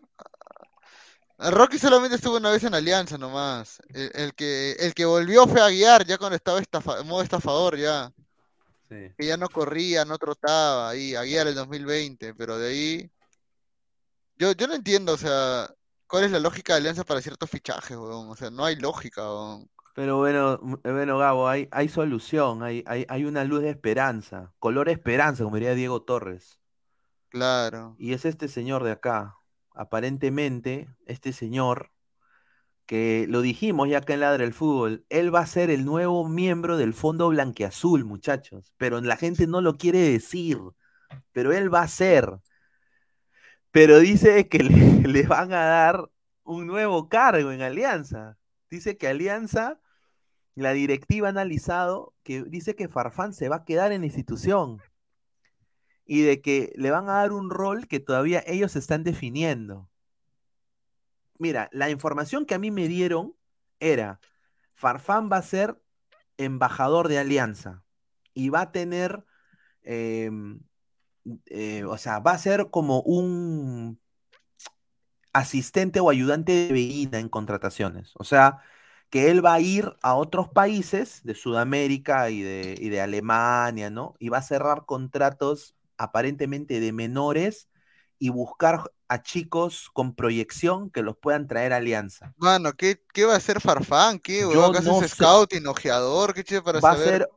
[1.38, 3.80] A Rocky solamente estuvo una vez en Alianza nomás.
[3.90, 8.12] El, que, el que volvió fue a guiar ya cuando estaba estafa, modo estafador ya.
[8.88, 13.10] Que ya no corría, no trotaba ahí, a guiar el 2020, pero de ahí.
[14.36, 15.68] Yo, yo no entiendo, o sea,
[16.06, 18.28] cuál es la lógica de alianza para ciertos fichajes, weón.
[18.28, 19.70] O sea, no hay lógica, weón.
[19.94, 24.90] Pero bueno, bueno, Gabo, hay, hay solución, hay, hay, hay una luz de esperanza, color
[24.90, 26.60] esperanza, como diría Diego Torres.
[27.30, 27.96] Claro.
[27.98, 29.36] Y es este señor de acá.
[29.74, 31.92] Aparentemente, este señor
[32.86, 36.28] que lo dijimos ya acá en Ladra el Fútbol, él va a ser el nuevo
[36.28, 40.58] miembro del Fondo Blanqueazul, muchachos, pero la gente no lo quiere decir,
[41.32, 42.38] pero él va a ser.
[43.70, 46.10] Pero dice que le, van a dar
[46.44, 48.38] un nuevo cargo en Alianza.
[48.70, 49.80] Dice que Alianza,
[50.54, 54.80] la directiva ha analizado que dice que Farfán se va a quedar en la institución
[56.04, 59.90] y de que le van a dar un rol que todavía ellos están definiendo
[61.38, 63.34] mira, la información que a mí me dieron
[63.80, 64.20] era,
[64.74, 65.80] Farfán va a ser
[66.38, 67.84] embajador de Alianza
[68.34, 69.24] y va a tener,
[69.82, 70.60] em,
[71.46, 74.00] eh, o sea, va a ser como un
[75.32, 78.12] asistente o ayudante de Veína en contrataciones.
[78.16, 78.62] O sea,
[79.10, 83.90] que él va a ir a otros países de Sudamérica y de, y de Alemania,
[83.90, 84.14] ¿no?
[84.18, 87.68] Y va a cerrar contratos aparentemente de menores
[88.18, 92.34] y buscar a chicos con proyección que los puedan traer a Alianza.
[92.36, 94.18] Mano, ¿qué, qué va a hacer Farfán?
[94.18, 94.40] ¿Qué?
[94.40, 96.34] Yo ¿Acaso no es scouting, ojeador?
[96.34, 97.28] ¿Qué chido para va a ser,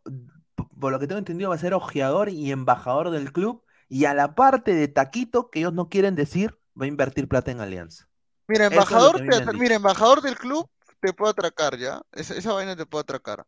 [0.79, 3.63] por lo que tengo entendido, va a ser ojeador y embajador del club.
[3.87, 7.51] Y a la parte de Taquito, que ellos no quieren decir, va a invertir plata
[7.51, 8.07] en Alianza.
[8.47, 9.21] Mira, embajador,
[9.53, 12.01] mira, embajador del club te puedo atracar, ¿ya?
[12.11, 13.45] Esa, esa, vaina te puedo atracar.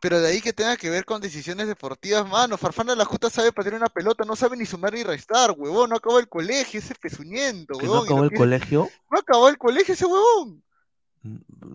[0.00, 2.56] Pero de ahí que tenga que ver con decisiones deportivas, mano.
[2.56, 5.90] Farfana la justa sabe patear una pelota, no sabe ni sumar ni restar, huevón.
[5.90, 7.98] No acabó el colegio, ese pezuñento, huevón.
[7.98, 8.90] ¿No acabó el colegio?
[9.10, 10.62] No acabó el colegio ese huevón.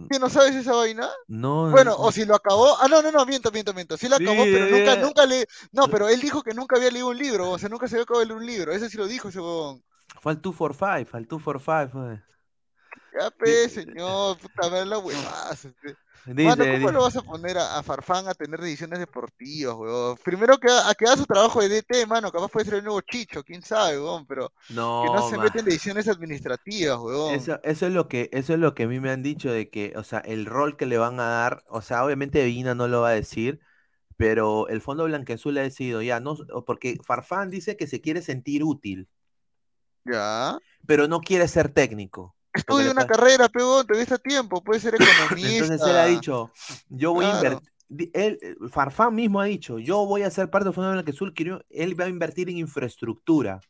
[0.10, 1.10] ¿Qué no sabes esa vaina?
[1.28, 1.72] No.
[1.72, 2.76] Bueno, o si lo acabó.
[2.82, 3.96] Ah, no, no, no, miento, miento, miento.
[3.96, 5.48] Sí lo acabó, pero nunca, nunca le.
[5.72, 8.04] No, pero él dijo que nunca había leído un libro, o sea, nunca se había
[8.04, 8.72] acabado de leer un libro.
[8.74, 9.84] Ese sí lo dijo ese huevón.
[10.20, 12.22] Fue al 2 for 5, al 2 for 5, fue.
[13.20, 15.56] Ya, pe, señor, puta, ver la huevada.
[16.26, 20.18] ¿cómo lo vas a poner a, Farfán a tener decisiones deportivas, weón?
[20.24, 23.02] Primero que a, que haga su trabajo de DT, mano, capaz puede ser el nuevo
[23.02, 27.34] Chicho, quién sabe, weón, pero no, que no se mete en decisiones administrativas, weón.
[27.34, 29.70] Eso, eso, es lo que, eso es lo que a mí me han dicho de
[29.70, 32.88] que, o sea, el rol que le van a dar, o sea, obviamente Vina no
[32.88, 33.60] lo va a decir,
[34.18, 36.36] pero el Fondo Blanqueazul ha decidido ya, no,
[36.66, 39.08] porque Farfán dice que se quiere sentir útil.
[40.06, 40.58] Ya.
[40.86, 42.37] Pero no quiere ser técnico.
[42.54, 45.66] Estudia una carrera, pegón, te ves a tiempo, puede ser economista.
[45.66, 46.52] Entonces él ha dicho,
[46.90, 47.72] yo voy a invertir.
[48.14, 51.34] Él, Farfán mismo ha dicho, yo voy a ser parte del Fondo que Azul,
[51.70, 53.62] él va a invertir en infraestructura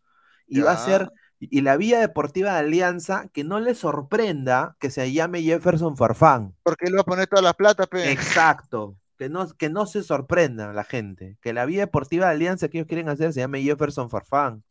[0.47, 4.89] y va a ser, y la vía deportiva de Alianza, que no le sorprenda que
[4.89, 6.55] se llame Jefferson Farfán.
[6.63, 8.11] Porque él va a poner toda la plata, pe.
[8.11, 12.69] Exacto, que no, que no se sorprenda la gente, que la vía deportiva de Alianza
[12.69, 14.63] que ellos quieren hacer se llame Jefferson Farfán.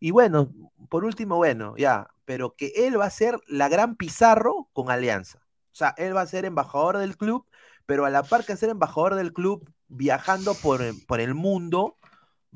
[0.00, 0.52] Y bueno,
[0.88, 5.38] por último, bueno, ya, pero que él va a ser la gran Pizarro con Alianza.
[5.72, 7.46] O sea, él va a ser embajador del club,
[7.86, 11.96] pero a la par que ser embajador del club, viajando por, por el mundo,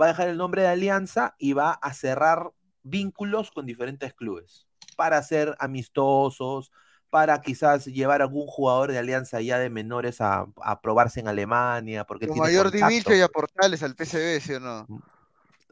[0.00, 2.52] va a dejar el nombre de Alianza y va a cerrar
[2.82, 4.66] vínculos con diferentes clubes
[4.96, 6.70] para ser amistosos,
[7.10, 10.46] para quizás llevar a algún jugador de Alianza ya de menores a,
[10.82, 12.04] probarse en Alemania.
[12.04, 14.86] Porque mayor divicho y a Portales al PCB, ¿sí o no?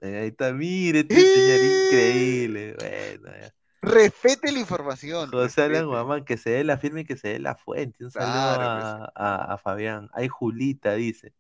[0.01, 2.77] Eh, ahí está, mire, este señor increíble.
[2.79, 3.51] Bueno,
[3.83, 5.31] Respete la información.
[5.31, 8.05] José Alan Guamán, que se dé la firma y que se dé la fuente.
[8.05, 10.11] Un saludo a, Fabián.
[10.13, 11.35] Hay Julita, dice.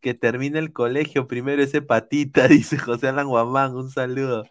[0.00, 3.74] Que termine el colegio primero ese patita, dice José Alan Guamán.
[3.74, 4.44] Un saludo.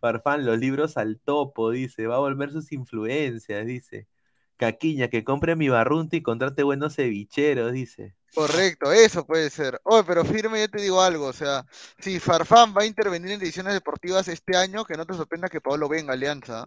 [0.00, 2.06] Farfán, los libros al topo, dice.
[2.06, 4.08] Va a volver sus influencias, dice.
[4.56, 8.17] Caquiña, que compre mi barrunta y contrate buenos cevicheros, dice.
[8.34, 9.80] Correcto, eso puede ser.
[9.84, 11.64] Oye, pero firme, yo te digo algo, o sea,
[11.98, 15.60] si Farfán va a intervenir en ediciones deportivas este año, que no te sorprenda que
[15.60, 16.66] Pablo venga Alianza.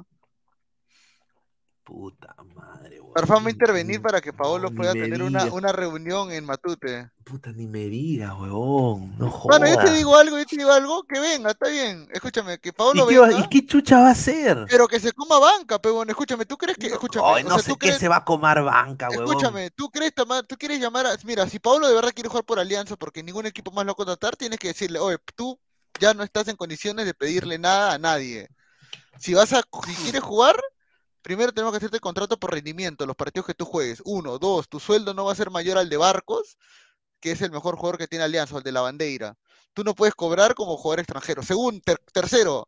[1.84, 3.26] Puta madre, güey.
[3.26, 7.10] Farfán va a intervenir para que Paolo pueda tener una, una, reunión en Matute.
[7.24, 9.18] Puta, ni me digas, huevón.
[9.18, 9.60] No jodas.
[9.60, 12.08] Bueno, yo te digo algo, yo te digo algo, que venga, está bien.
[12.12, 13.40] Escúchame, que Paolo venga.
[13.40, 14.66] ¿Y qué chucha va a hacer?
[14.70, 16.88] Pero que se coma banca, pero escúchame, ¿tú crees que.?
[16.88, 19.28] Escúchame, Ay, no sé qué se va a comer banca, huevón.
[19.28, 20.14] Escúchame, ¿tú crees,
[20.48, 21.18] tú quieres llamar a.
[21.24, 23.94] Mira, si Paolo de verdad quiere jugar por Alianza porque ningún equipo más lo va
[23.94, 25.60] a contratar, tienes que decirle, oye, tú
[26.00, 28.50] ya no estás en condiciones de pedirle nada a nadie.
[29.20, 29.62] Si vas a.
[29.86, 30.56] Si quieres jugar
[31.22, 34.02] Primero tenemos que hacerte el contrato por rendimiento, los partidos que tú juegues.
[34.06, 36.58] Uno, dos, tu sueldo no va a ser mayor al de Barcos,
[37.20, 39.36] que es el mejor jugador que tiene Alianza, o el de la bandera.
[39.74, 41.44] Tú no puedes cobrar como jugador extranjero.
[41.44, 41.82] Segundo,
[42.14, 42.68] tercero,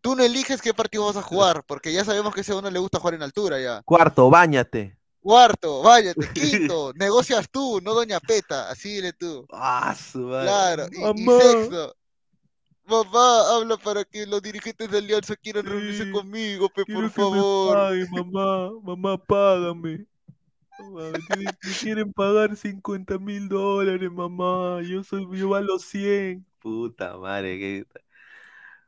[0.00, 2.70] tú no eliges qué partido vas a jugar, porque ya sabemos que a ese uno
[2.70, 3.82] le gusta jugar en altura ya.
[3.82, 4.98] Cuarto, bañate.
[5.20, 6.20] Cuarto, váyate.
[6.34, 9.46] Quinto, negocias tú, no Doña Peta, así dile tú.
[9.50, 10.86] Ah, su Claro.
[10.92, 11.96] y sexto,
[12.86, 17.78] Mamá, habla para que los dirigentes de Alianza quieran reunirse conmigo, pe, por favor.
[17.78, 20.06] Ay, mamá, mamá, págame.
[20.78, 24.82] Mamá, me quieren pagar 50 mil dólares, mamá.
[24.82, 26.44] Yo soy, yo valo 100.
[26.58, 27.86] Puta madre, qué.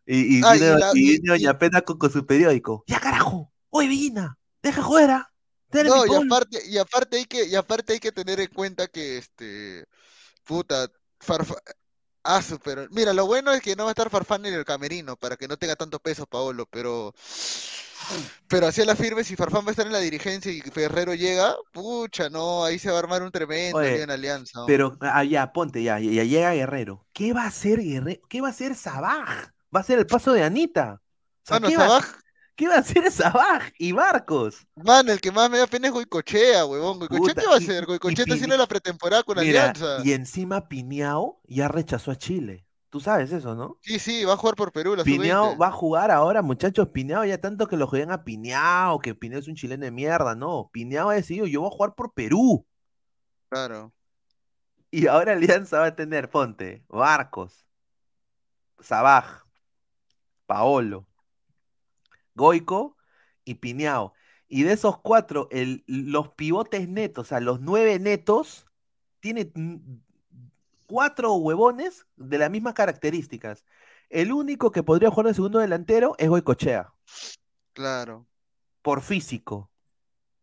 [0.07, 0.43] Y, y,
[0.95, 2.85] y, Doña Pena con, su periódico.
[2.87, 3.51] ¡Ya carajo!
[3.71, 4.39] ¡Oye, Villina!
[4.63, 5.33] ¡Deja fuera!
[5.73, 9.19] No, y aparte, y aparte hay que, y aparte hay que tener en cuenta que
[9.19, 9.85] este
[10.45, 11.57] puta Farfa
[12.29, 15.17] Ah, pero mira, lo bueno es que no va a estar Farfán en el camerino
[15.17, 17.15] para que no tenga tanto peso Paolo, pero
[18.49, 21.15] pero así a la firme, si Farfán va a estar en la dirigencia y Ferrero
[21.15, 24.65] llega, pucha, no, ahí se va a armar un tremendo en alianza.
[24.67, 27.05] Pero allá, ah, ponte ya, ya llega Guerrero.
[27.13, 28.21] ¿Qué va a hacer Guerrero?
[28.29, 29.51] ¿Qué va a hacer Sabaj?
[29.75, 31.01] Va a ser el paso de Anita.
[31.49, 32.05] ah, no, Sabaj,
[32.57, 34.67] ¿Qué va a hacer Sabaj y Barcos?
[34.77, 36.99] Man, el que más me da pena es Goicochea, huevón.
[36.99, 37.85] ¿Goicochea qué va a hacer?
[37.85, 39.99] Goicochea está haciendo la pretemporada con Alianza.
[40.03, 42.67] Y encima Piñao ya rechazó a Chile.
[42.89, 43.77] Tú sabes eso, ¿no?
[43.83, 44.97] Sí, sí, va a jugar por Perú.
[44.97, 46.89] La Piñao va a jugar ahora, muchachos.
[46.89, 50.35] Piñao ya tanto que lo juegan a Piñao, que Piñao es un chileno de mierda.
[50.35, 52.67] No, Piñao ha decidido, yo voy a jugar por Perú.
[53.51, 53.93] Claro.
[54.91, 57.67] Y ahora Alianza va a tener, ponte, Barcos,
[58.81, 59.45] Sabaj,
[60.47, 61.07] Paolo,
[62.37, 62.97] Goico
[63.45, 64.13] y Piñao.
[64.49, 68.67] Y de esos cuatro, el, los pivotes netos, o sea, los nueve netos,
[69.19, 69.51] tiene
[70.87, 73.65] cuatro huevones de las mismas características.
[74.09, 76.93] El único que podría jugar de segundo delantero es Goicochea.
[77.73, 78.27] Claro.
[78.83, 79.69] Por físico.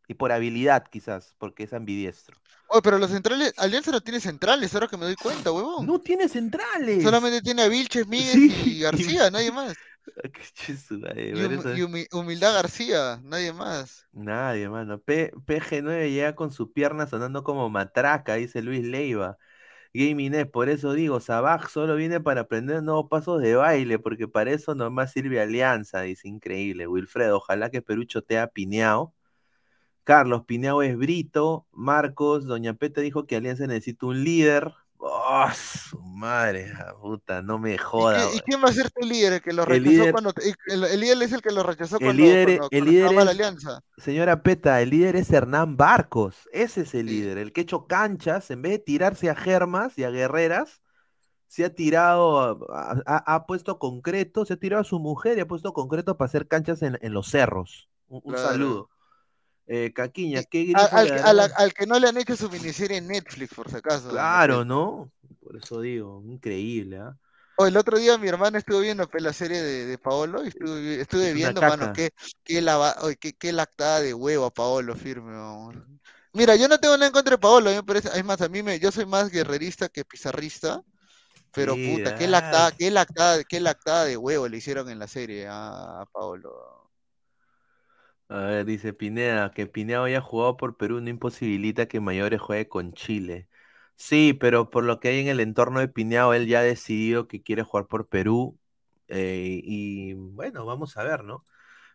[0.05, 2.37] Y por habilidad, quizás, porque es ambidiestro.
[2.67, 5.85] Oye, pero los centrales, Alianza no tiene centrales, ahora que me doy cuenta, huevón.
[5.85, 7.03] No tiene centrales.
[7.03, 9.73] Solamente tiene a Vilches, Miguel y García, nadie más.
[11.15, 14.07] y, Humildad García, nadie más.
[14.11, 14.99] Nadie, mano.
[14.99, 19.37] PG9 llega con su pierna sonando como matraca, dice Luis Leiva.
[19.95, 24.51] Gaming por eso digo, Sabaj solo viene para aprender nuevos pasos de baile, porque para
[24.51, 26.87] eso nomás sirve Alianza, dice increíble.
[26.87, 29.13] Wilfredo, ojalá que Perucho te ha pineado.
[30.03, 31.67] Carlos, Pineao es Brito.
[31.71, 34.73] Marcos, Doña Peta dijo que Alianza necesita un líder.
[35.05, 36.71] Oh, su madre,
[37.01, 38.25] puta, no me joda.
[38.33, 39.33] ¿Y, quién va a ser tu líder?
[39.33, 40.33] El que lo rechazó líder, cuando.
[40.67, 43.83] El, líder es el que lo rechazó el líder, el líder es, la alianza.
[43.97, 46.47] Señora Peta, el líder es Hernán Barcos.
[46.53, 49.97] Ese es el líder, el que ha hecho canchas, en vez de tirarse a germas
[49.97, 50.81] y a guerreras,
[51.47, 55.73] se ha tirado, ha, puesto concreto, se ha tirado a su mujer y ha puesto
[55.73, 57.89] concreto para hacer canchas en, los cerros.
[58.07, 58.89] Un, saludo.
[59.67, 63.77] Eh, Caquiña, ¿qué al, que no le han hecho su miniserie en Netflix, por si
[63.77, 64.09] acaso.
[64.09, 65.09] Claro, ¿no?
[65.41, 67.17] Por eso digo, increíble, ¿ah?
[67.59, 71.33] el otro día mi hermana estuvo viendo pues, la serie de, Paolo y estuve, estuve
[71.33, 72.11] viendo, mano, qué,
[72.43, 72.63] qué,
[73.19, 75.33] qué, qué, lactada de huevo a Paolo firme.
[76.33, 78.63] Mira, yo no tengo nada en contra de Paolo, me parece, es más, a mí
[78.63, 80.81] me, yo soy más guerrerista que pizarrista,
[81.53, 85.47] pero puta, qué lactada, qué lactada, qué lactada de huevo le hicieron en la serie
[85.47, 86.82] a, a Paolo.
[88.29, 92.67] A ver, dice Pineda, que Pineda haya jugado por Perú no imposibilita que Mayores juegue
[92.67, 93.47] con Chile.
[93.95, 97.27] Sí, pero por lo que hay en el entorno de Pineao, él ya ha decidido
[97.27, 98.57] que quiere jugar por Perú.
[99.07, 101.43] Eh, y bueno, vamos a ver, ¿no?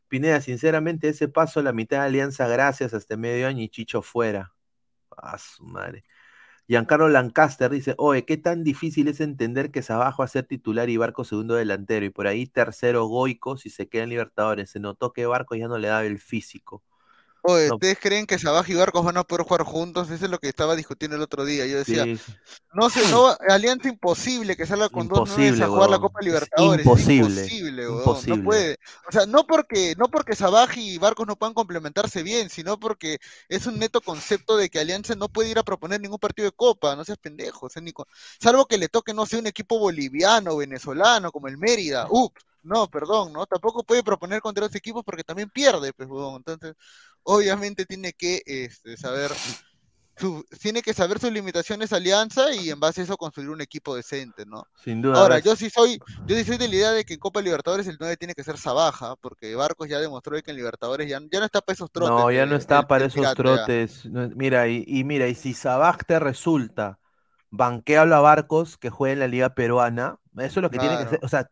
[0.08, 4.54] Pineda, sinceramente, ese paso, la mitad de Alianza, gracias, hasta medio año y Chicho fuera.
[5.16, 6.04] A su madre.
[6.68, 10.88] Giancarlo Lancaster dice, oye, ¿qué tan difícil es entender que Sabajo va a ser titular
[10.88, 12.06] y Barco segundo delantero?
[12.06, 14.70] Y por ahí tercero Goico si se queda en Libertadores.
[14.70, 16.82] Se notó que Barco ya no le daba el físico.
[17.50, 20.10] Oye, ¿ustedes creen que Sabaj y Barcos van a poder jugar juntos?
[20.10, 21.64] Eso es lo que estaba discutiendo el otro día.
[21.64, 22.04] Yo decía,
[22.74, 26.84] no sé, no, alianza imposible que salga con dos nueve a jugar la Copa Libertadores.
[26.84, 27.46] Imposible.
[27.46, 28.78] imposible, No puede.
[29.08, 33.16] O sea, no porque, no porque Sabaj y Barcos no puedan complementarse bien, sino porque
[33.48, 36.52] es un neto concepto de que Alianza no puede ir a proponer ningún partido de
[36.52, 37.68] Copa, no seas pendejo,
[38.38, 42.08] salvo que le toque, no sé, un equipo boliviano, venezolano, como el Mérida.
[42.10, 43.46] Ups, no, perdón, ¿no?
[43.46, 46.74] Tampoco puede proponer contra los equipos porque también pierde, pues, Entonces,
[47.22, 49.30] obviamente tiene que este, saber
[50.18, 53.94] su, tiene que saber sus limitaciones Alianza y en base a eso construir un equipo
[53.94, 54.64] decente, ¿no?
[54.82, 55.20] Sin duda.
[55.20, 57.86] Ahora, yo sí soy, yo sí soy de la idea de que en Copa Libertadores
[57.86, 61.38] el 9 tiene que ser Sabaja, porque Barcos ya demostró que en Libertadores ya, ya
[61.38, 62.10] no está para esos trotes.
[62.10, 64.04] No, ya no está para esos trotes.
[64.34, 66.98] mira, y, mira, y si Sabaj te resulta
[67.50, 71.04] banqueable a Barcos que juegue en la Liga Peruana, eso es lo que tiene que
[71.04, 71.20] hacer.
[71.22, 71.48] O sea,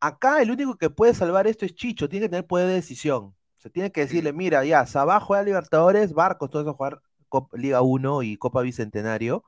[0.00, 3.34] acá el único que puede salvar esto es Chicho, tiene que tener poder de decisión.
[3.58, 7.02] Se tiene que decirle, mira, ya, Sabaj juega Libertadores, Barcos, todos a jugar
[7.52, 9.44] Liga 1 y Copa Bicentenario.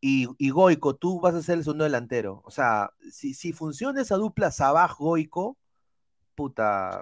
[0.00, 2.42] Y, y, Goico, tú vas a ser el segundo delantero.
[2.44, 5.56] O sea, si, si funciona esa dupla Sabaj-Goico,
[6.34, 7.00] puta,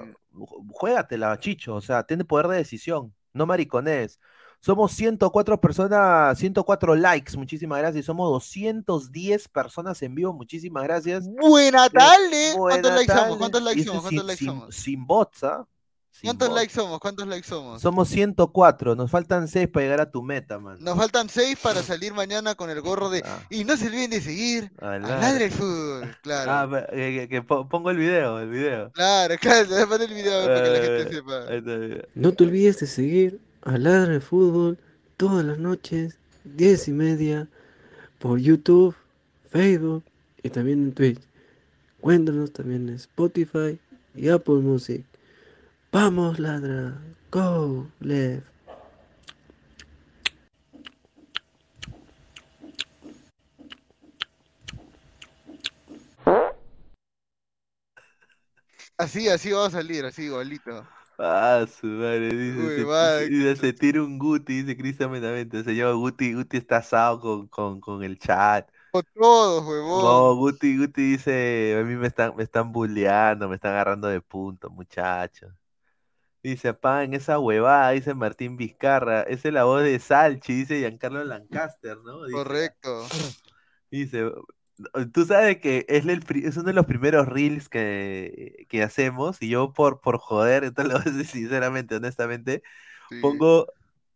[0.71, 1.75] juégatela, Chicho.
[1.75, 3.15] O sea, tiene poder de decisión.
[3.33, 4.19] No maricones.
[4.61, 8.07] Somos 104 personas, 104 likes, muchísimas gracias.
[8.07, 11.29] Somos 210 personas en vivo, muchísimas gracias.
[11.29, 12.55] Buena tarde.
[12.57, 13.37] ¿Cuántos likes somos?
[13.37, 14.03] ¿Cuántos likes somos?
[14.03, 14.75] ¿Cuántos likes somos?
[14.75, 15.69] Sin bots, ¿ah?
[16.23, 16.99] ¿Cuántos likes somos?
[17.01, 17.83] ¿Cuántos likes somos?
[17.83, 20.79] Somos 104, nos faltan 6 para llegar a tu meta, man.
[20.81, 23.23] Nos faltan 6 para salir mañana con el gorro de...
[23.25, 23.41] Ah.
[23.51, 26.51] Y no se olviden de seguir a Ladre el Fútbol, claro.
[26.51, 28.91] Ah, que, pongo el video, el video.
[28.93, 32.07] Claro, claro, poner el video para que la gente sepa.
[32.15, 34.79] No te olvides de seguir a Ladre el Fútbol
[35.17, 37.49] todas las noches, 10 y media,
[38.19, 38.95] por YouTube,
[39.51, 40.05] Facebook
[40.43, 41.21] y también en Twitch.
[42.01, 43.79] Cuéntanos también en Spotify
[44.15, 45.05] y Apple Music.
[45.93, 47.01] Vamos, ladra.
[47.31, 48.43] Go, Lev.
[58.99, 60.87] Así, así va a salir, así igualito.
[61.19, 66.79] Ah, su madre, dice, se, tira un Guti, dice Cristian Menamente, señor Guti, Guti está
[66.79, 68.71] asado con, con, con el chat.
[68.93, 70.03] Con todos, huevón.
[70.03, 74.21] No, Guti, Guti dice, a mí me están, me están bulleando, me están agarrando de
[74.21, 75.53] punto, muchachos.
[76.47, 79.23] Dice, apaguen esa huevada, dice Martín Vizcarra.
[79.23, 82.21] Esa es la voz de Salchi, dice Giancarlo Lancaster, ¿no?
[82.31, 83.05] Correcto.
[83.91, 84.31] Dice,
[85.13, 89.73] tú sabes que es, el, es uno de los primeros reels que, hacemos y yo
[89.73, 92.63] por, por joder, entonces lo voy a decir sinceramente, honestamente,
[93.21, 93.67] pongo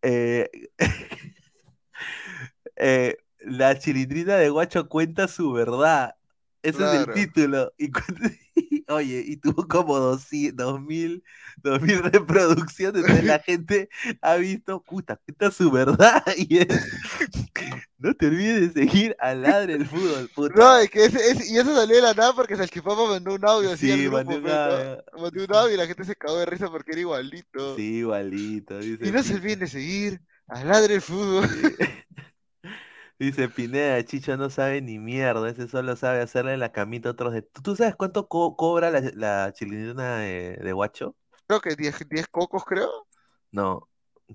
[0.02, 0.48] eh,
[2.76, 6.14] eh, la chilindrina de Guacho cuenta su verdad
[6.62, 7.72] Ese es el título.
[7.78, 7.90] Y
[8.88, 11.22] oye, y tuvo como dos, mil,
[11.62, 13.02] dos mil reproducciones.
[13.04, 13.88] de la gente
[14.20, 16.24] ha visto, puta, cuenta su verdad.
[16.36, 16.68] Y es,
[17.98, 20.54] no te olvides de seguir a Ladre el Fútbol, puta.
[20.56, 21.10] No, es que
[21.48, 23.90] y eso salió de la nada porque Salchipapa mandó un audio así.
[23.90, 25.04] Sí, mandó, un audio.
[25.18, 27.76] mandó un audio y la gente se cagó de risa porque era igualito.
[27.76, 28.80] Sí, igualito.
[28.80, 31.48] y no se olviden de seguir a Ladre el Fútbol.
[33.20, 37.34] Dice Pineda, Chicho no sabe ni mierda, ese solo sabe hacerle la camita a otros
[37.34, 37.42] de...
[37.42, 41.14] ¿Tú, sabes cuánto cobra la, la de, guacho?
[41.46, 43.06] Creo que 10, 10 cocos, creo.
[43.50, 43.90] No,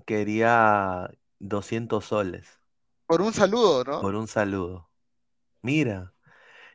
[0.06, 1.10] quería
[1.40, 2.60] 200 soles.
[3.06, 4.00] Por un saludo, ¿no?
[4.02, 4.88] Por un saludo.
[5.62, 6.14] Mira.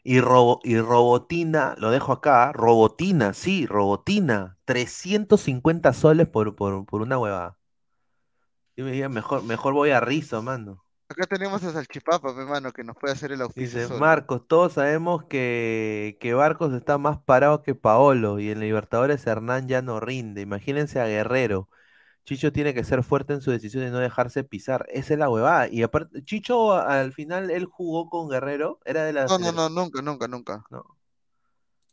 [0.03, 7.03] Y, robo, y Robotina, lo dejo acá, Robotina, sí, Robotina, 350 soles por, por, por
[7.03, 7.57] una huevada.
[8.75, 10.83] Yo me dije, mejor, mejor voy a Rizo, mano.
[11.11, 13.81] Acá tenemos a Salchipapa, mi hermano, que nos puede hacer el auspicio.
[13.81, 19.27] Dice Marcos, todos sabemos que, que Barcos está más parado que Paolo y en Libertadores
[19.27, 20.39] Hernán ya no rinde.
[20.39, 21.67] Imagínense a Guerrero.
[22.23, 24.85] Chicho tiene que ser fuerte en su decisión de no dejarse pisar.
[24.88, 25.67] Esa es la huevada.
[25.67, 28.79] Y aparte, Chicho al final él jugó con Guerrero.
[28.85, 29.25] Era de la.
[29.25, 30.63] No, no, no, nunca, nunca, nunca.
[30.69, 30.97] No.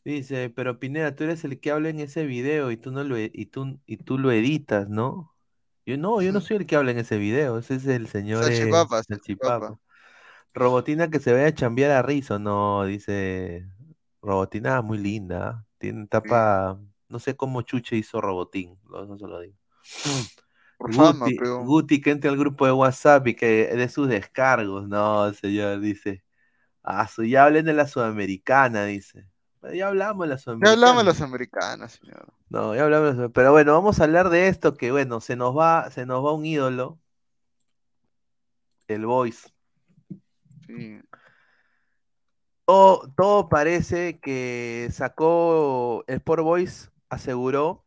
[0.04, 3.16] Dice, pero Pineda, tú eres el que habla en ese video y tú no lo
[3.16, 5.34] e, y tú, y tú lo editas, ¿no?
[5.88, 8.44] Yo no, yo no soy el que habla en ese video, ese es el señor
[8.52, 8.70] eh,
[10.52, 13.66] Robotina que se vaya a chambear a Rizo, no, dice
[14.20, 16.78] Robotina muy linda, tiene tapa,
[17.08, 19.56] no sé cómo Chuche hizo Robotín, no, se lo digo.
[21.64, 26.22] Guti, que entre al grupo de WhatsApp y que de sus descargos, no, señor, dice.
[26.84, 29.26] Ah, ya hablen de la Sudamericana, dice.
[29.74, 30.68] Ya hablamos de las americanas.
[30.68, 32.32] Ya hablamos de las americanas, señor.
[32.48, 35.90] No, ya hablamos, pero bueno, vamos a hablar de esto que bueno, se nos va,
[35.90, 36.98] se nos va un ídolo.
[38.86, 39.50] El Voice.
[40.66, 41.00] Sí.
[42.64, 47.84] Todo, parece que sacó el Sport Voice, aseguró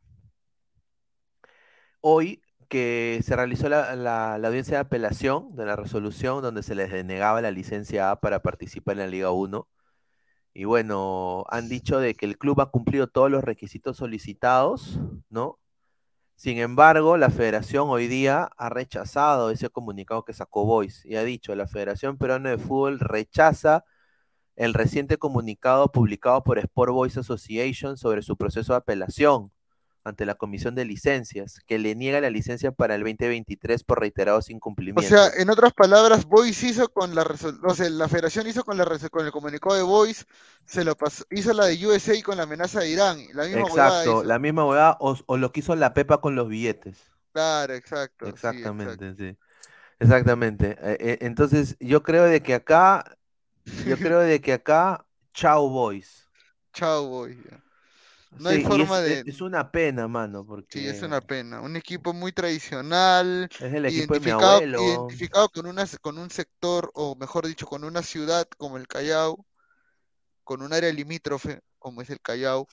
[2.02, 6.92] hoy que se realizó la, la, audiencia de apelación de la resolución donde se les
[6.92, 9.68] denegaba la licencia A para participar en la Liga 1
[10.54, 15.00] y bueno, han dicho de que el club ha cumplido todos los requisitos solicitados,
[15.30, 15.60] ¿no?
[16.36, 21.24] Sin embargo, la federación hoy día ha rechazado ese comunicado que sacó Boys y ha
[21.24, 23.86] dicho, la Federación Peruana de Fútbol rechaza
[24.56, 29.52] el reciente comunicado publicado por Sport Boys Association sobre su proceso de apelación
[30.04, 34.50] ante la Comisión de Licencias, que le niega la licencia para el 2023 por reiterados
[34.50, 35.06] incumplimientos.
[35.06, 37.24] O sea, en otras palabras, Boys hizo con la
[37.64, 40.26] o sea, la Federación hizo con la con el comunicado de Boys,
[40.66, 44.24] se lo pasó, hizo la de USA con la amenaza de Irán, la misma Exacto,
[44.24, 46.98] la misma huevada o, lo que hizo la Pepa con los billetes.
[47.34, 48.28] Claro, exacto.
[48.28, 49.38] Exactamente, sí.
[50.00, 50.78] Exactamente.
[50.82, 53.18] Eh, eh, entonces, yo creo de que acá
[53.86, 56.28] yo creo de que acá chao Boys.
[56.74, 57.38] Chao Boys.
[58.40, 59.32] No hay forma es, de.
[59.32, 60.80] Es una pena, mano, porque.
[60.80, 61.62] Sí, es una pena.
[61.62, 63.50] Un equipo muy tradicional.
[63.52, 64.84] Es el equipo identificado, de mi abuelo.
[64.84, 69.46] Identificado con, una, con un sector, o mejor dicho, con una ciudad como el Callao,
[70.44, 72.68] con un área limítrofe como es el Callao.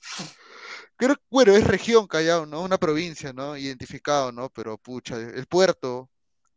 [0.95, 2.61] Creo bueno, es región Callao, ¿no?
[2.61, 3.57] Una provincia, ¿no?
[3.57, 4.49] Identificado, ¿no?
[4.49, 6.09] Pero pucha, el puerto,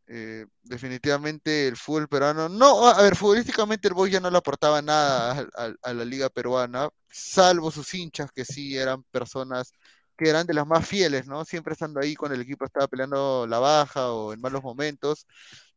[0.07, 4.81] eh, definitivamente el fútbol peruano, no, a ver, futbolísticamente el Boys ya no le aportaba
[4.81, 5.47] nada
[5.81, 9.71] a, la liga peruana, salvo sus hinchas que sí eran personas
[10.17, 11.43] que eran de las más fieles, ¿no?
[11.45, 15.25] Siempre estando ahí cuando el equipo estaba peleando la baja o en malos momentos.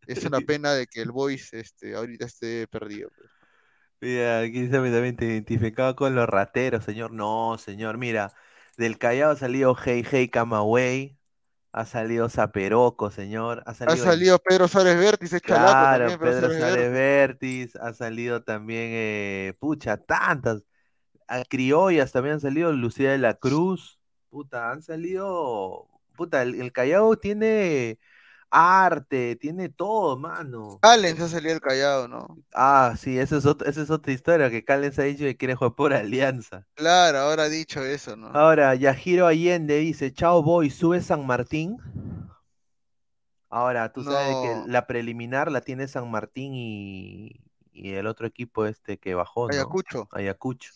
[0.06, 3.10] Es una pena de que el Boys este, ahorita esté perdido.
[3.16, 3.30] Pues.
[4.00, 7.12] Mira, aquí dice también te identificaba con los rateros, señor.
[7.12, 8.34] No, señor, mira,
[8.76, 11.15] del Callao ha salido Hey Hey Camagüey,
[11.76, 13.62] ha salido Zaperoco, señor.
[13.66, 17.76] Ha salido, Pedro Suárez Vértiz, claro, Pedro, Suárez Vértiz.
[17.76, 20.64] Ha salido también, eh, pucha, tantas.
[21.28, 24.00] A criollas también han salido Lucía de la Cruz.
[24.30, 25.86] Puta, han salido.
[26.16, 27.98] Puta, el Callao tiene
[28.50, 30.78] arte, tiene todo, mano.
[30.82, 32.38] Callens ha salido el Callao, ¿no?
[32.54, 35.54] Ah, sí, esa es, otra, esa es otra historia, que Callens ha dicho que quiere
[35.54, 36.66] jugar por Alianza.
[36.74, 38.28] Claro, ahora ha dicho eso, ¿no?
[38.28, 41.78] Ahora, Yajiro Allende dice, chao boy, sube San Martín.
[43.48, 47.40] Ahora, tú sabes que la preliminar la tiene San Martín y,
[47.72, 49.54] y el otro equipo este que bajó, ¿no?
[49.54, 50.08] Ayacucho.
[50.12, 50.72] Ayacucho.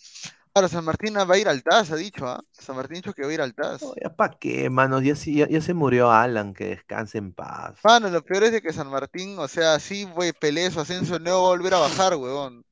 [0.68, 2.42] San Martín va a ir al TAS, ha dicho, ¿ah?
[2.52, 3.82] San Martín dicho que va a ir al TAS.
[4.02, 7.78] ya para qué, mano, ya, ya, se murió Alan, que descanse en paz.
[7.84, 11.18] Mano, lo peor es de que San Martín, o sea, sí, güey, pelea su ascenso,
[11.18, 12.64] no va a volver a bajar, huevón.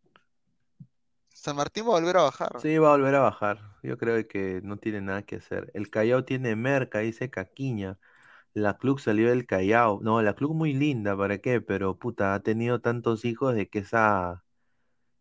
[1.32, 2.50] San Martín va a volver a bajar.
[2.60, 3.60] Sí, va a volver a bajar.
[3.82, 5.70] Yo creo que no tiene nada que hacer.
[5.72, 7.98] El Callao tiene merca, dice Caquiña.
[8.54, 10.00] La club salió del Callao.
[10.02, 11.60] No, la club muy linda, ¿para qué?
[11.60, 14.44] Pero puta, ha tenido tantos hijos de que esa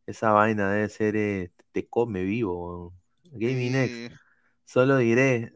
[0.08, 2.94] Esa vaina debe ser, eh, te come vivo.
[3.26, 4.12] Gaming X.
[4.64, 5.54] Solo diré,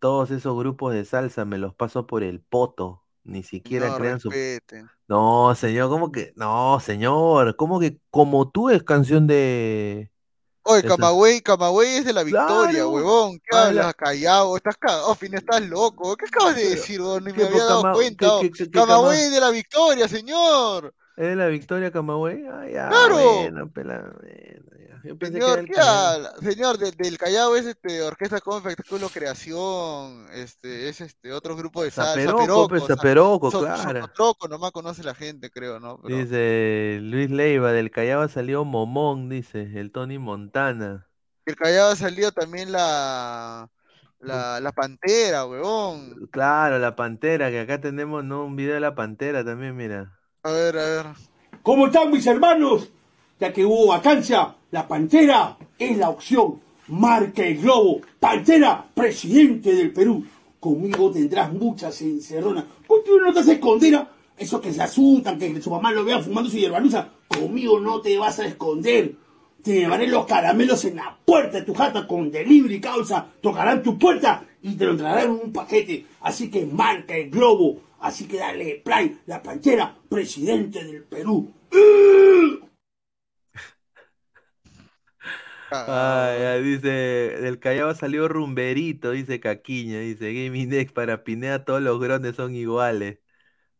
[0.00, 3.04] todos esos grupos de salsa me los paso por el poto.
[3.22, 4.32] Ni siquiera crean su.
[5.06, 6.32] No, señor, ¿cómo que?
[6.34, 10.10] No, señor, ¿cómo que como tú es canción de.
[10.62, 13.38] Oye, Camagüey, Camagüey es de la victoria, huevón.
[13.38, 13.94] ¿Qué hablas?
[13.94, 16.16] Callado, estás cagado, fin, estás loco.
[16.16, 17.24] ¿Qué acabas de decir, huevón?
[17.24, 18.40] Ni me había dado cuenta.
[18.72, 20.94] Camagüey es de la victoria, señor.
[21.18, 22.46] ¿Es de la victoria Camagüey?
[22.46, 23.16] Ah, ya, claro.
[23.16, 24.04] Bueno, pela,
[25.02, 30.26] yo pensé señor, que era el señor, del Callao es este Orquesta con Espectáculo Creación,
[30.32, 32.14] este, es este otro grupo de salsa.
[32.14, 34.00] Zaperoco, pues, Zaperoco, claro.
[34.02, 36.00] Zaperoco, nomás conoce la gente, creo, ¿no?
[36.04, 41.08] Dice Luis Leiva, del Callao salió Momón, dice, el Tony Montana.
[41.46, 43.68] El Callao salió también la,
[44.20, 46.28] la, la Pantera, huevón.
[46.30, 48.44] Claro, la Pantera, que acá tenemos ¿no?
[48.44, 50.17] un video de la Pantera también, mira.
[50.44, 51.06] A ver, a ver.
[51.62, 52.88] ¿Cómo están mis hermanos?
[53.40, 56.60] Ya que hubo vacancia, la Pantera es la opción.
[56.86, 58.00] Marca el globo.
[58.20, 60.24] Pantera, presidente del Perú.
[60.60, 62.64] Conmigo tendrás muchas encerronas.
[62.86, 64.06] Contigo no te haces esconder.
[64.36, 67.08] Esos que se asustan, que su mamá lo vea fumando su hierbanuza.
[67.26, 69.16] Conmigo no te vas a esconder.
[69.62, 73.26] Te llevaré los caramelos en la puerta de tu jata con delivery causa.
[73.40, 76.06] Tocarán tu puerta y te lo traerán en un paquete.
[76.20, 77.87] Así que marca el globo.
[78.00, 79.20] Así que dale play.
[79.26, 81.52] La Pantera, presidente del Perú.
[85.70, 92.00] Ay, dice, del Callao salió rumberito, dice Caquiña, dice Gaming Dex para Pinea todos los
[92.00, 93.18] grandes son iguales.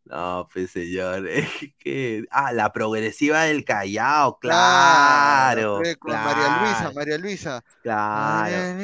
[0.05, 1.27] No, pues señor,
[1.79, 2.25] que...
[2.31, 5.81] Ah, la progresiva del Callao, claro.
[6.01, 7.63] María Luisa, María Luisa.
[7.83, 8.79] Claro.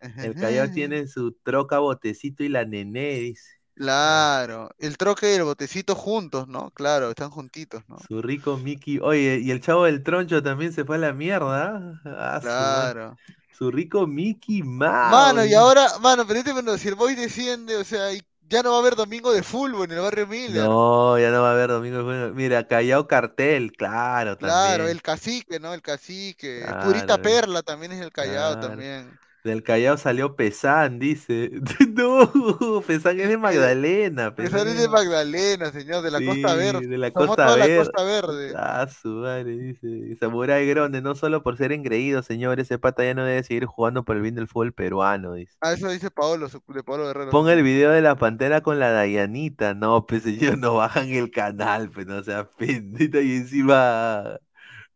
[0.00, 3.61] El Callao tiene su troca botecito y la nené, dice.
[3.74, 6.70] Claro, el troque y el botecito juntos, ¿no?
[6.70, 7.96] Claro, están juntitos, ¿no?
[8.06, 8.98] Su rico Mickey.
[9.00, 12.00] Oye, y el chavo del troncho también se fue a la mierda.
[12.04, 13.16] Ah, claro.
[13.56, 15.10] Su, rico Mickey Mouse.
[15.10, 18.10] Mano, y ahora, mano, pero este, si el boy desciende, o sea,
[18.48, 20.64] ya no va a haber domingo de fútbol en el barrio Miller.
[20.64, 22.34] No, ya no va a haber domingo de fútbol.
[22.34, 25.72] Mira, Callao Cartel, claro, Claro, el cacique, ¿no?
[25.72, 26.66] El cacique.
[26.84, 29.18] Purita Perla también es el Callao también.
[29.44, 31.50] Del Callao salió Pesán, dice.
[31.94, 34.34] no, Pesán es de Magdalena.
[34.34, 36.86] Pesán, es de Magdalena, señor, de la Costa Verde.
[36.86, 37.68] De la Costa Verde.
[37.68, 38.52] la Costa Verde.
[38.56, 40.16] Ah, su madre, dice.
[40.20, 44.04] Samurai Gronde, no solo por ser engreído, señor, ese pata ya no debe seguir jugando
[44.04, 45.56] por el bien del fútbol peruano, dice.
[45.60, 47.30] Ah, eso dice Paolo, de Paolo Guerrero.
[47.30, 49.74] Ponga el video de la pantera con la Dayanita.
[49.74, 54.38] No, pues señor, no bajan el canal, pues no sea pendita y encima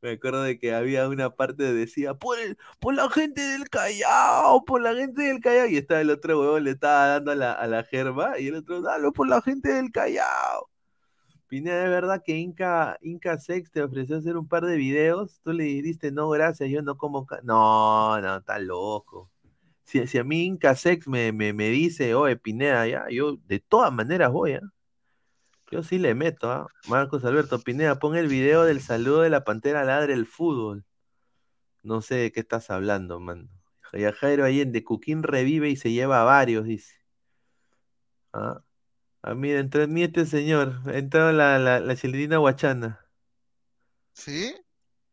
[0.03, 2.37] me acuerdo de que había una parte que decía, por,
[2.81, 5.67] por la gente del Callao, por la gente del Callao.
[5.67, 8.57] Y estaba el otro huevón, le estaba dando a la, a la germa, y el
[8.57, 10.69] otro, dalo por la gente del Callao.
[11.49, 15.53] Pineda, de verdad que Inca, Inca Sex te ofreció hacer un par de videos, tú
[15.53, 17.27] le dijiste, no, gracias, yo no como...
[17.45, 19.31] No, no, está loco.
[19.85, 23.61] Si, si, a mí Inca Sex me, me, me dice, oye, Pineda, ya, yo de
[23.61, 24.61] todas maneras voy, ¿ah?
[25.71, 26.69] Yo sí le meto, ¿ah?
[26.89, 30.85] Marcos Alberto Pineda, pon el video del saludo de la Pantera Ladre el fútbol.
[31.83, 33.49] No sé de qué estás hablando, mano.
[33.93, 36.95] Jairo Allende, Cuquín revive y se lleva a varios, dice.
[38.33, 38.63] Ah,
[39.23, 40.83] ah mira, entró en mí este señor.
[40.93, 43.07] Entró la, la, la Guachana.
[44.13, 44.55] ¿Sí?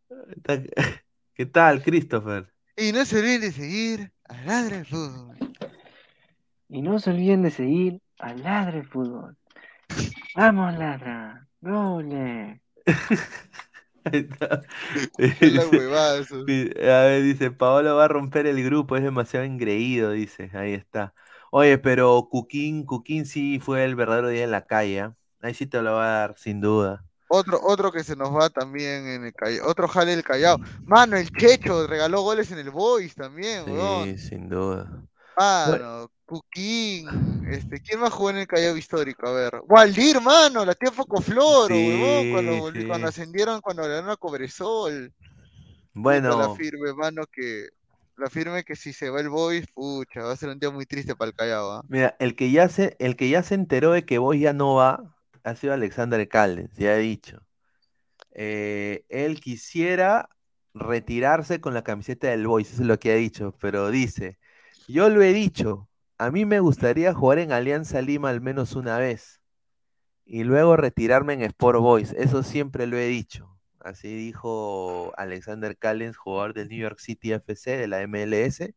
[1.33, 2.53] ¿Qué tal, Christopher?
[2.77, 5.37] Y no se olviden de seguir a Ladre el Fútbol.
[6.69, 9.37] Y no se olviden de seguir a Ladre el Fútbol.
[10.35, 11.47] Vamos, ladra.
[11.61, 12.61] Gole.
[14.03, 20.49] La huevada, A ver, dice, Paolo va a romper el grupo, es demasiado engreído, dice.
[20.53, 21.13] Ahí está.
[21.51, 25.01] Oye, pero Cuquín, Cuquín sí fue el verdadero día en la calle.
[25.01, 25.15] ¿ah?
[25.41, 27.05] Ahí sí te lo va a dar, sin duda.
[27.29, 29.67] Otro, otro que se nos va también en el Callao.
[29.67, 30.59] Otro jale el Callao.
[30.85, 35.03] Mano, el Checho regaló goles en el Boys también, Sí, sin duda.
[35.37, 39.27] Mano, Cuquín, este, ¿quién más jugó en el Callao histórico?
[39.27, 44.15] A ver, Waldir, mano, la tía Focoflor, sí, cuando, cuando ascendieron, cuando le dieron a
[44.17, 45.13] Cobresol.
[45.93, 46.35] Bueno.
[46.35, 47.67] La firme, mano, que
[48.17, 50.87] la firme que si se va el Boys, pucha, va a ser un día muy
[50.87, 51.71] triste para el Callao.
[51.71, 51.83] ¿ah?
[51.87, 54.73] Mira, el que ya se, el que ya se enteró de que Boys ya no
[54.73, 57.43] va, ha sido Alexander Callens, ya he dicho.
[58.31, 60.29] Eh, él quisiera
[60.73, 64.39] retirarse con la camiseta del Boys, eso es lo que ha dicho, pero dice,
[64.87, 65.87] yo lo he dicho,
[66.17, 69.41] a mí me gustaría jugar en Alianza Lima al menos una vez
[70.25, 72.13] y luego retirarme en Sport Boys.
[72.13, 73.49] Eso siempre lo he dicho.
[73.79, 78.73] Así dijo Alexander Callens, jugador del New York City FC de la MLS,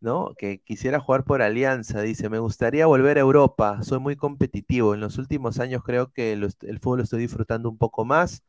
[0.00, 0.34] ¿no?
[0.38, 2.02] Que quisiera jugar por Alianza.
[2.02, 3.82] Dice, me gustaría volver a Europa.
[3.82, 4.94] Soy muy competitivo.
[4.94, 6.50] En los últimos años creo que el
[6.80, 8.44] fútbol lo estoy disfrutando un poco más.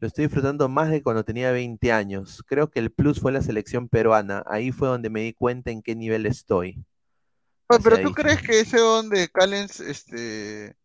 [0.00, 2.42] Lo estoy disfrutando más de cuando tenía 20 años.
[2.46, 4.42] Creo que el plus fue la selección peruana.
[4.46, 6.84] Ahí fue donde me di cuenta en qué nivel estoy.
[7.78, 10.76] Pero tú crees que ese donde Callens este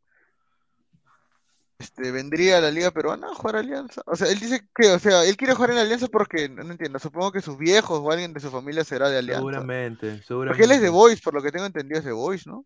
[1.78, 4.02] este, vendría a la Liga Peruana a jugar Alianza.
[4.06, 6.99] O sea, él dice que, o sea, él quiere jugar en Alianza porque, no entiendo,
[6.99, 9.41] supongo que sus viejos o alguien de su familia será de Alianza.
[9.41, 10.57] Seguramente, seguramente.
[10.57, 12.66] Porque él es de Voice, por lo que tengo entendido es de Voice, ¿no?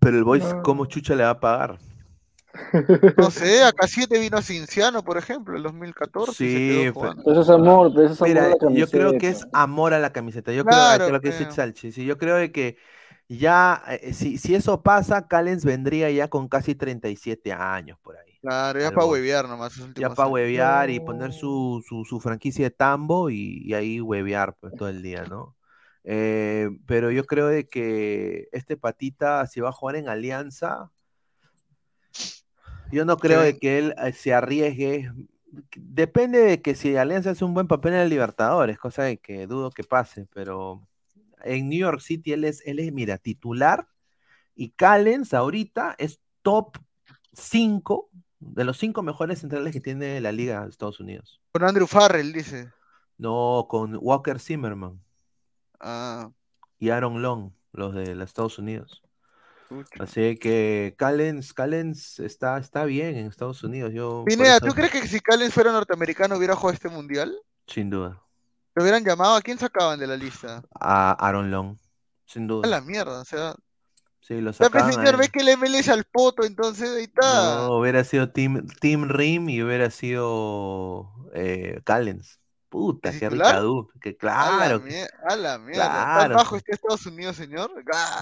[0.00, 1.78] Pero el Voice, ¿cómo chucha le va a pagar?
[3.18, 6.32] No sé, acá 7 vino Cinciano, por ejemplo, en 2014.
[6.32, 8.78] Sí, pero eso es amor, pero eso es amor a la camiseta.
[8.78, 10.52] Yo creo que es amor a la camiseta.
[10.52, 11.92] Yo creo que, que es Salchi.
[11.92, 12.76] Sí, yo creo que
[13.28, 18.38] ya, eh, si, si eso pasa, Callens vendría ya con casi 37 años por ahí.
[18.40, 19.74] Claro, ya para huevear nomás.
[19.96, 24.88] Ya para huevear y poner su, su, franquicia de tambo y, ahí huevear pues, todo
[24.88, 25.56] el día, ¿no?
[26.04, 30.92] Eh, pero yo creo de que este patita, si va a jugar en Alianza,
[32.92, 35.10] yo no creo de que él eh, se arriesgue.
[35.76, 39.48] Depende de que si Alianza hace un buen papel en el Libertadores, cosa de que
[39.48, 40.86] dudo que pase, pero
[41.46, 43.88] en New York City él es, él es, mira, titular
[44.54, 46.78] y Callens ahorita es top
[47.32, 48.10] 5
[48.40, 51.40] de los 5 mejores centrales que tiene la liga de Estados Unidos.
[51.52, 52.70] Con Andrew Farrell, dice.
[53.18, 55.00] No, con Walker Zimmerman.
[55.80, 56.30] Ah.
[56.78, 59.02] Y Aaron Long, los de los Estados Unidos.
[59.98, 63.92] Así que Callens, Callens está, está bien en Estados Unidos.
[63.92, 67.36] Yo, Pineda, ¿tú crees que si Callens fuera norteamericano hubiera jugado este mundial?
[67.66, 68.22] Sin duda.
[68.76, 69.36] ¿Lo hubieran llamado?
[69.36, 70.62] ¿A quién sacaban de la lista?
[70.78, 71.78] A Aaron Long,
[72.26, 72.68] sin duda.
[72.68, 73.54] A la mierda, o sea.
[74.20, 74.92] Sí, lo sacaban.
[74.92, 77.54] señor, ve que el MLS al poto, entonces ahí está.
[77.54, 82.38] No, hubiera sido Team, Team Rim y hubiera sido eh, Callens.
[82.76, 83.88] Puta, qué ricadú.
[84.02, 84.82] Que claro.
[85.26, 85.72] A la, mierda.
[85.72, 86.20] Claro.
[86.20, 87.70] ¿Tan bajo está Estados Unidos, señor?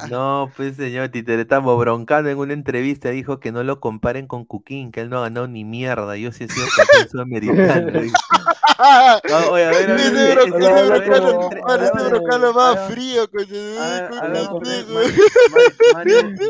[0.09, 4.93] No, pues señor estamos broncando en una entrevista dijo que no lo comparen con Cuquín,
[4.93, 6.16] que él no ha ganado ni mierda.
[6.16, 8.01] Yo sí he sido campeón sudamericano.
[9.51, 10.39] oye, a ver, a ver.
[11.82, 13.28] Este broncano más frío,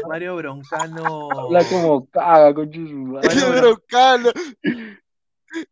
[0.09, 1.29] Mario Broncano.
[1.31, 3.21] Habla como caga, coño.
[3.23, 4.31] Mario Broncano.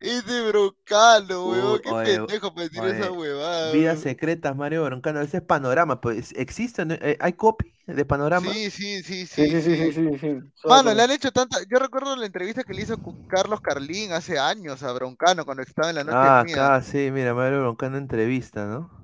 [0.00, 1.80] Ese broncano, weón.
[1.80, 3.72] Qué pendejo para decir esa huevada.
[3.72, 5.20] Vidas secretas, Mario Broncano.
[5.20, 6.00] Ese es panorama.
[6.00, 6.84] Pues, ¿Existe?
[6.88, 8.52] Eh, ¿Hay copy de panorama?
[8.52, 9.50] Sí, sí, sí, sí.
[9.50, 11.58] Sí, sí, sí, sí, Mano, le han hecho tanta.
[11.70, 12.96] Yo recuerdo la entrevista que le hizo
[13.28, 16.74] Carlos Carlín hace años a Broncano cuando estaba en la noche ah, mía.
[16.74, 19.02] Ah, sí, mira, Mario Broncano entrevista, ¿no?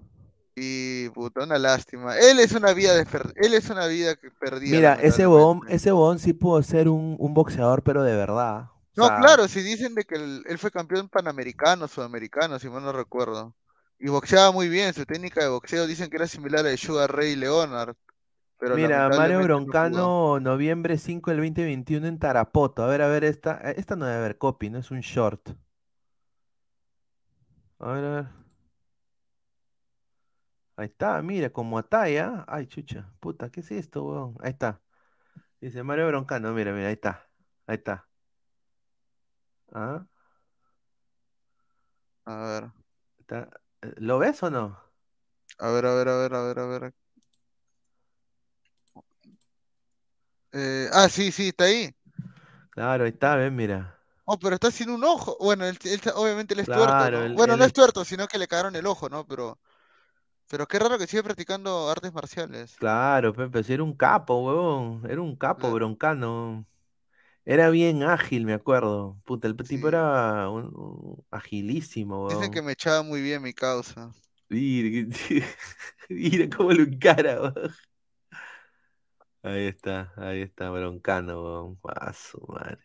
[0.54, 2.18] Y puta, una lástima.
[2.18, 3.06] Él es una vida de
[3.36, 4.76] él es una vida perdida.
[4.76, 8.70] Mira, ese bobón, ese bobón sí pudo ser un, un boxeador, pero de verdad.
[8.98, 13.54] No, claro, si dicen de que él, fue campeón panamericano, sudamericano, si mal no recuerdo.
[14.00, 17.14] Y boxeaba muy bien, su técnica de boxeo dicen que era similar a de Sugar
[17.14, 17.94] Ray Leonard.
[18.58, 22.82] Pero Mira, Mario Broncano, noviembre 5 del 2021 en Tarapoto.
[22.82, 25.50] A ver, a ver, esta, eh, esta no debe haber copy, no es un short.
[27.78, 28.26] A ver, a ver.
[30.74, 32.44] Ahí está, mira, como ataya.
[32.48, 34.36] Ay, chucha, puta, ¿qué es esto, weón?
[34.40, 34.80] Ahí está.
[35.60, 37.28] Dice Mario Broncano, mira, mira, ahí está.
[37.68, 38.07] Ahí está.
[39.72, 40.04] ¿Ah?
[42.24, 42.70] A ver.
[43.30, 44.78] Eh, ¿Lo ves o no?
[45.58, 46.94] A ver, a ver, a ver, a ver, a ver.
[50.52, 51.94] Eh, ah, sí, sí, está ahí.
[52.70, 53.98] Claro, ahí está, ven, mira.
[54.24, 55.36] Oh, pero está sin un ojo.
[55.40, 55.78] Bueno, él,
[56.14, 59.26] obviamente él es tuerto, Bueno, no es tuerto, sino que le cagaron el ojo, ¿no?
[59.26, 59.58] Pero,
[60.48, 62.76] pero qué raro que sigue practicando artes marciales.
[62.76, 65.02] Claro, Pepe, si era un capo, huevón.
[65.08, 66.66] Era un capo broncano.
[67.48, 69.16] Era bien ágil, me acuerdo.
[69.24, 74.12] Puta, el tipo era un, agilísimo, Dicen que me echaba muy bien mi causa.
[74.50, 75.08] Mira,
[76.10, 77.74] mira cómo lo encara, weón.
[79.42, 81.76] Ahí está, ahí está, Broncano, weón.
[81.76, 82.80] Paso, madre.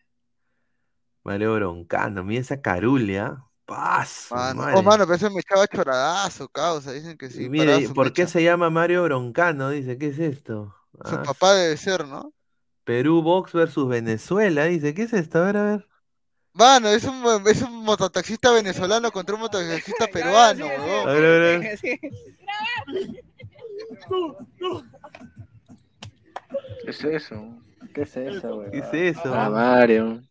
[1.25, 3.43] Mario Broncano, mira esa carulia.
[3.65, 6.93] Paso, Oh, mano, pero eso me echaba choradazo, causa.
[6.93, 7.49] Dicen que sí.
[7.49, 9.71] Mira, ¿por qué se llama Mario Broncano?
[9.71, 10.73] Dice, ¿qué es esto?
[11.03, 12.33] Su ah, papá debe ser, ¿no?
[12.83, 14.93] Perú Box versus Venezuela, dice.
[14.93, 15.39] ¿Qué es esto?
[15.39, 15.87] A ver, a ver.
[16.53, 21.09] Mano, es un, es un mototaxista venezolano contra un mototaxista peruano, weón.
[21.09, 21.79] A ver, a ver.
[26.83, 27.57] ¿Qué es eso?
[27.93, 28.71] ¿Qué es eso, weón?
[28.71, 29.33] ¿Qué es eso?
[29.33, 30.21] Ah, Mario.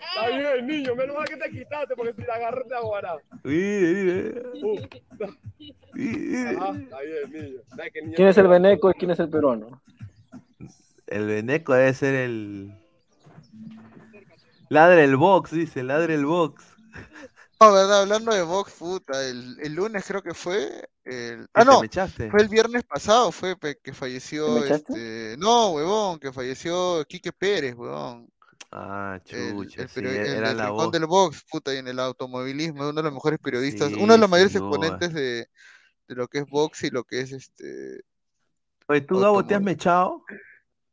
[0.00, 3.18] Está bien, niño, menos mal que te quitaste porque si la agarré te aguará.
[3.44, 4.42] Mire, mire.
[4.64, 5.28] Uh, está
[5.94, 6.58] bien,
[7.30, 7.60] niño.
[8.16, 9.80] ¿Quién es el veneco y quién es el peruano?
[11.08, 12.74] El Beneco debe ser el.
[14.68, 16.62] Ladre el box, dice, ladre el box.
[17.60, 20.88] No, verdad, hablando de box, puta, el, el lunes creo que fue.
[21.04, 21.48] El...
[21.54, 21.80] Ah, no,
[22.30, 24.62] fue el viernes pasado, fue que falleció.
[24.64, 25.36] Este...
[25.38, 28.28] No, huevón, que falleció Quique Pérez, huevón.
[28.70, 30.92] Ah, chucha, el, sí, el era del la rincón voz.
[30.92, 34.12] del box, puta, y en el automovilismo, es uno de los mejores periodistas, Sí, uno
[34.12, 34.68] de los mayores duda.
[34.68, 35.48] exponentes de,
[36.08, 38.02] de lo que es box y lo que es este.
[38.86, 40.22] Oye, ¿tú, Gabo, te has mechado?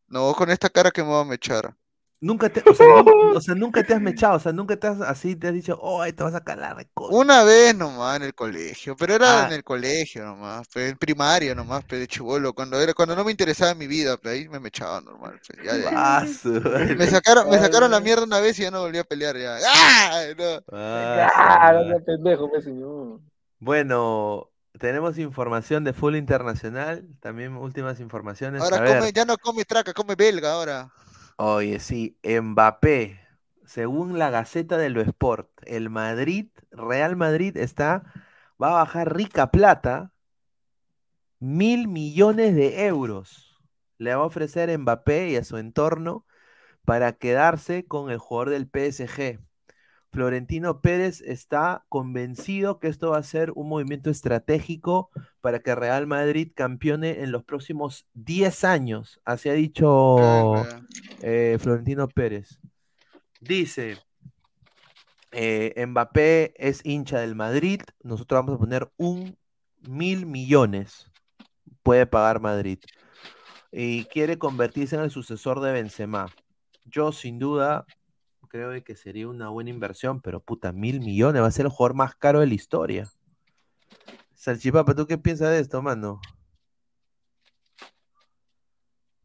[0.08, 1.76] No, con esta cara que me va a mechar.
[2.22, 4.88] Nunca te, o sea, nu- o sea, nunca te has mechado, o sea, nunca te
[4.88, 7.16] has así, te has dicho, oh, te vas a sacar la recontra.
[7.16, 9.48] Una vez nomás en el colegio, pero era Ah.
[9.48, 13.24] en el colegio nomás, pues, en primaria nomás, pues, de chivolo, cuando era, cuando no
[13.24, 15.96] me interesaba mi vida, pues, ahí me mechaba normal, pues, ya de ahí.
[15.96, 16.62] Ah, su.
[16.96, 19.58] Me sacaron, me sacaron la mierda una vez y ya no volví a pelear ya.
[19.66, 20.24] ¡Ah!
[20.38, 20.62] No.
[20.72, 23.20] Ah, su Ah, pendejo, pues, señor.
[23.60, 28.62] Bueno, tenemos información de fútbol internacional, también últimas informaciones.
[28.62, 30.92] Ahora A ver, come, ya no come traca, come belga ahora.
[31.38, 33.20] oye, sí, Mbappé,
[33.66, 38.04] según la Gaceta de lo Sport, el Madrid, Real Madrid está,
[38.62, 40.12] va a bajar rica plata,
[41.40, 43.60] mil millones de euros.
[43.98, 46.26] Le va a ofrecer a Mbappé y a su entorno
[46.86, 49.40] para quedarse con el jugador del PSG.
[50.16, 55.10] Florentino Pérez está convencido que esto va a ser un movimiento estratégico
[55.42, 59.20] para que Real Madrid campeone en los próximos 10 años.
[59.26, 60.56] Así ha dicho
[61.22, 62.62] eh, Florentino Pérez.
[63.42, 63.98] Dice,
[65.34, 69.38] eh, Mbappé es hincha del Madrid, nosotros vamos a poner un
[69.82, 71.12] mil millones,
[71.84, 72.80] puede pagar Madrid,
[73.70, 76.34] y quiere convertirse en el sucesor de Benzema.
[76.86, 77.86] Yo sin duda
[78.56, 81.72] creo de que sería una buena inversión, pero puta, mil millones va a ser el
[81.74, 83.12] jugador más caro de la historia.
[84.34, 86.22] Salchipapa, ¿tú qué piensas de esto, mano?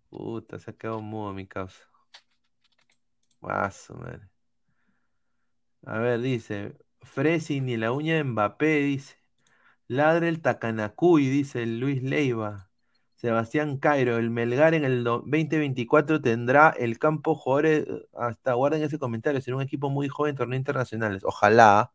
[0.08, 1.78] Puta, se ha quedado mudo mi causa.
[3.70, 4.28] Su madre.
[5.86, 9.14] A ver, dice, Fresi ni la uña de Mbappé, dice.
[9.86, 12.69] Ladre el Takanakuy, dice Luis Leiva.
[13.20, 18.82] Sebastián Cairo, el Melgar en el do- 2024 tendrá el campo jugadores, eh, hasta guarden
[18.82, 21.22] ese comentario, será un equipo muy joven en torneos internacionales.
[21.24, 21.92] Ojalá.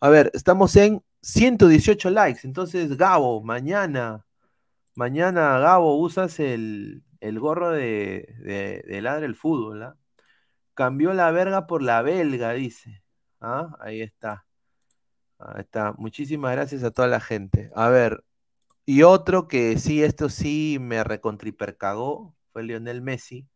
[0.00, 4.26] A ver, estamos en 118 likes, entonces Gabo, mañana,
[4.94, 9.96] mañana Gabo, usas el, el gorro de, de, de Ladre el Fútbol, ¿ah?
[10.74, 13.02] Cambió la verga por la belga, dice.
[13.40, 13.76] ¿Ah?
[13.80, 14.46] Ahí está.
[15.38, 15.92] Ahí está.
[15.98, 17.70] Muchísimas gracias a toda la gente.
[17.74, 18.24] A ver,
[18.88, 23.46] y otro que sí, esto sí me recontripercagó, fue Lionel Messi,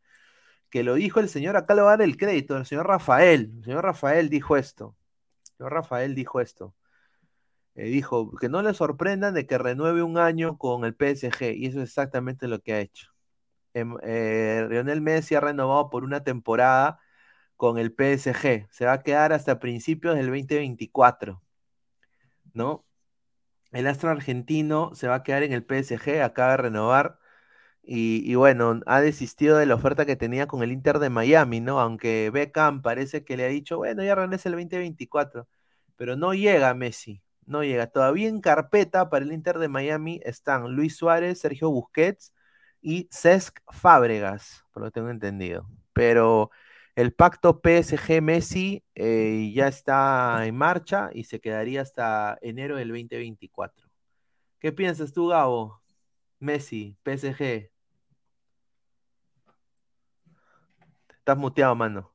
[0.71, 3.53] que lo dijo el señor, acá le voy a dar el crédito, el señor Rafael.
[3.59, 4.97] El señor Rafael dijo esto.
[5.53, 6.75] El señor Rafael dijo esto.
[7.75, 11.67] Eh, dijo que no le sorprendan de que renueve un año con el PSG, y
[11.67, 13.09] eso es exactamente lo que ha hecho.
[13.75, 17.01] Em- eh, Lionel Messi ha renovado por una temporada
[17.57, 18.69] con el PSG.
[18.73, 21.43] Se va a quedar hasta principios del 2024,
[22.55, 22.85] ¿no?
[23.73, 27.19] El astro argentino se va a quedar en el PSG, acaba de renovar.
[27.83, 31.81] Y, bueno, ha desistido de la oferta que tenía con el Inter de Miami, ¿no?
[31.81, 35.49] Aunque Beckham parece que le ha dicho, bueno, ya regresa el 2024.
[35.97, 37.89] Pero no llega Messi, no llega.
[37.89, 42.33] Todavía en carpeta para el Inter de Miami están Luis Suárez, Sergio Busquets
[42.81, 45.69] y Cesc Fábregas, por lo que tengo entendido.
[45.93, 46.51] Pero
[46.95, 53.89] el pacto PSG-Messi eh, ya está en marcha y se quedaría hasta enero del 2024.
[54.59, 55.83] ¿Qué piensas tú, Gabo?
[56.39, 57.71] Messi, PSG.
[61.19, 62.12] Estás muteado, mano.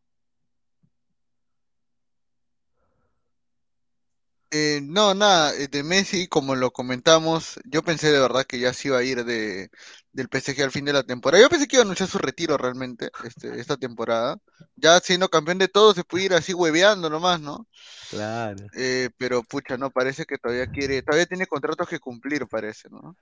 [4.50, 8.74] Eh, no, nada, eh, de Messi, como lo comentamos, yo pensé de verdad que ya
[8.74, 9.70] se iba a ir de,
[10.14, 11.44] del PSG al fin de la temporada.
[11.44, 14.38] Yo pensé que iba a anunciar su retiro realmente este, esta temporada.
[14.78, 17.68] Ya siendo campeón de todo, se puede ir así hueveando nomás, ¿no?
[18.10, 18.66] Claro.
[18.74, 23.18] Eh, pero pucha, no, parece que todavía quiere, todavía tiene contratos que cumplir, parece, ¿no?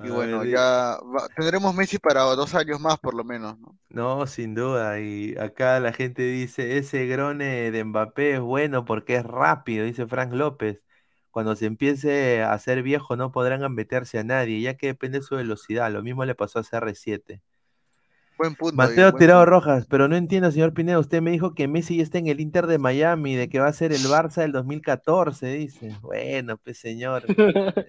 [0.00, 3.78] Y bueno, ya va- tendremos Messi para dos años más por lo menos, ¿no?
[3.88, 5.00] No, sin duda.
[5.00, 10.06] Y acá la gente dice, ese grone de Mbappé es bueno porque es rápido, dice
[10.06, 10.80] Frank López.
[11.32, 15.24] Cuando se empiece a hacer viejo no podrán gambetearse a nadie, ya que depende de
[15.24, 15.90] su velocidad.
[15.92, 17.42] Lo mismo le pasó a CR7.
[18.40, 18.74] Buen punto.
[18.74, 19.50] Mateo buen Tirado punto.
[19.50, 20.98] Rojas, pero no entiendo, señor Pineda.
[20.98, 23.66] Usted me dijo que Messi ya está en el Inter de Miami, de que va
[23.66, 25.94] a ser el Barça del 2014, dice.
[26.00, 27.24] Bueno, pues señor,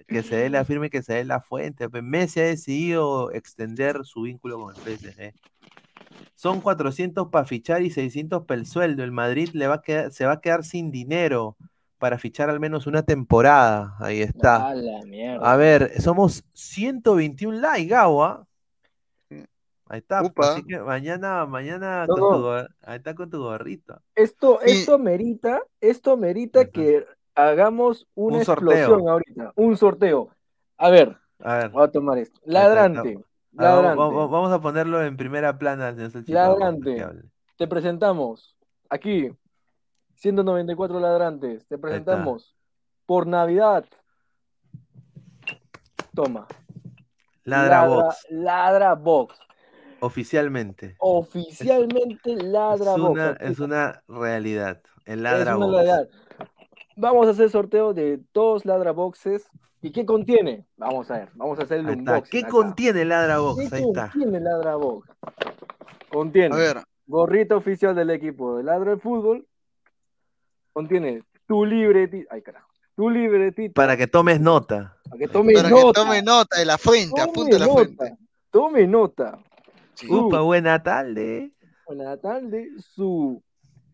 [0.06, 1.88] que se dé la firme, que se dé la fuente.
[1.88, 5.32] Pues Messi ha decidido extender su vínculo con el PSG.
[6.34, 9.04] Son 400 para fichar y 600 para el sueldo.
[9.04, 11.56] El Madrid le va a quedar, se va a quedar sin dinero
[11.96, 13.96] para fichar al menos una temporada.
[14.00, 14.68] Ahí está.
[14.68, 15.50] A la mierda.
[15.50, 18.46] A ver, somos 121 likes, Gabo, ¿ah?
[19.92, 20.52] Ahí está, Upa.
[20.52, 22.38] así que mañana, mañana No, con no.
[22.40, 22.48] tu
[22.82, 24.00] ahí está con tu gorrito.
[24.14, 26.70] Esto, esto merita, esto merita Ajá.
[26.70, 28.70] que hagamos una Un sorteo.
[28.72, 30.30] explosión ahorita, un sorteo.
[30.78, 32.40] A ver, A ver, voy a tomar esto.
[32.46, 33.20] Ladrante, Ah,
[33.52, 33.98] vamos, ladrante.
[33.98, 37.06] vamos- vamos a ponerlo en primera plana, señor Ladrante.
[37.58, 38.56] te presentamos
[38.88, 39.30] aquí,
[40.14, 42.56] 194 ladrantes, te presentamos
[43.04, 43.84] por Navidad.
[46.14, 46.46] Toma.
[47.44, 48.26] Ladra, Box.
[48.30, 49.38] Ladra Box.
[50.02, 50.96] Oficialmente.
[50.98, 53.10] Oficialmente Ladra es Box.
[53.12, 54.82] Una, es una realidad.
[55.04, 56.08] El Ladra Box.
[56.96, 59.48] Vamos a hacer sorteo de dos Ladra Boxes.
[59.80, 60.66] ¿Y qué contiene?
[60.76, 62.30] Vamos a ver, vamos a hacer el unboxing.
[62.30, 63.70] ¿Qué contiene Ladra Box?
[63.70, 65.08] ¿Qué contiene Ladra Box?
[66.10, 66.76] Contiene a ver.
[67.06, 69.46] gorrito oficial del equipo de Ladra de Fútbol.
[70.72, 72.34] Contiene tu libretita.
[72.34, 72.68] Ay, carajo.
[72.96, 73.72] Tu libretita.
[73.72, 74.96] Para que tomes nota.
[75.04, 75.86] Para que tome Para nota.
[75.86, 78.16] Que tome nota de la fuente, apunte la fuente.
[78.50, 79.38] Tome nota.
[80.08, 81.52] Upa, buena tarde.
[81.86, 82.68] Buena tarde.
[82.78, 83.42] Su.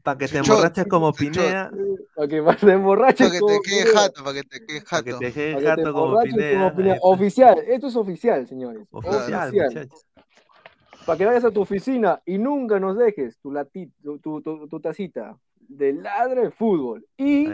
[0.03, 1.71] Para que te emborraches como Pinea.
[2.15, 5.05] Para que te emborraches Para que te quede jato, para que te quede jato.
[5.05, 6.99] Para que te quede jato como Pinea.
[7.03, 8.87] Oficial, esto es oficial, señores.
[8.91, 9.89] Oficial, oficial.
[11.05, 13.53] Para que vayas a tu oficina y nunca nos dejes tu,
[14.21, 15.39] tu, tu, tu tacita
[15.69, 17.07] de ladre de fútbol.
[17.17, 17.49] Y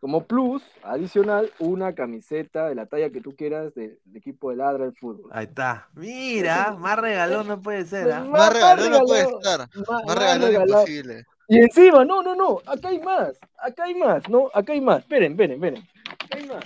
[0.00, 4.84] como plus, adicional, una camiseta de la talla que tú quieras del equipo de ladra
[4.84, 5.30] del fútbol.
[5.30, 5.88] Ahí está.
[5.94, 8.10] Mira, más regalón no puede ser.
[8.10, 8.24] ¿ah?
[8.24, 9.68] Más, regalón no puede estar.
[10.06, 11.26] Más, regalón imposible.
[11.48, 15.00] Y encima, no, no, no, acá hay más, acá hay más, no, acá hay más.
[15.00, 15.88] Esperen, esperen, esperen.
[16.08, 16.64] Acá hay más.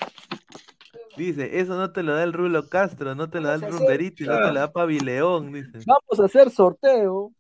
[1.17, 4.25] Dice, eso no te lo da el Rulo Castro, no te lo da el Rumberito,
[4.25, 5.79] no te lo da Pavileón, dice.
[5.87, 7.33] Vamos a hacer sorteo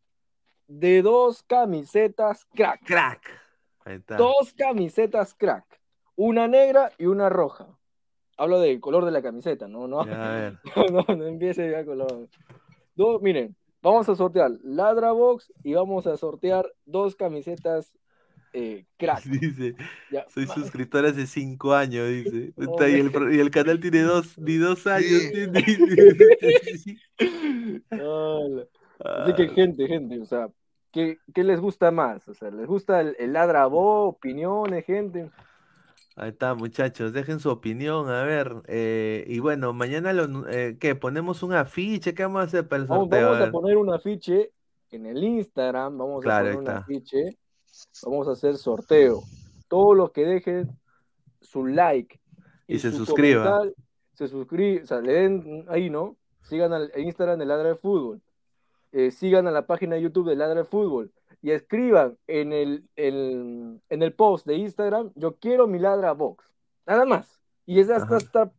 [0.66, 2.84] de dos camisetas crack.
[2.84, 3.20] Crack.
[3.84, 4.16] Ahí está.
[4.16, 5.64] Dos camisetas crack
[6.16, 7.68] una negra y una roja.
[8.36, 12.28] Hablo del color de la camiseta, no, no, no, no, empiece ya color.
[12.96, 17.94] Dos, miren, vamos a sortear Ladra Box y vamos a sortear dos camisetas
[18.52, 19.24] eh, crack.
[19.24, 19.74] Dice,
[20.28, 22.54] soy suscriptor hace cinco años, dice.
[22.56, 25.10] y, el, canal tiene dos, ni dos años.
[29.00, 30.48] Así que gente, gente, o sea,
[30.92, 32.28] ¿qué, ¿qué, les gusta más?
[32.28, 35.30] O sea, ¿les gusta el, el Ladra Box, opiniones, gente?
[36.16, 38.62] Ahí está, muchachos, dejen su opinión, a ver.
[38.68, 40.94] Eh, y bueno, mañana lo, eh, ¿qué?
[40.94, 43.30] Ponemos un afiche, ¿qué vamos a hacer para el sorteo?
[43.32, 44.52] Vamos, a, poner un afiche
[44.90, 47.36] en el Instagram, vamos a poner un afiche,
[48.04, 49.22] vamos a hacer sorteo.
[49.66, 50.70] Todos los que dejen
[51.40, 52.20] su like
[52.68, 53.72] y, se suscriban.
[54.12, 56.16] Se suscriban, o sea, le den ahí, ¿no?
[56.42, 58.22] Sigan al Instagram de Ladra de Fútbol.
[58.92, 61.10] Eh, sigan a la página de YouTube de Ladra de Fútbol
[61.44, 66.42] y escriban en el, en el post de Instagram, yo quiero mi ladra box.
[66.86, 67.38] Nada más.
[67.66, 68.16] Y es hasta,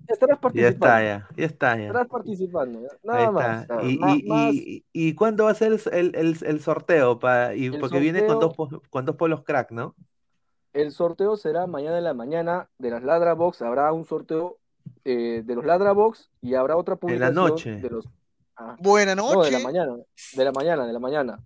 [0.08, 0.62] estarás participando.
[0.62, 1.78] Ya está, ya, ya está.
[1.78, 1.88] Ya.
[1.88, 2.82] Estarás participando.
[3.02, 3.68] Nada más.
[3.82, 7.18] y, y, y, cuándo va a ser el, el, el sorteo?
[7.18, 8.56] Para, y, porque viene con dos,
[8.92, 9.96] con dos polos crack, ¿no?
[10.72, 13.64] El sorteo será mañana en la mañana de las Ladra Box.
[13.64, 14.60] Habrá un sorteo
[15.06, 17.30] eh, de los Ladra Box y habrá otra publicación.
[17.30, 17.78] En la noche.
[17.78, 18.08] De los...
[18.58, 19.36] Ah, Buena noche.
[19.36, 19.96] No, de la mañana.
[20.36, 21.40] De la mañana, de la mañana.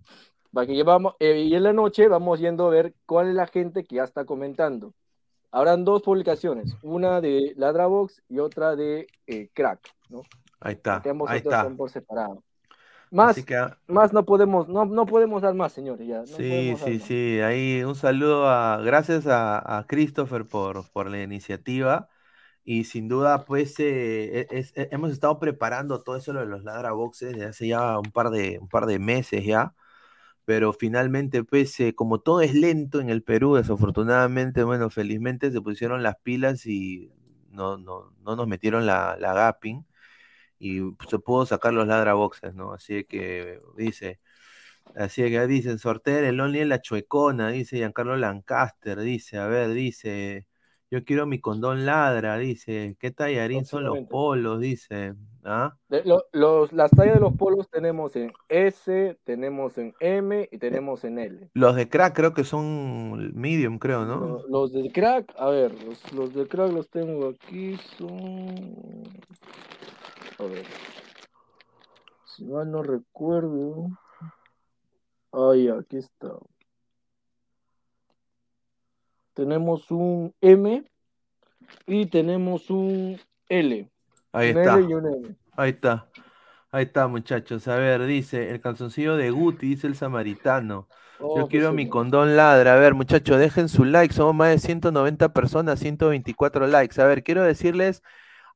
[0.52, 4.04] Eh, y en la noche vamos yendo a ver cuál es la gente que ya
[4.04, 4.94] está comentando.
[5.52, 10.22] Habrán dos publicaciones, una de Ladrabox y otra de eh, Crack, ¿no?
[10.60, 11.02] Ahí está.
[11.26, 11.68] ahí está.
[11.76, 12.42] por separado.
[13.10, 13.44] Más,
[13.88, 16.06] más no podemos, no, no podemos dar más, señores.
[16.06, 17.40] Ya, sí, sí, sí.
[17.40, 22.08] Ahí un saludo a, gracias a, Christopher por, por la iniciativa.
[22.62, 27.46] Y sin duda, pues eh, e, hemos estado preparando todo eso de los ladraboxes desde
[27.46, 29.74] hace ya un par de, un par de meses ya
[30.50, 35.60] pero finalmente, pues, eh, como todo es lento en el Perú, desafortunadamente, bueno, felizmente se
[35.60, 37.08] pusieron las pilas y
[37.50, 39.86] no, no, no nos metieron la, la gapping
[40.58, 42.72] y se pudo sacar los ladraboxes, ¿no?
[42.74, 44.20] Así que dice,
[44.96, 49.70] así que dicen, sortear el Only en la chuecona, dice Giancarlo Lancaster, dice, a ver,
[49.70, 50.46] dice,
[50.90, 52.96] yo quiero mi condón ladra, dice.
[52.98, 54.60] ¿Qué tallarín son los polos?
[54.60, 55.14] Dice.
[55.44, 55.74] ¿Ah?
[56.32, 61.18] los, las tallas de los polos tenemos en S, tenemos en M y tenemos en
[61.18, 61.50] L.
[61.54, 64.42] Los de crack creo que son medium, creo, ¿no?
[64.48, 65.72] Los, de crack, a ver,
[66.12, 69.04] los, de crack los tengo aquí, son...
[70.38, 70.66] A ver.
[72.26, 73.88] Si mal no recuerdo.
[75.32, 76.36] Ay, aquí está
[79.40, 80.84] tenemos un M
[81.86, 83.18] y tenemos un
[83.48, 83.90] L.
[84.32, 84.74] Ahí está.
[85.56, 86.08] Ahí está.
[86.70, 87.66] Ahí está, muchachos.
[87.66, 90.88] A ver, dice el calzoncillo de Guti, dice el samaritano.
[91.20, 92.74] Oh, Yo quiero mi condón ladra.
[92.74, 94.12] A ver, muchachos, dejen su like.
[94.12, 97.00] Somos más de 190 personas, 124 likes.
[97.00, 98.02] A ver, quiero decirles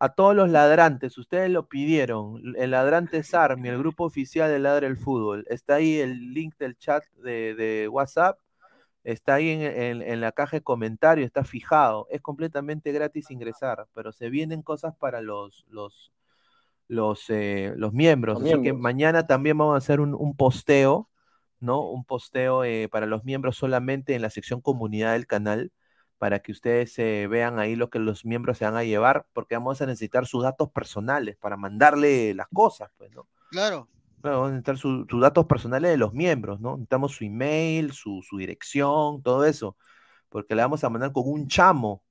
[0.00, 2.42] a todos los ladrantes, ustedes lo pidieron.
[2.58, 5.46] El ladrante es Army, el grupo oficial de Ladra el Fútbol.
[5.48, 8.38] Está ahí el link del chat de, de WhatsApp
[9.04, 14.30] está ahí en, la caja de comentarios, está fijado, es completamente gratis ingresar, pero se
[14.30, 16.12] vienen cosas para los, los,
[16.88, 21.10] los, eh, los miembros, así que mañana también vamos a hacer un, posteo,
[21.60, 21.82] ¿no?
[21.88, 25.70] Un posteo eh, para los miembros solamente en la sección comunidad del canal,
[26.16, 29.56] para que ustedes eh, vean ahí lo que los miembros se van a llevar, porque
[29.56, 33.28] vamos a necesitar sus datos personales para mandarle las cosas, pues, ¿no?
[33.50, 33.88] Claro.
[34.30, 36.72] Vamos a necesitar sus datos personales de los miembros, ¿no?
[36.72, 39.76] Necesitamos su email, su, su dirección, todo eso,
[40.28, 42.02] porque le vamos a mandar con un chamo,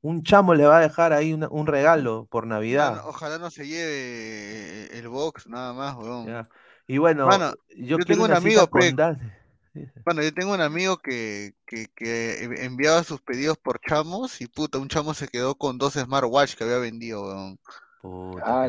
[0.00, 3.02] un chamo le va a dejar ahí un regalo por Navidad.
[3.06, 6.46] ojalá no se lleve el box, nada más, weón.
[6.86, 7.28] Y bueno,
[7.76, 8.68] yo, tengo un amigo,
[10.04, 14.88] bueno, yo tengo un amigo que, que, enviaba sus pedidos por chamos y puta, un
[14.88, 17.58] chamo se quedó con dos smartwatch que había vendido, weón.
[18.00, 18.66] Puta,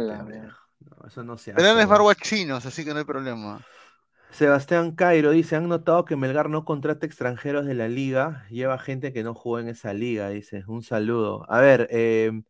[0.89, 1.61] no, eso no se hace.
[2.15, 3.59] Chinos, así que no hay problema.
[4.31, 9.13] Sebastián Cairo dice, han notado que Melgar no contrata extranjeros de la liga, lleva gente
[9.13, 11.45] que no juega en esa liga, dice, un saludo.
[11.49, 12.43] A ver, em,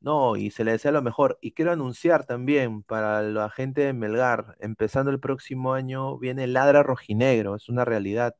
[0.00, 1.38] no, y se le desea lo mejor.
[1.40, 6.82] Y quiero anunciar también para la gente de Melgar, empezando el próximo año, viene Ladra
[6.82, 8.34] Rojinegro, es una realidad.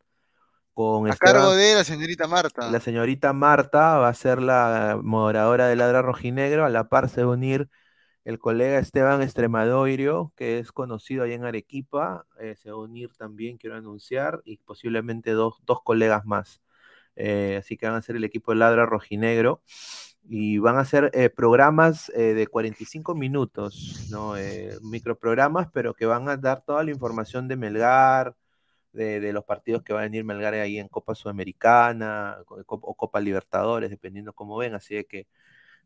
[0.73, 2.71] Con a cargo de la señorita Marta.
[2.71, 7.25] La señorita Marta va a ser la moderadora de Ladra Rojinegro, a la par se
[7.25, 7.69] va a unir
[8.29, 13.11] el colega Esteban Estremadoirio, que es conocido ahí en Arequipa, eh, se va a unir
[13.17, 16.61] también, quiero anunciar, y posiblemente dos, dos colegas más.
[17.17, 19.63] Eh, así que van a ser el equipo de Ladra Rojinegro
[20.29, 24.35] y van a ser eh, programas de 45 minutos, ¿no?
[24.83, 28.37] microprogramas, pero que van a dar toda la información de Melgar,
[28.93, 33.21] de, de, los partidos que va a venir Melgar ahí en Copa Sudamericana o Copa
[33.21, 34.75] Libertadores, dependiendo cómo ven.
[34.75, 35.27] Así que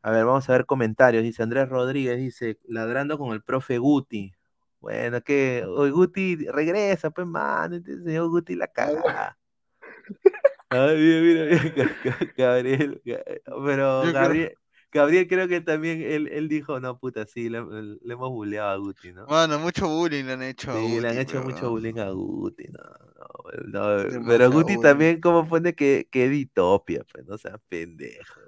[0.03, 1.23] a ver, vamos a ver comentarios.
[1.23, 4.33] Dice Andrés Rodríguez, dice, ladrando con el profe Guti.
[4.81, 9.39] Bueno, que hoy Guti regresa, pues, mano, este señor Guti la caga.
[10.71, 13.01] Ay, mira, mira, Gabriel,
[13.45, 14.57] pero Gabriel,
[14.91, 19.13] Gabriel creo que también él, él dijo, no, puta, sí, le, hemos bulleado a Guti,
[19.13, 19.27] ¿no?
[19.27, 21.01] Bueno, mucho bullying le han hecho sí, a Guti.
[21.01, 26.09] le han hecho mucho bullying a Guti, no, no, pero Guti también como pone que,
[26.11, 28.41] que editopia, pues, no sea pendejo.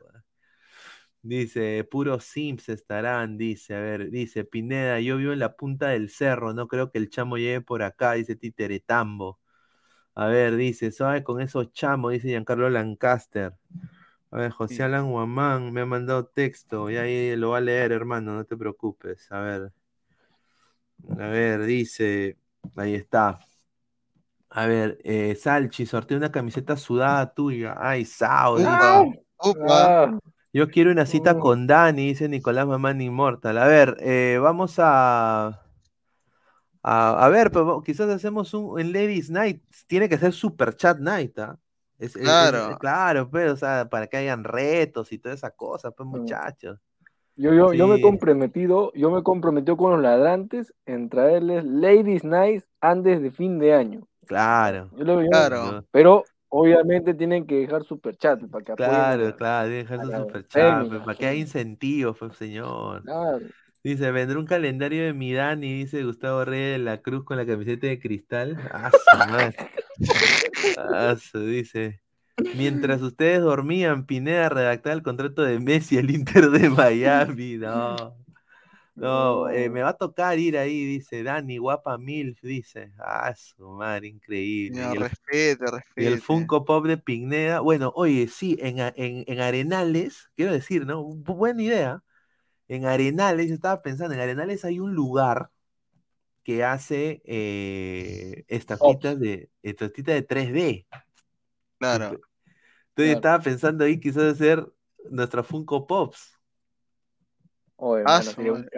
[1.25, 6.11] Dice, puro Sims estarán, dice, a ver, dice, Pineda, yo vivo en la punta del
[6.11, 9.41] cerro, no creo que el chamo llegue por acá, dice Titeretambo.
[10.15, 13.55] A ver, dice, suave con esos chamos, dice Giancarlo Lancaster.
[14.31, 17.93] A ver, José Alan Guamán me ha mandado texto, y ahí lo va a leer,
[17.93, 19.33] hermano, no te preocupes.
[19.33, 19.73] A ver.
[21.09, 22.37] A ver, dice,
[22.77, 23.39] ahí está.
[24.51, 27.77] A ver, eh, Salchi, sortea una camiseta sudada tuya.
[27.79, 28.59] Ay, Sao,
[30.55, 33.59] yo quiero una cita con Dani, dice Nicolás Mamán Inmortal.
[33.59, 35.61] A ver, eh, vamos a,
[36.81, 39.65] a, ver, pero quizás hacemos un en Ladies Night.
[39.89, 41.59] Tiene que ser Super Chat Night, ¿ah?
[42.13, 42.79] claro.
[42.79, 46.11] claro, pues, o sea, para que hayan retos y toda esa cosa, pues, mm.
[46.11, 46.79] muchachos.
[47.35, 51.65] Yo, yo, yo me he comprometido, yo me he comprometido con los ladrantes en traerles
[51.65, 54.07] Ladies Night antes de fin de año.
[54.25, 54.89] Claro.
[54.97, 55.85] Yo lo veo, claro.
[55.91, 56.23] Pero
[56.57, 61.01] Obviamente tienen que dejar super chat para que Claro, claro, dejar su super chat, pues,
[61.03, 63.03] para que haya incentivos, pues, señor.
[63.83, 67.89] Dice, vendrá un calendario de Midani, dice Gustavo Reyes de la Cruz con la camiseta
[67.89, 68.57] de cristal.
[70.79, 72.01] Ah, su dice.
[72.55, 77.57] Mientras ustedes dormían, Pineda redactaba el contrato de Messi al Inter de Miami.
[77.57, 78.17] No.
[78.95, 82.93] No, eh, me va a tocar ir ahí, dice Dani, guapa Milf, dice.
[82.99, 84.81] Ah, su madre, increíble.
[84.81, 85.65] y, el, respete,
[85.97, 87.61] y el Funko Pop de Pigneda.
[87.61, 91.03] Bueno, oye, sí, en, en, Arenales, quiero decir, ¿no?
[91.03, 92.03] Buena idea.
[92.69, 95.51] En Arenales, yo estaba pensando, en Arenales hay un lugar
[96.45, 100.87] que hace eh, estafitas de, de 3D.
[101.79, 102.21] Claro.
[102.91, 104.65] Entonces estaba pensando ahí quizás hacer
[105.11, 106.34] nuestra Funko Pops.
[107.77, 108.69] Oye, ah, sería un.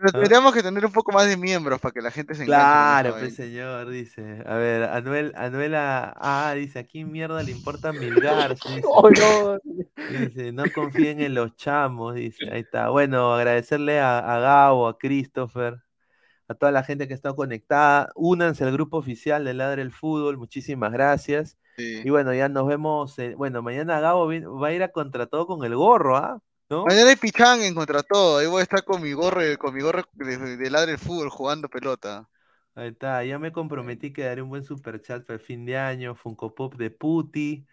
[0.00, 2.62] Pero tendríamos que tener un poco más de miembros para que la gente se enganche.
[2.62, 4.42] Claro, pues señor, dice.
[4.46, 8.54] A ver, Anuel, Anuela, ah, dice, aquí mierda le importa Milgar.
[8.54, 8.82] Dice.
[8.84, 9.58] Oh, no.
[10.18, 12.50] dice, no confíen en los chamos, dice.
[12.50, 12.88] Ahí está.
[12.88, 15.82] Bueno, agradecerle a, a Gabo, a Christopher,
[16.48, 18.10] a toda la gente que está conectada.
[18.14, 20.38] Únanse al grupo oficial de Ladre el Fútbol.
[20.38, 21.58] Muchísimas gracias.
[21.76, 23.16] Y bueno, ya nos vemos.
[23.36, 26.42] bueno, mañana Gabo va a ir a contra todo con el gorro, ¿ah?
[26.70, 28.38] Mañana hay pichán en contra todo.
[28.38, 31.68] Ahí voy a estar con mi gorro, con mi gorro de, ladre el fútbol jugando
[31.68, 32.28] pelota.
[32.76, 35.76] Ahí está, ya me comprometí que daré un buen super chat para el fin de
[35.76, 36.14] año.
[36.14, 37.66] Funko Pop de Puti.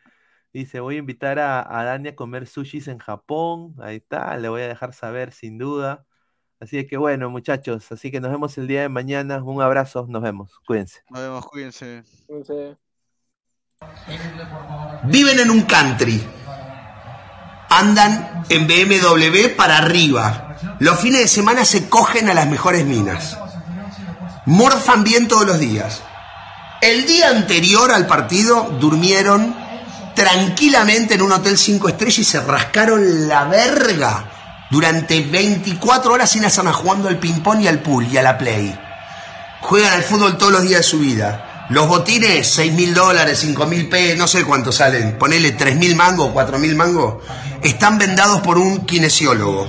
[0.52, 3.76] Dice, voy a invitar a, a Dani a comer sushis en Japón.
[3.80, 6.06] Ahí está, le voy a dejar saber sin duda.
[6.60, 9.44] Así que bueno, muchachos, así que nos vemos el día de mañana.
[9.44, 10.60] Un abrazo, nos vemos.
[10.66, 11.04] Cuídense.
[11.12, 12.04] Nos vemos, cuídense.
[12.26, 12.78] Cuídense.
[15.04, 16.20] Viven en un country
[17.78, 20.56] andan en BMW para arriba.
[20.80, 23.38] Los fines de semana se cogen a las mejores minas.
[24.46, 26.02] morfan bien todos los días.
[26.82, 29.56] El día anterior al partido durmieron
[30.16, 34.26] tranquilamente en un hotel 5 estrellas y se rascaron la verga
[34.70, 38.78] durante 24 horas sin hacer jugando al ping-pong y al pool y a la play.
[39.62, 41.68] Juegan al fútbol todos los días de su vida.
[41.70, 45.98] Los botines, 6 mil dólares, 5 mil p, no sé cuánto salen, ponele 3 mil
[45.98, 47.24] mangos, 4 mil mangos,
[47.64, 49.68] están vendados por un kinesiólogo.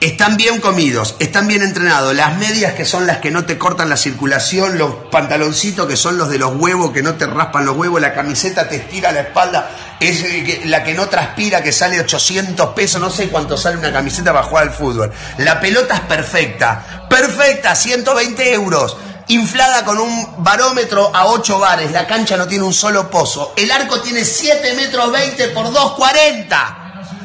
[0.00, 2.12] Están bien comidos, están bien entrenados.
[2.16, 6.18] Las medias que son las que no te cortan la circulación, los pantaloncitos que son
[6.18, 9.20] los de los huevos que no te raspan los huevos, la camiseta te estira la
[9.20, 9.70] espalda,
[10.00, 13.92] es eh, la que no transpira que sale 800 pesos, no sé cuánto sale una
[13.92, 15.12] camiseta para jugar al fútbol.
[15.38, 18.96] La pelota es perfecta, perfecta, 120 euros
[19.28, 23.70] inflada con un barómetro a 8 bares, la cancha no tiene un solo pozo, el
[23.70, 26.82] arco tiene 7 metros 20 por 2,40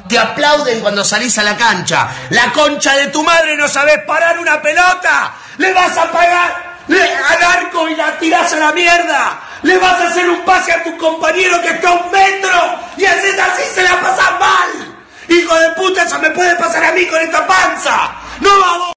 [0.08, 2.08] te aplauden cuando salís a la cancha.
[2.30, 5.34] La concha de tu madre no sabes parar una pelota.
[5.58, 9.40] Le vas a pagar al arco y la tirás a la mierda.
[9.64, 13.06] Le vas a hacer un pase a tu compañero que está a un metro y
[13.06, 14.96] haces así se la pasas mal.
[15.30, 18.12] Hijo de puta, eso me puede pasar a mí con esta panza.
[18.40, 18.97] No vamos.